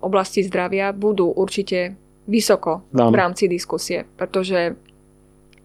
oblasti 0.00 0.40
zdravia 0.40 0.96
budú 0.96 1.28
určite 1.28 1.92
vysoko 2.24 2.88
Dám. 2.88 3.12
v 3.12 3.16
rámci 3.20 3.44
diskusie, 3.44 4.08
pretože 4.16 4.80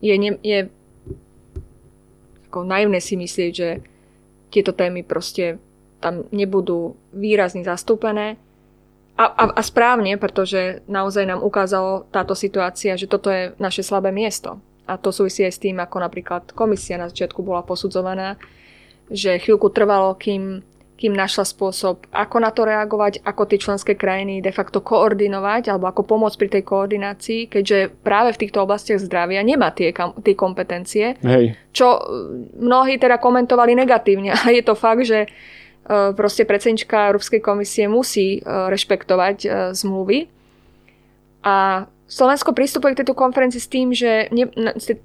je, 0.04 0.16
ne, 0.20 0.36
je 0.44 0.68
ako 2.52 2.68
naivné 2.68 3.00
si 3.00 3.16
myslieť, 3.16 3.52
že 3.56 3.70
tieto 4.52 4.76
témy 4.76 5.08
proste 5.08 5.56
tam 6.04 6.26
nebudú 6.36 7.00
výrazne 7.16 7.64
zastúpené. 7.64 8.36
A, 9.20 9.26
a, 9.28 9.44
a 9.52 9.62
správne, 9.62 10.16
pretože 10.16 10.80
naozaj 10.88 11.28
nám 11.28 11.44
ukázalo 11.44 12.08
táto 12.08 12.32
situácia, 12.40 12.96
že 12.96 13.12
toto 13.12 13.28
je 13.28 13.52
naše 13.60 13.84
slabé 13.84 14.16
miesto. 14.16 14.64
A 14.88 14.96
to 14.96 15.12
súvisí 15.12 15.44
aj 15.44 15.60
s 15.60 15.60
tým, 15.60 15.76
ako 15.84 16.00
napríklad 16.00 16.56
komisia 16.56 16.96
na 16.96 17.12
začiatku 17.12 17.44
bola 17.44 17.60
posudzovaná, 17.68 18.40
že 19.12 19.36
chvíľku 19.44 19.76
trvalo, 19.76 20.16
kým 20.16 20.64
kým 21.00 21.16
našla 21.16 21.48
spôsob, 21.48 22.12
ako 22.12 22.38
na 22.44 22.52
to 22.52 22.68
reagovať, 22.68 23.24
ako 23.24 23.48
tie 23.48 23.56
členské 23.56 23.96
krajiny 23.96 24.44
de 24.44 24.52
facto 24.52 24.84
koordinovať 24.84 25.72
alebo 25.72 25.88
ako 25.88 26.04
pomôcť 26.04 26.36
pri 26.36 26.50
tej 26.60 26.64
koordinácii, 26.68 27.42
keďže 27.48 28.04
práve 28.04 28.36
v 28.36 28.42
týchto 28.44 28.68
oblastiach 28.68 29.00
zdravia 29.00 29.40
nemá 29.40 29.72
tie, 29.72 29.96
tie 29.96 30.36
kompetencie, 30.36 31.16
Hej. 31.24 31.56
čo 31.72 31.88
e, 31.96 32.02
mnohí 32.60 33.00
teda 33.00 33.16
komentovali 33.16 33.80
negatívne. 33.80 34.36
A 34.44 34.52
je 34.52 34.60
to 34.60 34.76
fakt, 34.76 35.08
že 35.08 35.32
proste 35.90 36.46
predsednička 36.46 37.10
Európskej 37.10 37.42
komisie 37.42 37.90
musí 37.90 38.38
e, 38.38 38.40
rešpektovať 38.46 39.38
zmluvy. 39.74 40.30
A 41.42 41.88
Slovensko 42.10 42.58
pristupuje 42.58 42.98
k 42.98 43.06
tejto 43.06 43.14
konferencii 43.14 43.62
s 43.62 43.70
tým, 43.70 43.94
že 43.94 44.34
ne, 44.34 44.50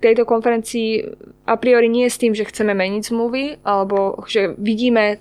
tejto 0.01 0.25
konferencii 0.25 1.05
a 1.45 1.55
priori 1.61 1.93
nie 1.93 2.09
s 2.09 2.17
tým, 2.17 2.33
že 2.33 2.49
chceme 2.49 2.73
meniť 2.73 3.13
zmluvy, 3.13 3.45
alebo 3.61 4.25
že 4.25 4.57
vidíme 4.57 5.21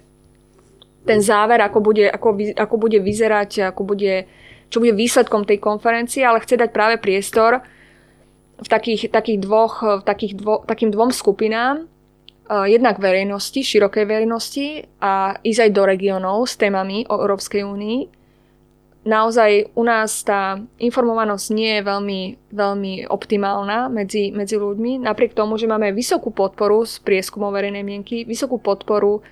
ten 1.04 1.20
záver, 1.20 1.60
ako 1.60 1.84
bude, 1.84 2.08
ako, 2.08 2.56
ako 2.56 2.76
bude 2.80 3.04
vyzerať, 3.04 3.76
ako 3.76 3.84
bude, 3.84 4.32
čo 4.72 4.80
bude 4.80 4.96
výsledkom 4.96 5.44
tej 5.44 5.60
konferencie, 5.60 6.24
ale 6.24 6.40
chce 6.40 6.56
dať 6.56 6.72
práve 6.72 6.96
priestor 7.04 7.60
v 8.64 8.68
takých, 8.72 9.12
takých 9.12 9.44
dvoch, 9.44 9.84
v 9.84 10.04
takých 10.08 10.40
dvo, 10.40 10.64
takým 10.64 10.88
dvom 10.88 11.12
skupinám. 11.12 11.92
Jednak 12.50 13.00
verejnosti, 13.00 13.64
širokej 13.64 14.04
verejnosti 14.04 14.84
a 15.00 15.40
ísť 15.40 15.60
aj 15.64 15.72
do 15.72 15.84
regiónov 15.88 16.44
s 16.44 16.60
témami 16.60 17.08
o 17.08 17.16
Európskej 17.16 17.64
únii. 17.64 18.00
Naozaj 19.04 19.76
u 19.76 19.84
nás 19.84 20.24
tá 20.24 20.60
informovanosť 20.80 21.48
nie 21.56 21.80
je 21.80 21.82
veľmi, 21.84 22.22
veľmi 22.56 22.94
optimálna 23.12 23.92
medzi, 23.92 24.32
medzi 24.32 24.56
ľuďmi, 24.56 25.04
napriek 25.04 25.36
tomu, 25.36 25.60
že 25.60 25.68
máme 25.68 25.92
vysokú 25.92 26.32
podporu 26.32 26.88
z 26.88 27.04
prieskumov 27.04 27.52
verejnej 27.52 27.84
mienky, 27.84 28.24
vysokú 28.24 28.60
podporu 28.60 29.24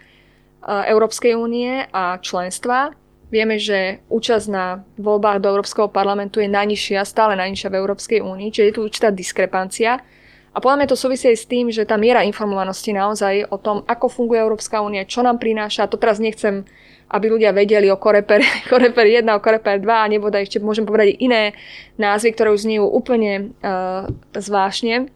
Európskej 0.63 1.35
únie 1.39 1.87
a 1.91 2.19
členstva, 2.19 2.95
Vieme, 3.31 3.55
že 3.55 4.03
účasť 4.11 4.47
na 4.51 4.83
voľbách 4.99 5.39
do 5.39 5.55
Európskeho 5.55 5.87
parlamentu 5.87 6.43
je 6.43 6.51
najnižšia, 6.51 7.07
stále 7.07 7.39
najnižšia 7.39 7.71
v 7.71 7.79
Európskej 7.79 8.19
únii, 8.19 8.51
čiže 8.51 8.67
je 8.67 8.75
tu 8.75 8.81
určitá 8.83 9.07
diskrepancia. 9.07 10.03
A 10.51 10.59
podľa 10.59 10.83
mňa 10.83 10.91
to 10.91 10.99
súvisí 10.99 11.31
aj 11.31 11.37
s 11.39 11.47
tým, 11.47 11.71
že 11.71 11.87
tá 11.87 11.95
miera 11.95 12.27
informovanosti 12.27 12.91
naozaj 12.91 13.47
o 13.47 13.55
tom, 13.55 13.87
ako 13.87 14.11
funguje 14.11 14.43
Európska 14.43 14.83
únia, 14.83 15.07
čo 15.07 15.23
nám 15.23 15.39
prináša. 15.39 15.87
To 15.87 15.95
teraz 15.95 16.19
nechcem, 16.19 16.67
aby 17.07 17.31
ľudia 17.31 17.55
vedeli 17.55 17.87
o 17.87 17.95
Koreper, 17.95 18.43
Koreper 18.71 19.07
1, 19.07 19.23
o 19.31 19.39
Koreper 19.39 19.79
2 19.79 19.87
a 19.87 20.11
nebodaj 20.11 20.51
ešte 20.51 20.59
môžem 20.59 20.83
povedať 20.83 21.15
iné 21.23 21.55
názvy, 21.95 22.35
ktoré 22.35 22.51
už 22.51 22.67
zniejú 22.67 22.83
úplne 22.83 23.55
uh, 23.63 24.11
zvláštne. 24.35 25.07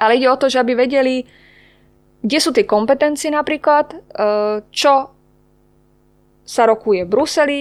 Ale 0.00 0.16
ide 0.16 0.32
o 0.32 0.40
to, 0.40 0.48
že 0.48 0.64
aby 0.64 0.80
vedeli, 0.80 1.28
kde 2.24 2.38
sú 2.40 2.56
tie 2.56 2.64
kompetencie 2.64 3.28
napríklad, 3.28 3.92
uh, 3.92 4.64
čo 4.72 5.12
sa 6.48 6.62
rokuje 6.64 7.04
v 7.04 7.12
Bruseli, 7.12 7.60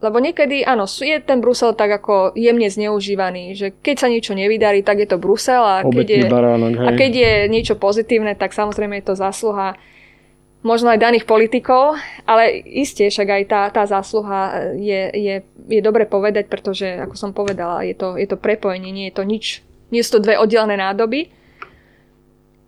lebo 0.00 0.16
niekedy, 0.16 0.64
áno, 0.64 0.88
je 0.88 1.20
ten 1.20 1.44
Brusel 1.44 1.76
tak 1.76 1.92
ako 1.92 2.32
jemne 2.32 2.72
zneužívaný, 2.72 3.52
že 3.52 3.68
keď 3.76 3.96
sa 4.00 4.08
niečo 4.08 4.32
nevydarí, 4.32 4.80
tak 4.80 5.04
je 5.04 5.08
to 5.08 5.20
Brusel 5.20 5.60
a 5.60 5.84
keď 5.84 6.06
je, 6.08 6.20
baránok, 6.24 6.72
a 6.80 6.90
keď 6.96 7.12
je 7.12 7.32
niečo 7.52 7.76
pozitívne, 7.76 8.32
tak 8.32 8.56
samozrejme 8.56 8.96
je 9.00 9.06
to 9.12 9.14
zásluha 9.20 9.76
možno 10.60 10.92
aj 10.92 11.00
daných 11.00 11.24
politikov, 11.24 11.96
ale 12.28 12.64
isté, 12.64 13.08
však 13.08 13.28
aj 13.28 13.42
tá, 13.48 13.60
tá 13.72 13.82
zásluha 13.88 14.72
je, 14.76 15.08
je, 15.16 15.34
je 15.68 15.80
dobre 15.80 16.04
povedať, 16.04 16.52
pretože, 16.52 16.84
ako 16.84 17.16
som 17.16 17.30
povedala, 17.32 17.84
je 17.84 17.96
to, 17.96 18.16
je 18.20 18.28
to 18.28 18.36
prepojenie, 18.36 18.92
nie 18.92 19.08
je 19.08 19.16
to 19.16 19.24
nič, 19.24 19.64
nie 19.88 20.04
sú 20.04 20.20
to 20.20 20.24
dve 20.28 20.36
oddelené 20.36 20.76
nádoby, 20.76 21.32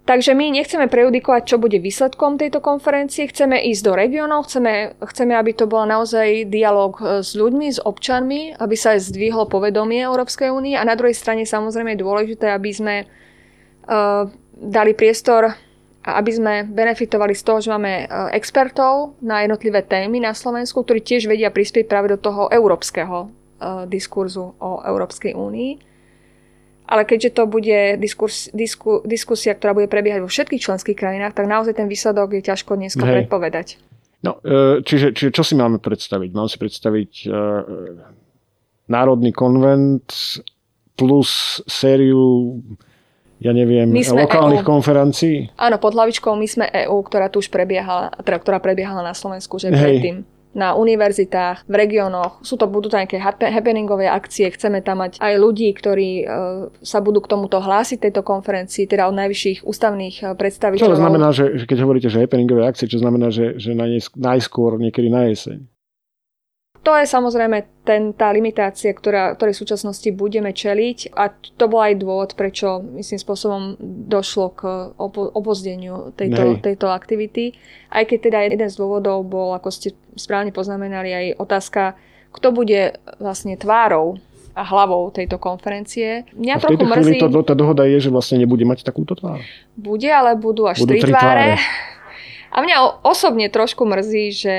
Takže 0.02 0.34
my 0.34 0.50
nechceme 0.50 0.90
prejudikovať, 0.90 1.42
čo 1.46 1.62
bude 1.62 1.78
výsledkom 1.78 2.34
tejto 2.34 2.58
konferencie, 2.58 3.30
chceme 3.30 3.54
ísť 3.70 3.82
do 3.86 3.92
regiónov, 3.94 4.50
chceme, 4.50 4.98
chceme, 4.98 5.30
aby 5.38 5.54
to 5.54 5.70
bol 5.70 5.86
naozaj 5.86 6.50
dialog 6.50 6.98
e, 6.98 7.22
s 7.22 7.38
ľuďmi, 7.38 7.70
s 7.70 7.78
občanmi, 7.78 8.58
aby 8.58 8.74
sa 8.74 8.98
aj 8.98 9.14
zdvihlo 9.14 9.46
povedomie 9.46 10.02
Európskej 10.02 10.50
únie. 10.50 10.74
A 10.74 10.82
na 10.82 10.98
druhej 10.98 11.14
strane 11.14 11.46
samozrejme 11.46 11.94
je 11.94 12.02
dôležité, 12.02 12.50
aby 12.50 12.70
sme 12.74 12.94
uh, 13.06 14.26
dali 14.58 14.90
priestor 14.98 15.54
a 16.02 16.10
aby 16.18 16.30
sme 16.34 16.54
benefitovali 16.66 17.38
z 17.38 17.42
toho, 17.46 17.62
že 17.62 17.70
máme 17.70 18.10
uh, 18.10 18.26
expertov 18.34 19.14
na 19.22 19.46
jednotlivé 19.46 19.86
témy 19.86 20.18
na 20.18 20.34
Slovensku, 20.34 20.82
ktorí 20.82 20.98
tiež 20.98 21.30
vedia 21.30 21.54
prispieť 21.54 21.86
práve 21.86 22.10
do 22.10 22.18
toho 22.18 22.50
európskeho 22.50 23.30
uh, 23.30 23.86
diskurzu 23.86 24.58
o 24.58 24.82
Európskej 24.82 25.38
únii 25.38 25.91
ale 26.92 27.08
keďže 27.08 27.32
to 27.32 27.48
bude 27.48 27.96
diskurs, 27.96 28.52
disku, 28.52 29.00
diskusia, 29.08 29.56
ktorá 29.56 29.72
bude 29.72 29.88
prebiehať 29.88 30.20
vo 30.20 30.28
všetkých 30.28 30.60
členských 30.60 30.92
krajinách, 30.92 31.32
tak 31.32 31.48
naozaj 31.48 31.80
ten 31.80 31.88
výsledok 31.88 32.36
je 32.36 32.42
ťažko 32.44 32.76
dnes 32.76 32.92
predpovedať. 32.92 33.80
No, 34.20 34.36
e, 34.44 34.84
čiže, 34.84 35.16
čiže 35.16 35.32
čo 35.32 35.40
si 35.40 35.56
máme 35.56 35.80
predstaviť? 35.80 36.30
Mám 36.36 36.52
si 36.52 36.60
predstaviť 36.60 37.10
uh, 37.26 37.34
Národný 38.92 39.32
konvent 39.32 40.06
plus 40.94 41.64
sériu 41.64 42.60
ja 43.42 43.50
neviem, 43.50 43.90
lokálnych 43.90 44.62
EU. 44.62 44.70
konferencií? 44.70 45.50
Áno, 45.58 45.82
pod 45.82 45.98
hlavičkou 45.98 46.30
My 46.38 46.46
sme 46.46 46.70
EU, 46.86 47.02
ktorá 47.02 47.26
tu 47.26 47.42
už 47.42 47.50
prebiehala, 47.50 48.14
teda, 48.22 48.38
ktorá 48.38 48.58
prebiehala 48.62 49.02
na 49.02 49.18
Slovensku, 49.18 49.58
že 49.58 49.74
Hej. 49.74 49.82
predtým 49.82 50.16
na 50.52 50.76
univerzitách, 50.76 51.64
v 51.64 51.74
regiónoch. 51.74 52.44
Sú 52.44 52.60
to 52.60 52.68
budú 52.68 52.92
tam 52.92 53.04
nejaké 53.04 53.18
happeningové 53.22 54.08
akcie, 54.08 54.52
chceme 54.52 54.84
tam 54.84 55.00
mať 55.00 55.16
aj 55.18 55.34
ľudí, 55.40 55.72
ktorí 55.72 56.10
uh, 56.22 56.28
sa 56.84 57.00
budú 57.00 57.24
k 57.24 57.30
tomuto 57.32 57.58
hlásiť 57.58 58.08
tejto 58.08 58.20
konferencii, 58.20 58.84
teda 58.84 59.08
od 59.08 59.16
najvyšších 59.16 59.64
ústavných 59.64 60.16
e, 60.20 60.24
predstaviteľov. 60.36 60.92
Čo 60.92 60.94
to 60.96 61.02
znamená, 61.02 61.28
že 61.32 61.44
keď 61.64 61.78
hovoríte, 61.82 62.08
že 62.12 62.20
happeningové 62.20 62.68
akcie, 62.68 62.90
čo 62.90 63.00
znamená, 63.00 63.32
že, 63.32 63.56
že 63.56 63.72
najskôr 64.16 64.76
niekedy 64.76 65.08
na 65.08 65.32
jeseň? 65.32 65.71
To 66.82 66.98
je 66.98 67.06
samozrejme 67.06 67.86
ten, 67.86 68.10
tá 68.10 68.34
limitácia, 68.34 68.90
ktorá, 68.90 69.38
ktorej 69.38 69.54
v 69.54 69.62
súčasnosti 69.62 70.08
budeme 70.10 70.50
čeliť 70.50 71.14
a 71.14 71.30
to 71.30 71.70
bol 71.70 71.78
aj 71.78 71.94
dôvod, 71.94 72.34
prečo 72.34 72.82
myslím 72.98 73.22
spôsobom 73.22 73.62
došlo 74.10 74.46
k 74.50 74.60
opo- 74.98 75.30
opozdeniu 75.30 76.10
tejto, 76.18 76.58
tejto 76.58 76.90
aktivity. 76.90 77.54
Aj 77.86 78.02
keď 78.02 78.18
teda 78.18 78.38
jeden 78.50 78.66
z 78.66 78.74
dôvodov 78.74 79.22
bol, 79.22 79.54
ako 79.54 79.70
ste 79.70 79.94
správne 80.18 80.50
poznamenali, 80.50 81.14
aj 81.14 81.26
otázka, 81.38 81.94
kto 82.34 82.50
bude 82.50 82.98
vlastne 83.22 83.54
tvárou 83.54 84.18
a 84.52 84.66
hlavou 84.66 85.14
tejto 85.14 85.38
konferencie. 85.38 86.26
Mňa 86.34 86.52
a 86.52 86.58
v 86.58 86.62
trochu 86.66 86.82
mrzí... 86.82 87.14
To, 87.22 87.46
tá 87.46 87.54
dohoda 87.54 87.86
je, 87.86 88.02
že 88.02 88.10
vlastne 88.10 88.42
nebude 88.42 88.66
mať 88.66 88.82
takúto 88.82 89.14
tvár. 89.14 89.38
Bude, 89.78 90.10
ale 90.10 90.34
budú 90.34 90.66
až 90.66 90.82
budú 90.82 90.98
tri, 90.98 91.00
tri 91.06 91.12
tváre. 91.14 91.56
tváre. 91.56 91.62
A 92.52 92.56
mňa 92.60 92.76
osobne 93.06 93.48
trošku 93.48 93.86
mrzí, 93.88 94.24
že 94.34 94.56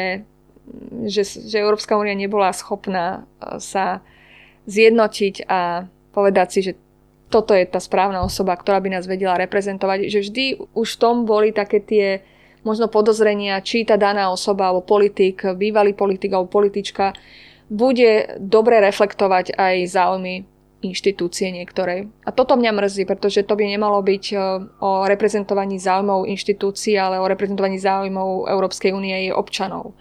že, 1.07 1.24
že 1.26 1.59
Európska 1.59 1.99
únia 1.99 2.16
nebola 2.16 2.55
schopná 2.55 3.28
e, 3.39 3.59
sa 3.59 3.99
zjednotiť 4.66 5.47
a 5.47 5.91
povedať 6.16 6.47
si, 6.51 6.59
že 6.72 6.74
toto 7.28 7.57
je 7.57 7.66
tá 7.66 7.82
správna 7.82 8.22
osoba, 8.22 8.53
ktorá 8.53 8.78
by 8.78 8.93
nás 8.93 9.09
vedela 9.09 9.36
reprezentovať. 9.41 10.05
Že 10.07 10.20
vždy 10.30 10.45
už 10.78 10.88
v 10.95 10.99
tom 11.01 11.16
boli 11.26 11.49
také 11.49 11.82
tie 11.82 12.22
možno 12.61 12.88
podozrenia, 12.88 13.59
či 13.59 13.84
tá 13.84 13.97
daná 13.97 14.30
osoba 14.30 14.70
alebo 14.70 14.86
politik, 14.86 15.43
bývalý 15.57 15.91
politik 15.97 16.32
alebo 16.32 16.47
politička 16.47 17.11
bude 17.74 18.38
dobre 18.38 18.78
reflektovať 18.84 19.57
aj 19.57 19.76
záujmy 19.89 20.45
inštitúcie 20.84 21.47
niektorej. 21.49 22.11
A 22.28 22.30
toto 22.36 22.59
mňa 22.59 22.72
mrzí, 22.76 23.07
pretože 23.07 23.47
to 23.47 23.55
by 23.55 23.64
nemalo 23.66 24.03
byť 24.03 24.26
e, 24.30 24.38
o 24.84 25.07
reprezentovaní 25.07 25.80
záujmov 25.80 26.28
inštitúcií, 26.28 26.99
ale 26.99 27.24
o 27.24 27.26
reprezentovaní 27.26 27.80
záujmov 27.80 28.51
Európskej 28.51 28.91
únie 28.91 29.16
a 29.16 29.20
jej 29.24 29.32
občanov. 29.32 29.95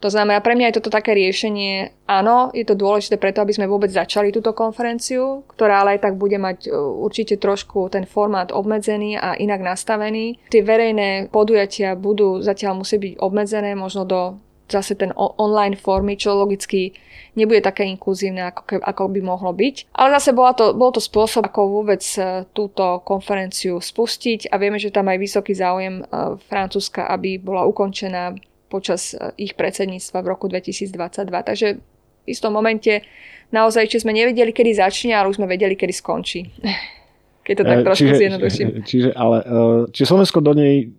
To 0.00 0.12
znamená, 0.12 0.44
pre 0.44 0.52
mňa 0.52 0.70
je 0.70 0.76
toto 0.76 0.92
také 0.92 1.16
riešenie, 1.16 2.04
áno, 2.04 2.52
je 2.52 2.68
to 2.68 2.76
dôležité 2.76 3.16
preto, 3.16 3.40
aby 3.40 3.56
sme 3.56 3.64
vôbec 3.64 3.88
začali 3.88 4.28
túto 4.28 4.52
konferenciu, 4.52 5.40
ktorá 5.48 5.80
ale 5.80 5.96
aj 5.96 6.04
tak 6.04 6.14
bude 6.20 6.36
mať 6.36 6.68
e, 6.68 6.76
určite 6.76 7.40
trošku 7.40 7.88
ten 7.88 8.04
formát 8.04 8.52
obmedzený 8.52 9.16
a 9.16 9.32
inak 9.40 9.64
nastavený. 9.64 10.36
Tie 10.52 10.60
verejné 10.60 11.32
podujatia 11.32 11.96
budú 11.96 12.44
zatiaľ 12.44 12.84
musieť 12.84 12.98
byť 13.00 13.14
obmedzené 13.24 13.72
možno 13.72 14.04
do 14.04 14.36
zase 14.66 14.98
ten 14.98 15.14
online 15.16 15.78
formy, 15.78 16.18
čo 16.18 16.34
logicky 16.34 16.92
nebude 17.38 17.62
také 17.62 17.86
inkluzívne, 17.86 18.50
ako, 18.50 18.82
ako 18.82 19.02
by 19.14 19.20
mohlo 19.22 19.52
byť. 19.54 19.94
Ale 19.94 20.18
zase 20.18 20.34
bola 20.34 20.52
to, 20.56 20.74
bol 20.74 20.90
to 20.90 20.98
spôsob, 20.98 21.46
ako 21.46 21.82
vôbec 21.82 22.02
e, 22.18 22.44
túto 22.50 23.00
konferenciu 23.06 23.78
spustiť 23.78 24.50
a 24.50 24.58
vieme, 24.58 24.80
že 24.82 24.90
tam 24.92 25.06
aj 25.06 25.18
vysoký 25.22 25.52
záujem 25.54 26.02
e, 26.02 26.04
Francúzska, 26.50 27.06
aby 27.06 27.38
bola 27.38 27.64
ukončená 27.68 28.34
počas 28.66 29.14
e, 29.14 29.32
ich 29.38 29.54
predsedníctva 29.54 30.22
v 30.22 30.26
roku 30.26 30.46
2022. 30.50 30.92
Takže 31.26 31.66
v 31.78 32.26
istom 32.26 32.52
momente 32.54 33.06
naozaj, 33.54 33.86
či 33.90 34.02
sme 34.02 34.12
nevedeli, 34.12 34.50
kedy 34.50 34.76
začne, 34.76 35.14
ale 35.14 35.30
už 35.30 35.38
sme 35.38 35.50
vedeli, 35.50 35.78
kedy 35.78 35.94
skončí. 35.94 36.40
Keď 37.46 37.54
to 37.54 37.64
tak 37.64 37.78
e, 37.78 37.84
trošku 37.86 38.10
čiže, 38.10 38.18
zjednoduším. 38.18 38.68
Čiže, 38.90 39.10
ale, 39.14 39.38
e, 39.46 39.62
čiže 39.94 40.10
Slovensko 40.10 40.42
do 40.42 40.50
nej 40.58 40.90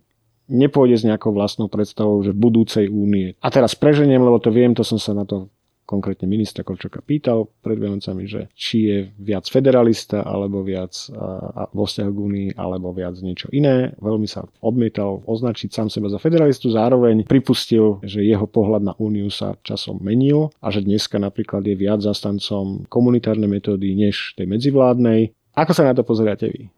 nepôjde 0.48 0.96
s 0.96 1.04
nejakou 1.04 1.28
vlastnou 1.36 1.68
predstavou, 1.68 2.24
že 2.24 2.32
budúcej 2.32 2.88
únie. 2.88 3.36
A 3.44 3.52
teraz 3.52 3.76
preženiem, 3.76 4.24
lebo 4.24 4.40
to 4.40 4.48
viem, 4.48 4.72
to 4.72 4.80
som 4.80 4.96
sa 4.96 5.12
na 5.12 5.28
to 5.28 5.52
konkrétne 5.88 6.28
ministra 6.28 6.60
Korčoka 6.60 7.00
pýtal 7.00 7.48
pred 7.64 7.80
Vianocami, 7.80 8.28
že 8.28 8.52
či 8.52 8.76
je 8.84 8.98
viac 9.16 9.48
federalista, 9.48 10.20
alebo 10.20 10.60
viac 10.60 10.92
a, 11.16 11.64
vo 11.72 11.88
vzťahu 11.88 12.10
k 12.12 12.18
Únii, 12.20 12.48
alebo 12.60 12.92
viac 12.92 13.16
niečo 13.24 13.48
iné. 13.48 13.96
Veľmi 13.96 14.28
sa 14.28 14.44
odmietal 14.60 15.24
označiť 15.24 15.72
sám 15.72 15.88
seba 15.88 16.12
za 16.12 16.20
federalistu, 16.20 16.68
zároveň 16.68 17.24
pripustil, 17.24 18.04
že 18.04 18.20
jeho 18.20 18.44
pohľad 18.44 18.84
na 18.84 18.94
Úniu 19.00 19.32
sa 19.32 19.56
časom 19.64 19.96
menil 20.04 20.52
a 20.60 20.68
že 20.68 20.84
dneska 20.84 21.16
napríklad 21.16 21.64
je 21.64 21.72
viac 21.72 22.04
zastancom 22.04 22.84
komunitárnej 22.92 23.48
metódy 23.48 23.96
než 23.96 24.36
tej 24.36 24.44
medzivládnej. 24.44 25.32
Ako 25.56 25.72
sa 25.72 25.88
na 25.88 25.96
to 25.96 26.04
pozeráte 26.04 26.52
vy? 26.52 26.68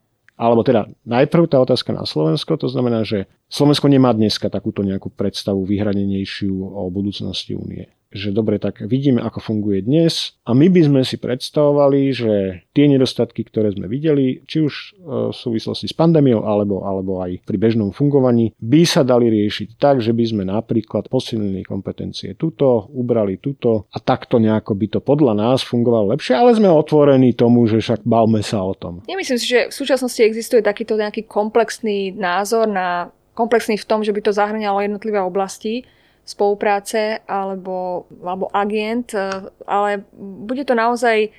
Alebo 0.40 0.64
teda 0.64 0.88
najprv 1.04 1.52
tá 1.52 1.60
otázka 1.60 1.92
na 1.92 2.08
Slovensko, 2.08 2.56
to 2.56 2.64
znamená, 2.64 3.04
že 3.04 3.28
Slovensko 3.52 3.92
nemá 3.92 4.16
dneska 4.16 4.48
takúto 4.48 4.80
nejakú 4.80 5.12
predstavu 5.12 5.68
vyhranenejšiu 5.68 6.54
o 6.54 6.88
budúcnosti 6.88 7.52
únie 7.52 7.92
že 8.10 8.34
dobre, 8.34 8.58
tak 8.58 8.82
vidíme, 8.82 9.22
ako 9.22 9.38
funguje 9.38 9.86
dnes 9.86 10.34
a 10.42 10.50
my 10.50 10.66
by 10.66 10.80
sme 10.82 11.00
si 11.06 11.14
predstavovali, 11.16 12.10
že 12.10 12.32
tie 12.74 12.90
nedostatky, 12.90 13.46
ktoré 13.46 13.70
sme 13.70 13.86
videli, 13.86 14.42
či 14.50 14.66
už 14.66 14.74
e, 14.74 14.86
v 15.30 15.34
súvislosti 15.34 15.86
s 15.86 15.94
pandémiou 15.94 16.42
alebo, 16.42 16.82
alebo 16.82 17.22
aj 17.22 17.46
pri 17.46 17.56
bežnom 17.56 17.94
fungovaní, 17.94 18.50
by 18.58 18.82
sa 18.82 19.06
dali 19.06 19.30
riešiť 19.30 19.78
tak, 19.78 20.02
že 20.02 20.10
by 20.10 20.24
sme 20.26 20.42
napríklad 20.42 21.06
posilnili 21.06 21.62
kompetencie 21.62 22.34
tuto, 22.34 22.90
ubrali 22.90 23.38
tuto 23.38 23.86
a 23.94 23.98
takto 24.02 24.42
nejako 24.42 24.74
by 24.74 24.86
to 24.90 25.00
podľa 25.00 25.38
nás 25.38 25.62
fungovalo 25.62 26.10
lepšie, 26.18 26.34
ale 26.34 26.58
sme 26.58 26.66
otvorení 26.66 27.38
tomu, 27.38 27.70
že 27.70 27.78
však 27.78 28.02
bavme 28.02 28.42
sa 28.42 28.66
o 28.66 28.74
tom. 28.74 29.06
Nemyslím 29.06 29.38
si, 29.38 29.46
že 29.46 29.70
v 29.70 29.74
súčasnosti 29.74 30.18
existuje 30.18 30.66
takýto 30.66 30.98
nejaký 30.98 31.30
komplexný 31.30 32.10
názor 32.18 32.66
na 32.66 33.14
komplexný 33.38 33.78
v 33.78 33.86
tom, 33.86 34.02
že 34.02 34.10
by 34.10 34.20
to 34.26 34.34
zahrňalo 34.34 34.82
jednotlivé 34.82 35.22
oblasti 35.22 35.86
spolupráce 36.30 37.18
alebo, 37.26 38.06
alebo 38.22 38.46
agent, 38.54 39.10
e, 39.12 39.50
ale 39.66 40.06
bude 40.14 40.62
to 40.62 40.78
naozaj 40.78 41.34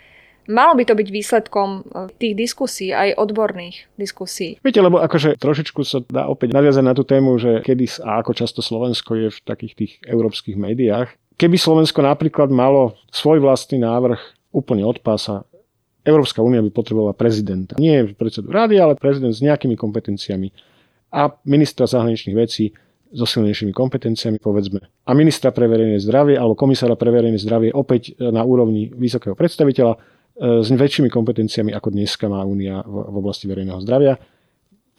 Malo 0.50 0.74
by 0.74 0.84
to 0.90 0.98
byť 0.98 1.08
výsledkom 1.14 1.70
e, 1.70 1.82
tých 2.18 2.34
diskusí, 2.34 2.90
aj 2.90 3.14
odborných 3.14 3.88
diskusí. 3.94 4.58
Viete, 4.66 4.82
lebo 4.82 4.98
akože 4.98 5.38
trošičku 5.38 5.86
sa 5.86 6.02
dá 6.02 6.26
opäť 6.26 6.58
nadviazať 6.58 6.84
na 6.84 6.98
tú 6.98 7.06
tému, 7.06 7.38
že 7.38 7.62
kedy 7.62 8.02
a 8.02 8.26
ako 8.26 8.34
často 8.34 8.66
Slovensko 8.66 9.16
je 9.22 9.30
v 9.30 9.40
takých 9.46 9.74
tých 9.78 9.92
európskych 10.02 10.58
médiách. 10.58 11.14
keby 11.38 11.62
Slovensko 11.62 12.02
napríklad 12.02 12.50
malo 12.50 12.98
svoj 13.14 13.38
vlastný 13.38 13.86
návrh 13.86 14.18
úplne 14.50 14.82
od 14.82 14.98
pása, 15.00 15.46
Európska 16.02 16.42
únia 16.42 16.66
by 16.66 16.74
potrebovala 16.74 17.14
prezidenta. 17.14 17.78
Nie 17.78 18.10
predsedu 18.18 18.50
rady, 18.50 18.82
ale 18.82 18.98
prezident 18.98 19.38
s 19.38 19.46
nejakými 19.46 19.78
kompetenciami. 19.78 20.50
A 21.14 21.30
ministra 21.46 21.86
zahraničných 21.86 22.34
vecí 22.34 22.74
so 23.12 23.28
silnejšími 23.28 23.76
kompetenciami, 23.76 24.40
povedzme. 24.40 24.80
A 25.08 25.12
ministra 25.12 25.52
pre 25.52 25.68
verejné 25.68 26.00
zdravie 26.00 26.40
alebo 26.40 26.56
komisára 26.56 26.96
pre 26.96 27.12
verejné 27.12 27.38
zdravie 27.38 27.70
opäť 27.76 28.16
na 28.18 28.42
úrovni 28.42 28.90
vysokého 28.92 29.36
predstaviteľa 29.36 29.94
e, 29.96 30.00
s 30.64 30.68
väčšími 30.72 31.12
kompetenciami, 31.12 31.76
ako 31.76 31.92
dneska 31.92 32.32
má 32.32 32.42
Únia 32.48 32.82
v 32.88 33.16
oblasti 33.20 33.52
verejného 33.52 33.80
zdravia. 33.84 34.16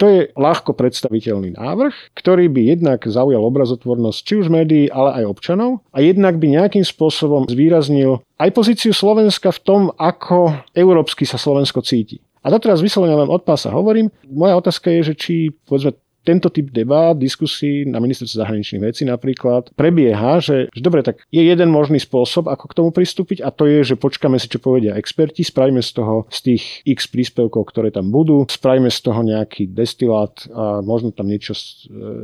To 0.01 0.11
je 0.11 0.35
ľahko 0.35 0.75
predstaviteľný 0.75 1.55
návrh, 1.55 2.17
ktorý 2.19 2.51
by 2.51 2.75
jednak 2.75 3.07
zaujal 3.07 3.39
obrazotvornosť 3.47 4.19
či 4.19 4.35
už 4.35 4.51
médií, 4.51 4.91
ale 4.91 5.23
aj 5.23 5.31
občanov 5.31 5.85
a 5.95 6.03
jednak 6.03 6.43
by 6.43 6.59
nejakým 6.59 6.83
spôsobom 6.83 7.47
zvýraznil 7.47 8.19
aj 8.35 8.51
pozíciu 8.51 8.91
Slovenska 8.91 9.55
v 9.55 9.63
tom, 9.63 9.83
ako 9.95 10.59
európsky 10.75 11.23
sa 11.23 11.39
Slovensko 11.39 11.87
cíti. 11.87 12.19
A 12.43 12.51
to 12.51 12.59
teraz 12.59 12.83
vyslovene 12.83 13.15
len 13.15 13.31
od 13.31 13.47
pása 13.47 13.71
hovorím. 13.71 14.11
Moja 14.27 14.59
otázka 14.59 14.91
je, 14.91 15.01
že 15.07 15.15
či 15.15 15.35
povedzme, 15.55 15.95
tento 16.23 16.49
typ 16.49 16.71
debát, 16.71 17.19
diskusí 17.19 17.85
na 17.87 17.99
ministerstve 17.99 18.43
zahraničných 18.43 18.83
vecí 18.83 19.03
napríklad 19.05 19.75
prebieha, 19.75 20.39
že, 20.39 20.71
že 20.71 20.81
dobre, 20.83 21.03
tak 21.03 21.23
je 21.29 21.43
jeden 21.43 21.69
možný 21.69 21.99
spôsob, 21.99 22.47
ako 22.47 22.65
k 22.71 22.77
tomu 22.79 22.91
pristúpiť 22.95 23.43
a 23.43 23.51
to 23.51 23.67
je, 23.67 23.95
že 23.95 24.01
počkáme 24.01 24.39
si, 24.39 24.47
čo 24.47 24.63
povedia 24.63 24.95
experti, 24.95 25.43
spravíme 25.43 25.83
z 25.83 25.91
toho, 25.99 26.31
z 26.31 26.39
tých 26.55 26.63
x 26.87 27.11
príspevkov, 27.11 27.69
ktoré 27.75 27.91
tam 27.91 28.15
budú, 28.15 28.47
spravíme 28.47 28.89
z 28.89 29.01
toho 29.03 29.21
nejaký 29.27 29.71
destilát 29.75 30.33
a 30.55 30.81
možno 30.81 31.11
tam 31.11 31.27
niečo, 31.27 31.53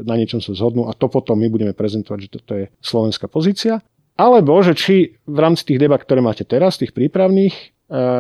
na 0.07 0.15
niečom 0.15 0.39
sa 0.39 0.55
zhodnú 0.55 0.87
a 0.87 0.95
to 0.95 1.11
potom 1.11 1.39
my 1.39 1.51
budeme 1.51 1.75
prezentovať, 1.75 2.19
že 2.23 2.33
toto 2.41 2.53
je 2.55 2.65
slovenská 2.81 3.27
pozícia. 3.27 3.83
Alebo, 4.19 4.59
že 4.67 4.75
či 4.75 5.15
v 5.25 5.39
rámci 5.39 5.63
tých 5.63 5.79
debat, 5.79 6.03
ktoré 6.03 6.19
máte 6.19 6.43
teraz, 6.43 6.75
tých 6.75 6.91
prípravných, 6.91 7.55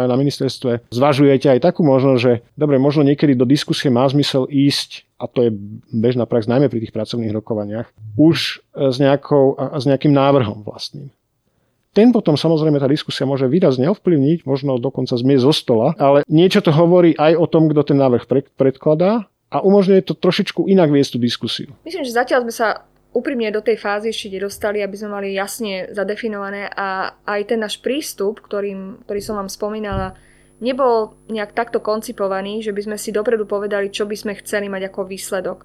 na 0.09 0.16
ministerstve 0.16 0.88
zvažujete 0.88 1.53
aj 1.53 1.61
takú 1.61 1.84
možnosť, 1.84 2.20
že 2.24 2.40
dobre, 2.57 2.80
možno 2.80 3.05
niekedy 3.05 3.36
do 3.36 3.44
diskusie 3.44 3.92
má 3.92 4.09
zmysel 4.09 4.49
ísť, 4.49 5.05
a 5.20 5.28
to 5.28 5.44
je 5.44 5.51
bežná 5.92 6.24
prax 6.24 6.49
najmä 6.49 6.72
pri 6.72 6.88
tých 6.88 6.94
pracovných 6.96 7.36
rokovaniach, 7.36 7.92
už 8.16 8.64
s, 8.72 8.96
nejakou, 8.96 9.61
s 9.61 9.84
nejakým 9.84 10.16
návrhom 10.16 10.64
vlastným. 10.64 11.12
Ten 11.92 12.16
potom 12.16 12.38
samozrejme 12.38 12.80
tá 12.80 12.88
diskusia 12.88 13.28
môže 13.28 13.44
výrazne 13.44 13.92
ovplyvniť, 13.92 14.49
možno 14.49 14.80
dokonca 14.80 15.18
zmiesť 15.20 15.44
zo 15.44 15.53
stola, 15.53 15.88
ale 16.01 16.24
niečo 16.30 16.64
to 16.64 16.72
hovorí 16.72 17.12
aj 17.20 17.36
o 17.36 17.44
tom, 17.44 17.68
kto 17.68 17.92
ten 17.92 17.99
návrh 18.01 18.24
predkladá 18.57 19.28
a 19.49 19.64
umožňuje 19.64 20.05
to 20.05 20.12
trošičku 20.12 20.68
inak 20.68 20.92
viesť 20.92 21.16
tú 21.16 21.18
diskusiu. 21.20 21.68
Myslím, 21.84 22.05
že 22.05 22.12
zatiaľ 22.12 22.44
sme 22.44 22.55
sa 22.57 22.88
úprimne 23.13 23.49
do 23.49 23.65
tej 23.65 23.81
fázy 23.81 24.13
ešte 24.13 24.37
nedostali, 24.37 24.85
aby 24.85 24.97
sme 24.97 25.11
mali 25.17 25.29
jasne 25.33 25.89
zadefinované 25.91 26.69
a 26.69 27.17
aj 27.25 27.41
ten 27.55 27.59
náš 27.61 27.81
prístup, 27.81 28.45
ktorým, 28.45 29.05
ktorý 29.09 29.21
som 29.25 29.41
vám 29.41 29.49
spomínala, 29.49 30.15
nebol 30.61 31.17
nejak 31.31 31.55
takto 31.55 31.79
koncipovaný, 31.79 32.61
že 32.61 32.75
by 32.75 32.83
sme 32.85 32.97
si 32.99 33.15
dopredu 33.15 33.47
povedali, 33.47 33.89
čo 33.89 34.05
by 34.05 34.17
sme 34.19 34.39
chceli 34.43 34.67
mať 34.69 34.93
ako 34.93 35.09
výsledok. 35.09 35.65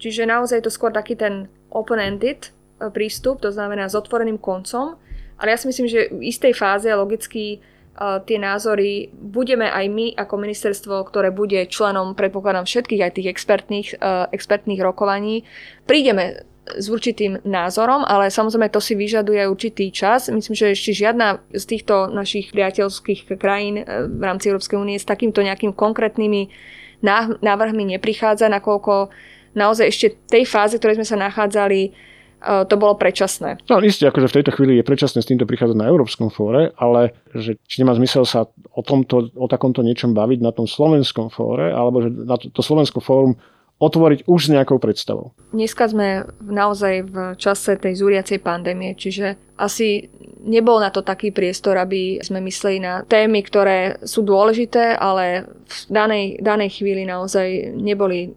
Čiže 0.00 0.24
naozaj 0.24 0.62
je 0.62 0.66
to 0.66 0.72
skôr 0.72 0.90
taký 0.94 1.18
ten 1.18 1.52
open-ended 1.68 2.48
e, 2.48 2.88
prístup, 2.88 3.44
to 3.44 3.52
znamená 3.52 3.84
s 3.90 3.98
otvoreným 3.98 4.40
koncom, 4.40 4.96
ale 5.36 5.48
ja 5.52 5.58
si 5.60 5.68
myslím, 5.68 5.88
že 5.88 6.08
v 6.08 6.32
istej 6.32 6.56
fáze 6.56 6.88
logicky 6.88 7.60
tie 8.00 8.40
názory 8.40 9.12
budeme 9.12 9.68
aj 9.68 9.86
my 9.92 10.06
ako 10.16 10.34
ministerstvo, 10.40 11.04
ktoré 11.04 11.28
bude 11.28 11.68
členom, 11.68 12.16
predpokladám, 12.16 12.64
všetkých 12.64 13.04
aj 13.04 13.12
tých 13.12 13.28
expertných, 13.28 13.88
uh, 14.00 14.24
expertných 14.32 14.80
rokovaní, 14.80 15.44
prídeme 15.84 16.48
s 16.76 16.86
určitým 16.86 17.42
názorom, 17.42 18.06
ale 18.06 18.30
samozrejme 18.30 18.70
to 18.70 18.78
si 18.78 18.94
vyžaduje 18.94 19.42
určitý 19.48 19.90
čas. 19.90 20.30
Myslím, 20.30 20.54
že 20.54 20.76
ešte 20.76 20.92
žiadna 20.94 21.42
z 21.50 21.64
týchto 21.66 22.12
našich 22.12 22.54
priateľských 22.54 23.26
krajín 23.40 23.82
eh, 23.82 24.06
v 24.06 24.22
rámci 24.22 24.52
Európskej 24.52 24.78
únie 24.78 25.00
s 25.00 25.08
takýmto 25.08 25.42
nejakým 25.42 25.74
konkrétnymi 25.74 26.52
návrhmi 27.40 27.96
neprichádza, 27.96 28.52
nakoľko 28.52 29.08
naozaj 29.56 29.88
ešte 29.88 30.06
v 30.12 30.16
tej 30.28 30.44
fáze, 30.44 30.76
ktorej 30.76 31.00
sme 31.00 31.08
sa 31.08 31.16
nachádzali, 31.16 31.96
to 32.40 32.74
bolo 32.80 32.96
predčasné. 32.96 33.60
No 33.68 33.84
isté, 33.84 34.08
akože 34.08 34.32
v 34.32 34.36
tejto 34.40 34.52
chvíli 34.56 34.80
je 34.80 34.84
predčasné 34.88 35.20
s 35.20 35.28
týmto 35.28 35.44
prichádzať 35.44 35.76
na 35.76 35.88
Európskom 35.92 36.32
fóre, 36.32 36.72
ale 36.80 37.12
že 37.36 37.60
či 37.68 37.84
nemá 37.84 37.92
zmysel 37.92 38.24
sa 38.24 38.48
o, 38.72 38.80
tomto, 38.80 39.28
o 39.36 39.46
takomto 39.46 39.84
niečom 39.84 40.16
baviť 40.16 40.40
na 40.40 40.52
tom 40.52 40.64
slovenskom 40.64 41.28
fóre, 41.28 41.70
alebo 41.70 42.00
že 42.00 42.08
na 42.12 42.40
to, 42.40 42.48
to 42.48 42.64
Slovensko 42.64 43.04
fórum 43.04 43.36
otvoriť 43.80 44.28
už 44.28 44.40
s 44.46 44.52
nejakou 44.52 44.76
predstavou. 44.76 45.32
Dneska 45.56 45.88
sme 45.88 46.28
naozaj 46.44 46.94
v 47.08 47.16
čase 47.40 47.80
tej 47.80 47.96
zúriacej 47.96 48.44
pandémie, 48.44 48.92
čiže 48.92 49.40
asi 49.60 50.08
nebol 50.40 50.80
na 50.80 50.88
to 50.88 51.04
taký 51.04 51.30
priestor, 51.30 51.76
aby 51.76 52.20
sme 52.24 52.40
mysleli 52.40 52.80
na 52.80 53.04
témy, 53.04 53.44
ktoré 53.44 54.00
sú 54.02 54.24
dôležité, 54.24 54.96
ale 54.96 55.44
v 55.70 55.78
danej, 55.86 56.24
danej 56.42 56.82
chvíli 56.82 57.06
naozaj 57.06 57.76
neboli 57.78 58.26
e, 58.26 58.30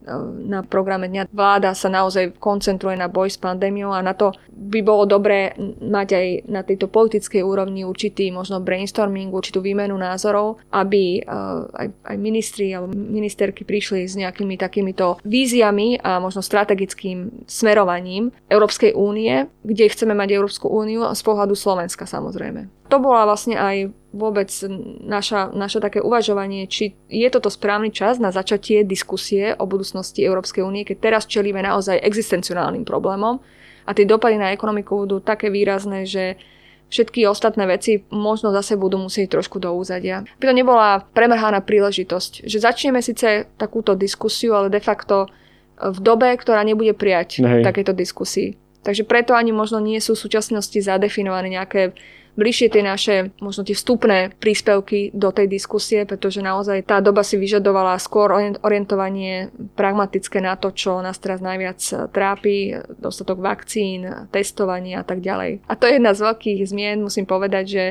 na 0.45 0.61
programe 0.61 1.09
dňa. 1.09 1.34
Vláda 1.34 1.74
sa 1.74 1.89
naozaj 1.89 2.38
koncentruje 2.38 2.93
na 2.93 3.09
boj 3.09 3.34
s 3.34 3.41
pandémiou 3.41 3.89
a 3.89 4.05
na 4.05 4.13
to 4.13 4.36
by 4.53 4.86
bolo 4.86 5.09
dobré 5.09 5.57
mať 5.82 6.07
aj 6.13 6.28
na 6.45 6.61
tejto 6.61 6.86
politickej 6.93 7.41
úrovni 7.41 7.82
určitý 7.88 8.30
možno 8.30 8.61
brainstorming, 8.61 9.34
určitú 9.34 9.65
výmenu 9.65 9.97
názorov, 9.97 10.61
aby 10.69 11.19
e, 11.19 11.32
aj, 11.74 11.88
aj 11.89 12.15
ministri 12.21 12.69
alebo 12.69 12.93
ministerky 12.93 13.65
prišli 13.65 14.05
s 14.05 14.13
nejakými 14.13 14.59
takýmito 14.59 15.17
víziami 15.26 15.97
a 16.05 16.21
možno 16.21 16.45
strategickým 16.45 17.49
smerovaním 17.49 18.30
Európskej 18.51 18.93
únie, 18.93 19.49
kde 19.65 19.89
chceme 19.89 20.13
mať 20.13 20.38
Európsku 20.38 20.69
úniu 20.69 21.01
z 21.14 21.24
pohľadu 21.26 21.57
Slovenska 21.57 22.05
samozrejme. 22.05 22.89
To 22.89 22.97
bola 23.01 23.26
vlastne 23.26 23.57
aj 23.57 23.89
vôbec 24.14 24.49
naša, 25.01 25.49
naša 25.49 25.82
také 25.82 26.03
uvažovanie, 26.03 26.70
či 26.70 26.93
je 27.09 27.26
toto 27.34 27.49
správny 27.49 27.89
čas 27.89 28.22
na 28.22 28.30
začatie 28.30 28.86
diskusie 28.86 29.57
o 29.57 29.66
budúcnosti 29.66 30.22
Európskej 30.22 30.61
únie, 30.61 30.86
keď 30.86 30.97
teraz 31.09 31.24
čelíme 31.26 31.61
naozaj 31.66 31.97
existencionálnym 32.01 32.86
problémom 32.86 33.41
a 33.86 33.91
tie 33.91 34.05
dopady 34.05 34.38
na 34.38 34.53
ekonomiku 34.53 35.07
budú 35.07 35.18
také 35.20 35.49
výrazné, 35.49 36.05
že 36.05 36.38
všetky 36.93 37.26
ostatné 37.26 37.66
veci 37.66 38.05
možno 38.14 38.53
zase 38.53 38.78
budú 38.78 39.01
musieť 39.01 39.41
trošku 39.41 39.57
do 39.57 39.74
úzadia. 39.74 40.22
By 40.38 40.45
to 40.45 40.53
nebola 40.53 41.01
premrhaná 41.01 41.66
príležitosť, 41.66 42.45
že 42.45 42.61
začneme 42.61 43.01
síce 43.01 43.49
takúto 43.57 43.97
diskusiu, 43.97 44.53
ale 44.53 44.70
de 44.70 44.78
facto 44.78 45.26
v 45.82 45.99
dobe, 45.99 46.30
ktorá 46.38 46.61
nebude 46.61 46.93
prijať 46.93 47.41
Hej. 47.41 47.66
takéto 47.66 47.97
diskusii. 47.97 48.53
Takže 48.84 49.07
preto 49.07 49.31
ani 49.34 49.55
možno 49.55 49.79
nie 49.79 49.97
sú 50.03 50.13
v 50.13 50.23
súčasnosti 50.27 50.75
zadefinované 50.75 51.49
nejaké 51.49 51.95
bližšie 52.34 52.67
tie 52.73 52.84
naše, 52.84 53.15
možno 53.38 53.61
tie 53.61 53.77
vstupné 53.77 54.34
príspevky 54.41 55.13
do 55.13 55.29
tej 55.29 55.45
diskusie, 55.45 56.01
pretože 56.03 56.41
naozaj 56.41 56.81
tá 56.81 56.97
doba 56.97 57.21
si 57.21 57.38
vyžadovala 57.38 58.01
skôr 58.01 58.34
orientovanie 58.65 59.53
pragmatické 59.77 60.41
na 60.41 60.57
to, 60.57 60.73
čo 60.73 60.97
nás 61.05 61.21
teraz 61.21 61.45
najviac 61.45 62.09
trápi, 62.09 62.73
dostatok 62.97 63.38
vakcín, 63.38 64.09
testovanie 64.34 64.97
a 64.97 65.05
tak 65.05 65.21
ďalej. 65.21 65.61
A 65.69 65.73
to 65.77 65.86
je 65.86 66.01
jedna 66.01 66.17
z 66.17 66.25
veľkých 66.25 66.59
zmien, 66.65 67.05
musím 67.05 67.29
povedať, 67.29 67.65
že 67.69 67.84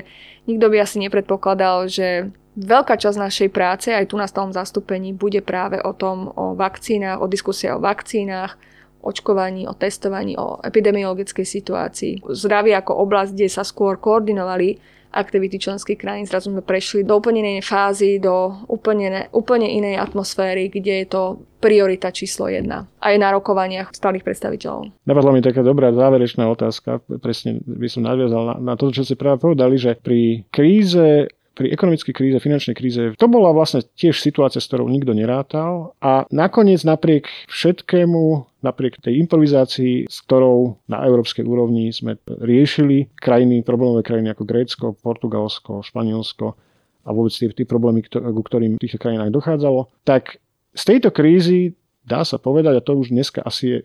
nikto 0.50 0.66
by 0.68 0.76
asi 0.82 0.98
nepredpokladal, 1.02 1.86
že 1.86 2.34
Veľká 2.52 3.00
časť 3.00 3.16
našej 3.16 3.48
práce 3.48 3.88
aj 3.88 4.12
tu 4.12 4.20
na 4.20 4.28
stálom 4.28 4.52
zastúpení 4.52 5.16
bude 5.16 5.40
práve 5.40 5.80
o 5.80 5.96
tom, 5.96 6.28
o 6.36 6.52
vakcínach, 6.52 7.24
o 7.24 7.26
diskusie 7.26 7.72
o 7.72 7.80
vakcínach, 7.80 8.60
očkovaní, 9.02 9.66
o 9.66 9.74
testovaní, 9.74 10.38
o 10.38 10.62
epidemiologickej 10.62 11.44
situácii. 11.44 12.14
Zdravie 12.30 12.78
ako 12.78 13.02
oblasť, 13.02 13.34
kde 13.34 13.48
sa 13.50 13.66
skôr 13.66 13.98
koordinovali 13.98 14.78
aktivity 15.12 15.60
členských 15.60 16.00
krajín. 16.00 16.24
Zrazu 16.24 16.48
sme 16.48 16.64
prešli 16.64 17.04
do 17.04 17.20
úplne 17.20 17.44
inej 17.44 17.68
fázy, 17.68 18.16
do 18.16 18.64
úplne, 18.66 19.06
ne, 19.12 19.22
úplne 19.36 19.68
inej 19.68 20.00
atmosféry, 20.00 20.72
kde 20.72 21.04
je 21.04 21.06
to 21.06 21.22
priorita 21.60 22.10
číslo 22.10 22.48
jedna. 22.48 22.88
Aj 22.98 23.14
na 23.20 23.30
rokovaniach 23.30 23.92
stálych 23.92 24.24
predstaviteľov. 24.24 24.90
Napadla 25.04 25.30
mi 25.36 25.44
taká 25.44 25.60
dobrá 25.60 25.92
záverečná 25.92 26.48
otázka. 26.48 27.04
Presne 27.20 27.60
by 27.62 27.88
som 27.92 28.08
nadviazal 28.08 28.42
na, 28.42 28.56
na 28.72 28.74
to, 28.74 28.88
čo 28.90 29.04
ste 29.04 29.20
práve 29.20 29.38
povedali, 29.44 29.76
že 29.76 29.94
pri 30.00 30.48
kríze 30.48 31.28
pri 31.52 31.68
ekonomickej 31.72 32.14
kríze, 32.16 32.36
finančnej 32.40 32.76
kríze, 32.76 33.02
to 33.20 33.26
bola 33.28 33.52
vlastne 33.52 33.84
tiež 33.84 34.18
situácia, 34.18 34.58
s 34.58 34.68
ktorou 34.68 34.88
nikto 34.88 35.12
nerátal 35.12 35.92
a 36.00 36.24
nakoniec 36.32 36.80
napriek 36.82 37.28
všetkému, 37.52 38.48
napriek 38.64 39.00
tej 39.04 39.20
improvizácii, 39.20 40.08
s 40.08 40.16
ktorou 40.24 40.80
na 40.88 41.04
európskej 41.04 41.44
úrovni 41.44 41.92
sme 41.92 42.16
riešili 42.24 43.12
krajiny, 43.20 43.60
problémové 43.60 44.00
krajiny 44.00 44.32
ako 44.32 44.48
Grécko, 44.48 44.86
Portugalsko, 44.96 45.84
Španielsko 45.84 46.56
a 47.04 47.08
vôbec 47.12 47.34
tie, 47.34 47.52
tie 47.52 47.66
problémy, 47.68 48.06
ku 48.08 48.42
ktorým 48.42 48.78
v 48.78 48.82
týchto 48.82 49.02
krajinách 49.02 49.34
dochádzalo, 49.34 49.92
tak 50.08 50.40
z 50.72 50.82
tejto 50.88 51.12
krízy 51.12 51.76
dá 52.06 52.24
sa 52.24 52.40
povedať, 52.40 52.80
a 52.80 52.84
to 52.84 52.96
už 52.96 53.12
dneska 53.12 53.44
asi 53.44 53.64
je 53.66 53.78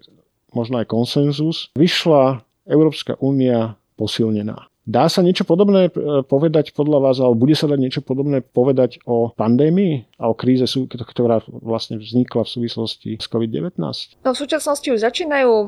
možno 0.56 0.80
aj 0.80 0.88
konsenzus, 0.88 1.70
vyšla 1.76 2.42
Európska 2.64 3.20
únia 3.20 3.76
posilnená. 4.00 4.70
Dá 4.88 5.12
sa 5.12 5.20
niečo 5.20 5.44
podobné 5.44 5.92
e, 5.92 6.24
povedať 6.24 6.72
podľa 6.72 7.04
vás, 7.04 7.20
alebo 7.20 7.44
bude 7.44 7.60
sa 7.60 7.68
dať 7.68 7.76
niečo 7.76 8.00
podobné 8.00 8.40
povedať 8.40 9.04
o 9.04 9.36
pandémii 9.36 10.08
a 10.16 10.32
o 10.32 10.34
kríze, 10.34 10.64
ktorá 10.88 11.44
vlastne 11.52 12.00
vznikla 12.00 12.48
v 12.48 12.54
súvislosti 12.56 13.10
s 13.20 13.28
COVID-19? 13.28 13.76
No 14.24 14.32
v 14.32 14.40
súčasnosti 14.40 14.88
už 14.88 15.04
začínajú 15.04 15.52
e, 15.52 15.68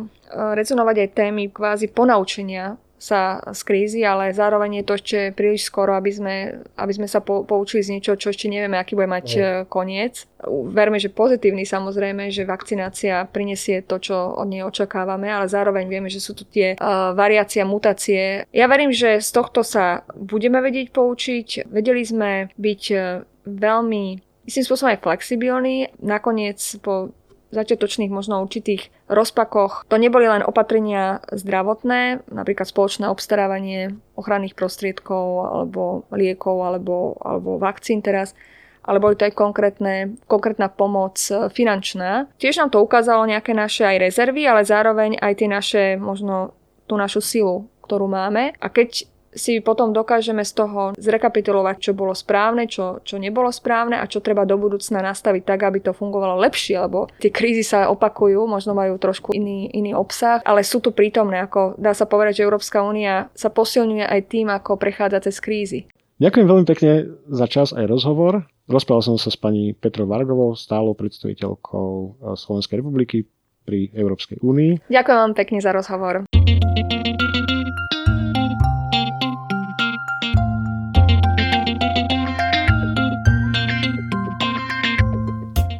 rezonovať 0.55 0.95
aj 1.03 1.09
témy 1.19 1.51
kvázi 1.51 1.91
ponaučenia 1.91 2.79
sa 2.99 3.39
z 3.55 3.61
krízy, 3.63 4.03
ale 4.03 4.35
zároveň 4.35 4.83
je 4.83 4.85
to 4.85 4.93
ešte 4.99 5.19
príliš 5.33 5.71
skoro, 5.71 5.95
aby 5.95 6.11
sme, 6.11 6.35
aby 6.75 6.93
sme 6.93 7.07
sa 7.07 7.23
po, 7.23 7.47
poučili 7.47 7.79
z 7.79 7.95
niečo, 7.95 8.19
čo 8.19 8.35
ešte 8.35 8.51
nevieme, 8.51 8.75
aký 8.75 8.99
bude 8.99 9.07
mať 9.07 9.27
no. 9.31 9.43
koniec. 9.71 10.27
Verme, 10.69 10.99
že 10.99 11.07
pozitívny 11.07 11.63
samozrejme, 11.63 12.27
že 12.27 12.43
vakcinácia 12.43 13.23
prinesie 13.31 13.87
to, 13.87 14.03
čo 14.03 14.35
od 14.35 14.51
nej 14.51 14.67
očakávame, 14.67 15.31
ale 15.31 15.47
zároveň 15.47 15.87
vieme, 15.87 16.11
že 16.11 16.19
sú 16.19 16.35
tu 16.35 16.43
tie 16.43 16.75
uh, 16.75 17.15
variácie, 17.15 17.63
mutácie. 17.63 18.43
Ja 18.51 18.67
verím, 18.67 18.91
že 18.91 19.23
z 19.23 19.29
tohto 19.31 19.63
sa 19.63 20.03
budeme 20.19 20.59
vedieť 20.59 20.91
poučiť. 20.91 21.71
Vedeli 21.71 22.03
sme 22.03 22.51
byť 22.59 22.83
uh, 22.91 23.23
veľmi 23.47 24.03
istým 24.49 24.65
spôsobom 24.65 24.91
aj 24.91 25.03
flexibilní. 25.05 25.93
Nakoniec 26.03 26.59
po 26.83 27.13
začiatočných 27.49 28.13
možno 28.13 28.45
určitých 28.45 28.93
rozpakoch. 29.09 29.89
To 29.89 29.97
neboli 29.97 30.29
len 30.29 30.45
opatrenia 30.45 31.25
zdravotné, 31.33 32.29
napríklad 32.29 32.69
spoločné 32.69 33.09
obstarávanie 33.09 33.97
ochranných 34.13 34.53
prostriedkov 34.53 35.25
alebo 35.49 36.05
liekov 36.13 36.57
alebo, 36.61 37.17
alebo 37.17 37.57
vakcín 37.57 38.05
teraz, 38.05 38.37
ale 38.85 39.01
boli 39.01 39.17
to 39.17 39.25
aj 39.25 39.33
konkrétne, 39.33 40.17
konkrétna 40.29 40.69
pomoc 40.69 41.17
finančná. 41.53 42.29
Tiež 42.37 42.61
nám 42.61 42.69
to 42.69 42.85
ukázalo 42.85 43.25
nejaké 43.25 43.57
naše 43.57 43.85
aj 43.85 43.97
rezervy, 43.97 44.45
ale 44.45 44.61
zároveň 44.65 45.17
aj 45.17 45.33
tie 45.35 45.49
naše, 45.49 45.83
možno 45.97 46.53
tú 46.85 46.97
našu 46.97 47.21
silu, 47.21 47.69
ktorú 47.85 48.05
máme. 48.05 48.53
A 48.61 48.69
keď 48.69 49.08
si 49.33 49.61
potom 49.61 49.93
dokážeme 49.93 50.41
z 50.41 50.51
toho 50.57 50.81
zrekapitulovať, 50.97 51.75
čo 51.79 51.91
bolo 51.93 52.17
správne, 52.17 52.65
čo, 52.65 53.01
čo 53.05 53.21
nebolo 53.21 53.53
správne 53.53 54.01
a 54.01 54.09
čo 54.09 54.23
treba 54.23 54.45
do 54.45 54.57
budúcna 54.57 55.05
nastaviť 55.05 55.43
tak, 55.45 55.59
aby 55.65 55.79
to 55.85 55.91
fungovalo 55.93 56.41
lepšie, 56.41 56.81
lebo 56.81 57.09
tie 57.21 57.29
krízy 57.29 57.61
sa 57.61 57.89
opakujú, 57.93 58.45
možno 58.49 58.73
majú 58.73 58.97
trošku 58.97 59.33
iný, 59.37 59.69
iný 59.73 59.93
obsah, 59.93 60.41
ale 60.45 60.65
sú 60.65 60.81
tu 60.81 60.89
prítomné, 60.89 61.45
ako 61.45 61.77
dá 61.77 61.93
sa 61.93 62.09
povedať, 62.09 62.41
že 62.41 62.45
Európska 62.45 62.81
únia 62.81 63.29
sa 63.37 63.53
posilňuje 63.53 64.05
aj 64.05 64.21
tým, 64.29 64.47
ako 64.49 64.77
prechádza 64.81 65.29
cez 65.29 65.37
krízy. 65.37 65.85
Ďakujem 66.19 66.47
veľmi 66.51 66.65
pekne 66.67 66.91
za 67.31 67.47
čas 67.47 67.71
aj 67.71 67.87
rozhovor. 67.87 68.43
Rozprával 68.67 69.15
som 69.15 69.15
sa 69.15 69.31
s 69.31 69.39
pani 69.39 69.71
Petrou 69.71 70.03
Vargovou, 70.03 70.51
stálou 70.59 70.91
predstaviteľkou 70.91 72.19
Slovenskej 72.35 72.83
republiky 72.83 73.23
pri 73.63 73.87
Európskej 73.95 74.43
únii. 74.43 74.91
Ďakujem 74.91 75.17
vám 75.17 75.33
pekne 75.37 75.59
za 75.63 75.71
rozhovor. 75.71 76.27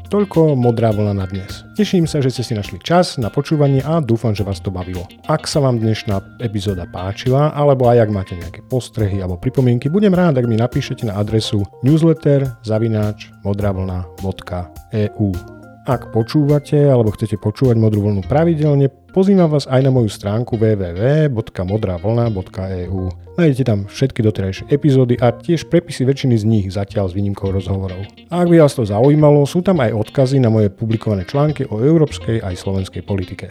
Toľko 0.10 0.58
modrá 0.58 0.90
vlna 0.90 1.14
na 1.14 1.30
dnes. 1.30 1.62
Teším 1.78 2.10
sa, 2.10 2.18
že 2.18 2.34
ste 2.34 2.42
si 2.42 2.54
našli 2.58 2.82
čas 2.82 3.22
na 3.22 3.30
počúvanie 3.30 3.86
a 3.86 4.02
dúfam, 4.02 4.34
že 4.34 4.42
vás 4.42 4.58
to 4.58 4.74
bavilo. 4.74 5.06
Ak 5.30 5.46
sa 5.46 5.62
vám 5.62 5.78
dnešná 5.78 6.42
epizóda 6.42 6.90
páčila, 6.90 7.54
alebo 7.54 7.86
aj 7.86 8.04
ak 8.04 8.10
máte 8.10 8.34
nejaké 8.34 8.66
postrehy 8.66 9.22
alebo 9.22 9.38
pripomienky, 9.38 9.86
budem 9.86 10.18
rád, 10.18 10.42
ak 10.42 10.50
mi 10.50 10.58
napíšete 10.58 11.06
na 11.06 11.14
adresu 11.14 11.62
newsletter 11.86 12.58
zavináč 12.66 13.30
modravlna.eu. 13.46 15.30
Ak 15.90 16.14
počúvate 16.14 16.78
alebo 16.86 17.10
chcete 17.10 17.42
počúvať 17.42 17.82
modrú 17.82 18.06
vlnu 18.06 18.22
pravidelne, 18.30 18.94
Pozývam 19.10 19.50
vás 19.50 19.66
aj 19.66 19.82
na 19.82 19.90
moju 19.90 20.06
stránku 20.06 20.54
www.modravlna.eu. 20.54 23.02
Nájdete 23.42 23.64
tam 23.66 23.90
všetky 23.90 24.22
doterajšie 24.22 24.70
epizódy 24.70 25.18
a 25.18 25.34
tiež 25.34 25.66
prepisy 25.66 26.06
väčšiny 26.06 26.38
z 26.38 26.46
nich 26.46 26.70
zatiaľ 26.70 27.10
s 27.10 27.18
výnimkou 27.18 27.50
rozhovorov. 27.50 28.06
A 28.30 28.46
ak 28.46 28.54
by 28.54 28.62
vás 28.62 28.78
to 28.78 28.86
zaujímalo, 28.86 29.50
sú 29.50 29.66
tam 29.66 29.82
aj 29.82 29.98
odkazy 29.98 30.38
na 30.38 30.54
moje 30.54 30.70
publikované 30.70 31.26
články 31.26 31.66
o 31.66 31.82
európskej 31.82 32.46
aj 32.46 32.54
slovenskej 32.54 33.02
politike. 33.02 33.50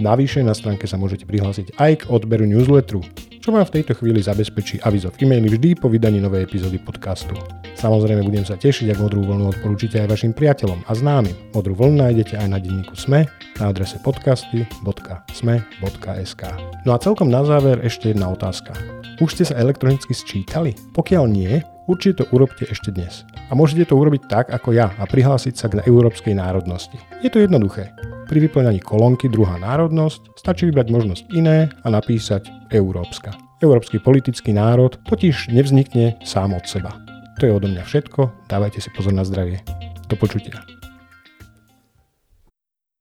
Navyše 0.00 0.40
na 0.40 0.56
stránke 0.56 0.88
sa 0.88 0.96
môžete 0.96 1.28
prihlásiť 1.28 1.76
aj 1.76 1.92
k 2.00 2.08
odberu 2.08 2.48
newsletteru, 2.48 3.04
čo 3.36 3.52
vám 3.52 3.68
v 3.68 3.76
tejto 3.76 3.92
chvíli 4.00 4.24
zabezpečí 4.24 4.80
avizo 4.80 5.12
v 5.12 5.28
e-maili 5.28 5.52
vždy 5.52 5.76
po 5.76 5.92
vydaní 5.92 6.24
novej 6.24 6.48
epizódy 6.48 6.80
podcastu. 6.80 7.36
Samozrejme 7.76 8.24
budem 8.24 8.48
sa 8.48 8.56
tešiť, 8.56 8.96
ak 8.96 9.02
modrú 9.04 9.28
vlnu 9.28 9.52
odporúčite 9.52 10.00
aj 10.00 10.08
vašim 10.08 10.32
priateľom 10.32 10.88
a 10.88 10.96
známym. 10.96 11.36
Modrú 11.52 11.76
vlnu 11.76 12.00
nájdete 12.00 12.40
aj 12.40 12.48
na 12.48 12.56
denníku 12.56 12.96
SME 12.96 13.28
na 13.60 13.68
adrese 13.68 14.00
podcasty.sme.sk. 14.00 16.42
No 16.88 16.96
a 16.96 16.98
celkom 17.00 17.28
na 17.28 17.44
záver 17.44 17.84
ešte 17.84 18.16
jedna 18.16 18.32
otázka. 18.32 18.72
Už 19.20 19.36
ste 19.36 19.52
sa 19.52 19.60
elektronicky 19.60 20.16
sčítali? 20.16 20.72
Pokiaľ 20.96 21.28
nie, 21.28 21.60
určite 21.92 22.24
to 22.24 22.32
urobte 22.32 22.64
ešte 22.64 22.88
dnes. 22.88 23.28
A 23.48 23.52
môžete 23.52 23.92
to 23.92 24.00
urobiť 24.00 24.32
tak 24.32 24.48
ako 24.48 24.72
ja 24.72 24.96
a 24.96 25.04
prihlásiť 25.04 25.60
sa 25.60 25.68
k 25.68 25.84
európskej 25.84 26.32
národnosti. 26.32 26.96
Je 27.20 27.28
to 27.28 27.44
jednoduché. 27.44 27.92
Pri 28.30 28.46
vyplňaní 28.46 28.78
kolónky 28.78 29.26
druhá 29.26 29.58
národnosť 29.58 30.38
stačí 30.38 30.70
vybrať 30.70 30.86
možnosť 30.94 31.24
iné 31.34 31.66
a 31.82 31.90
napísať 31.90 32.46
európska. 32.70 33.34
Európsky 33.58 33.98
politický 33.98 34.54
národ 34.54 34.94
totiž 35.10 35.50
nevznikne 35.50 36.14
sám 36.22 36.54
od 36.54 36.62
seba. 36.62 36.94
To 37.42 37.50
je 37.50 37.52
odo 37.58 37.66
mňa 37.66 37.82
všetko, 37.82 38.46
dávajte 38.46 38.78
si 38.78 38.88
pozor 38.94 39.18
na 39.18 39.26
zdravie. 39.26 39.58
Do 40.06 40.14
počutia. 40.14 40.79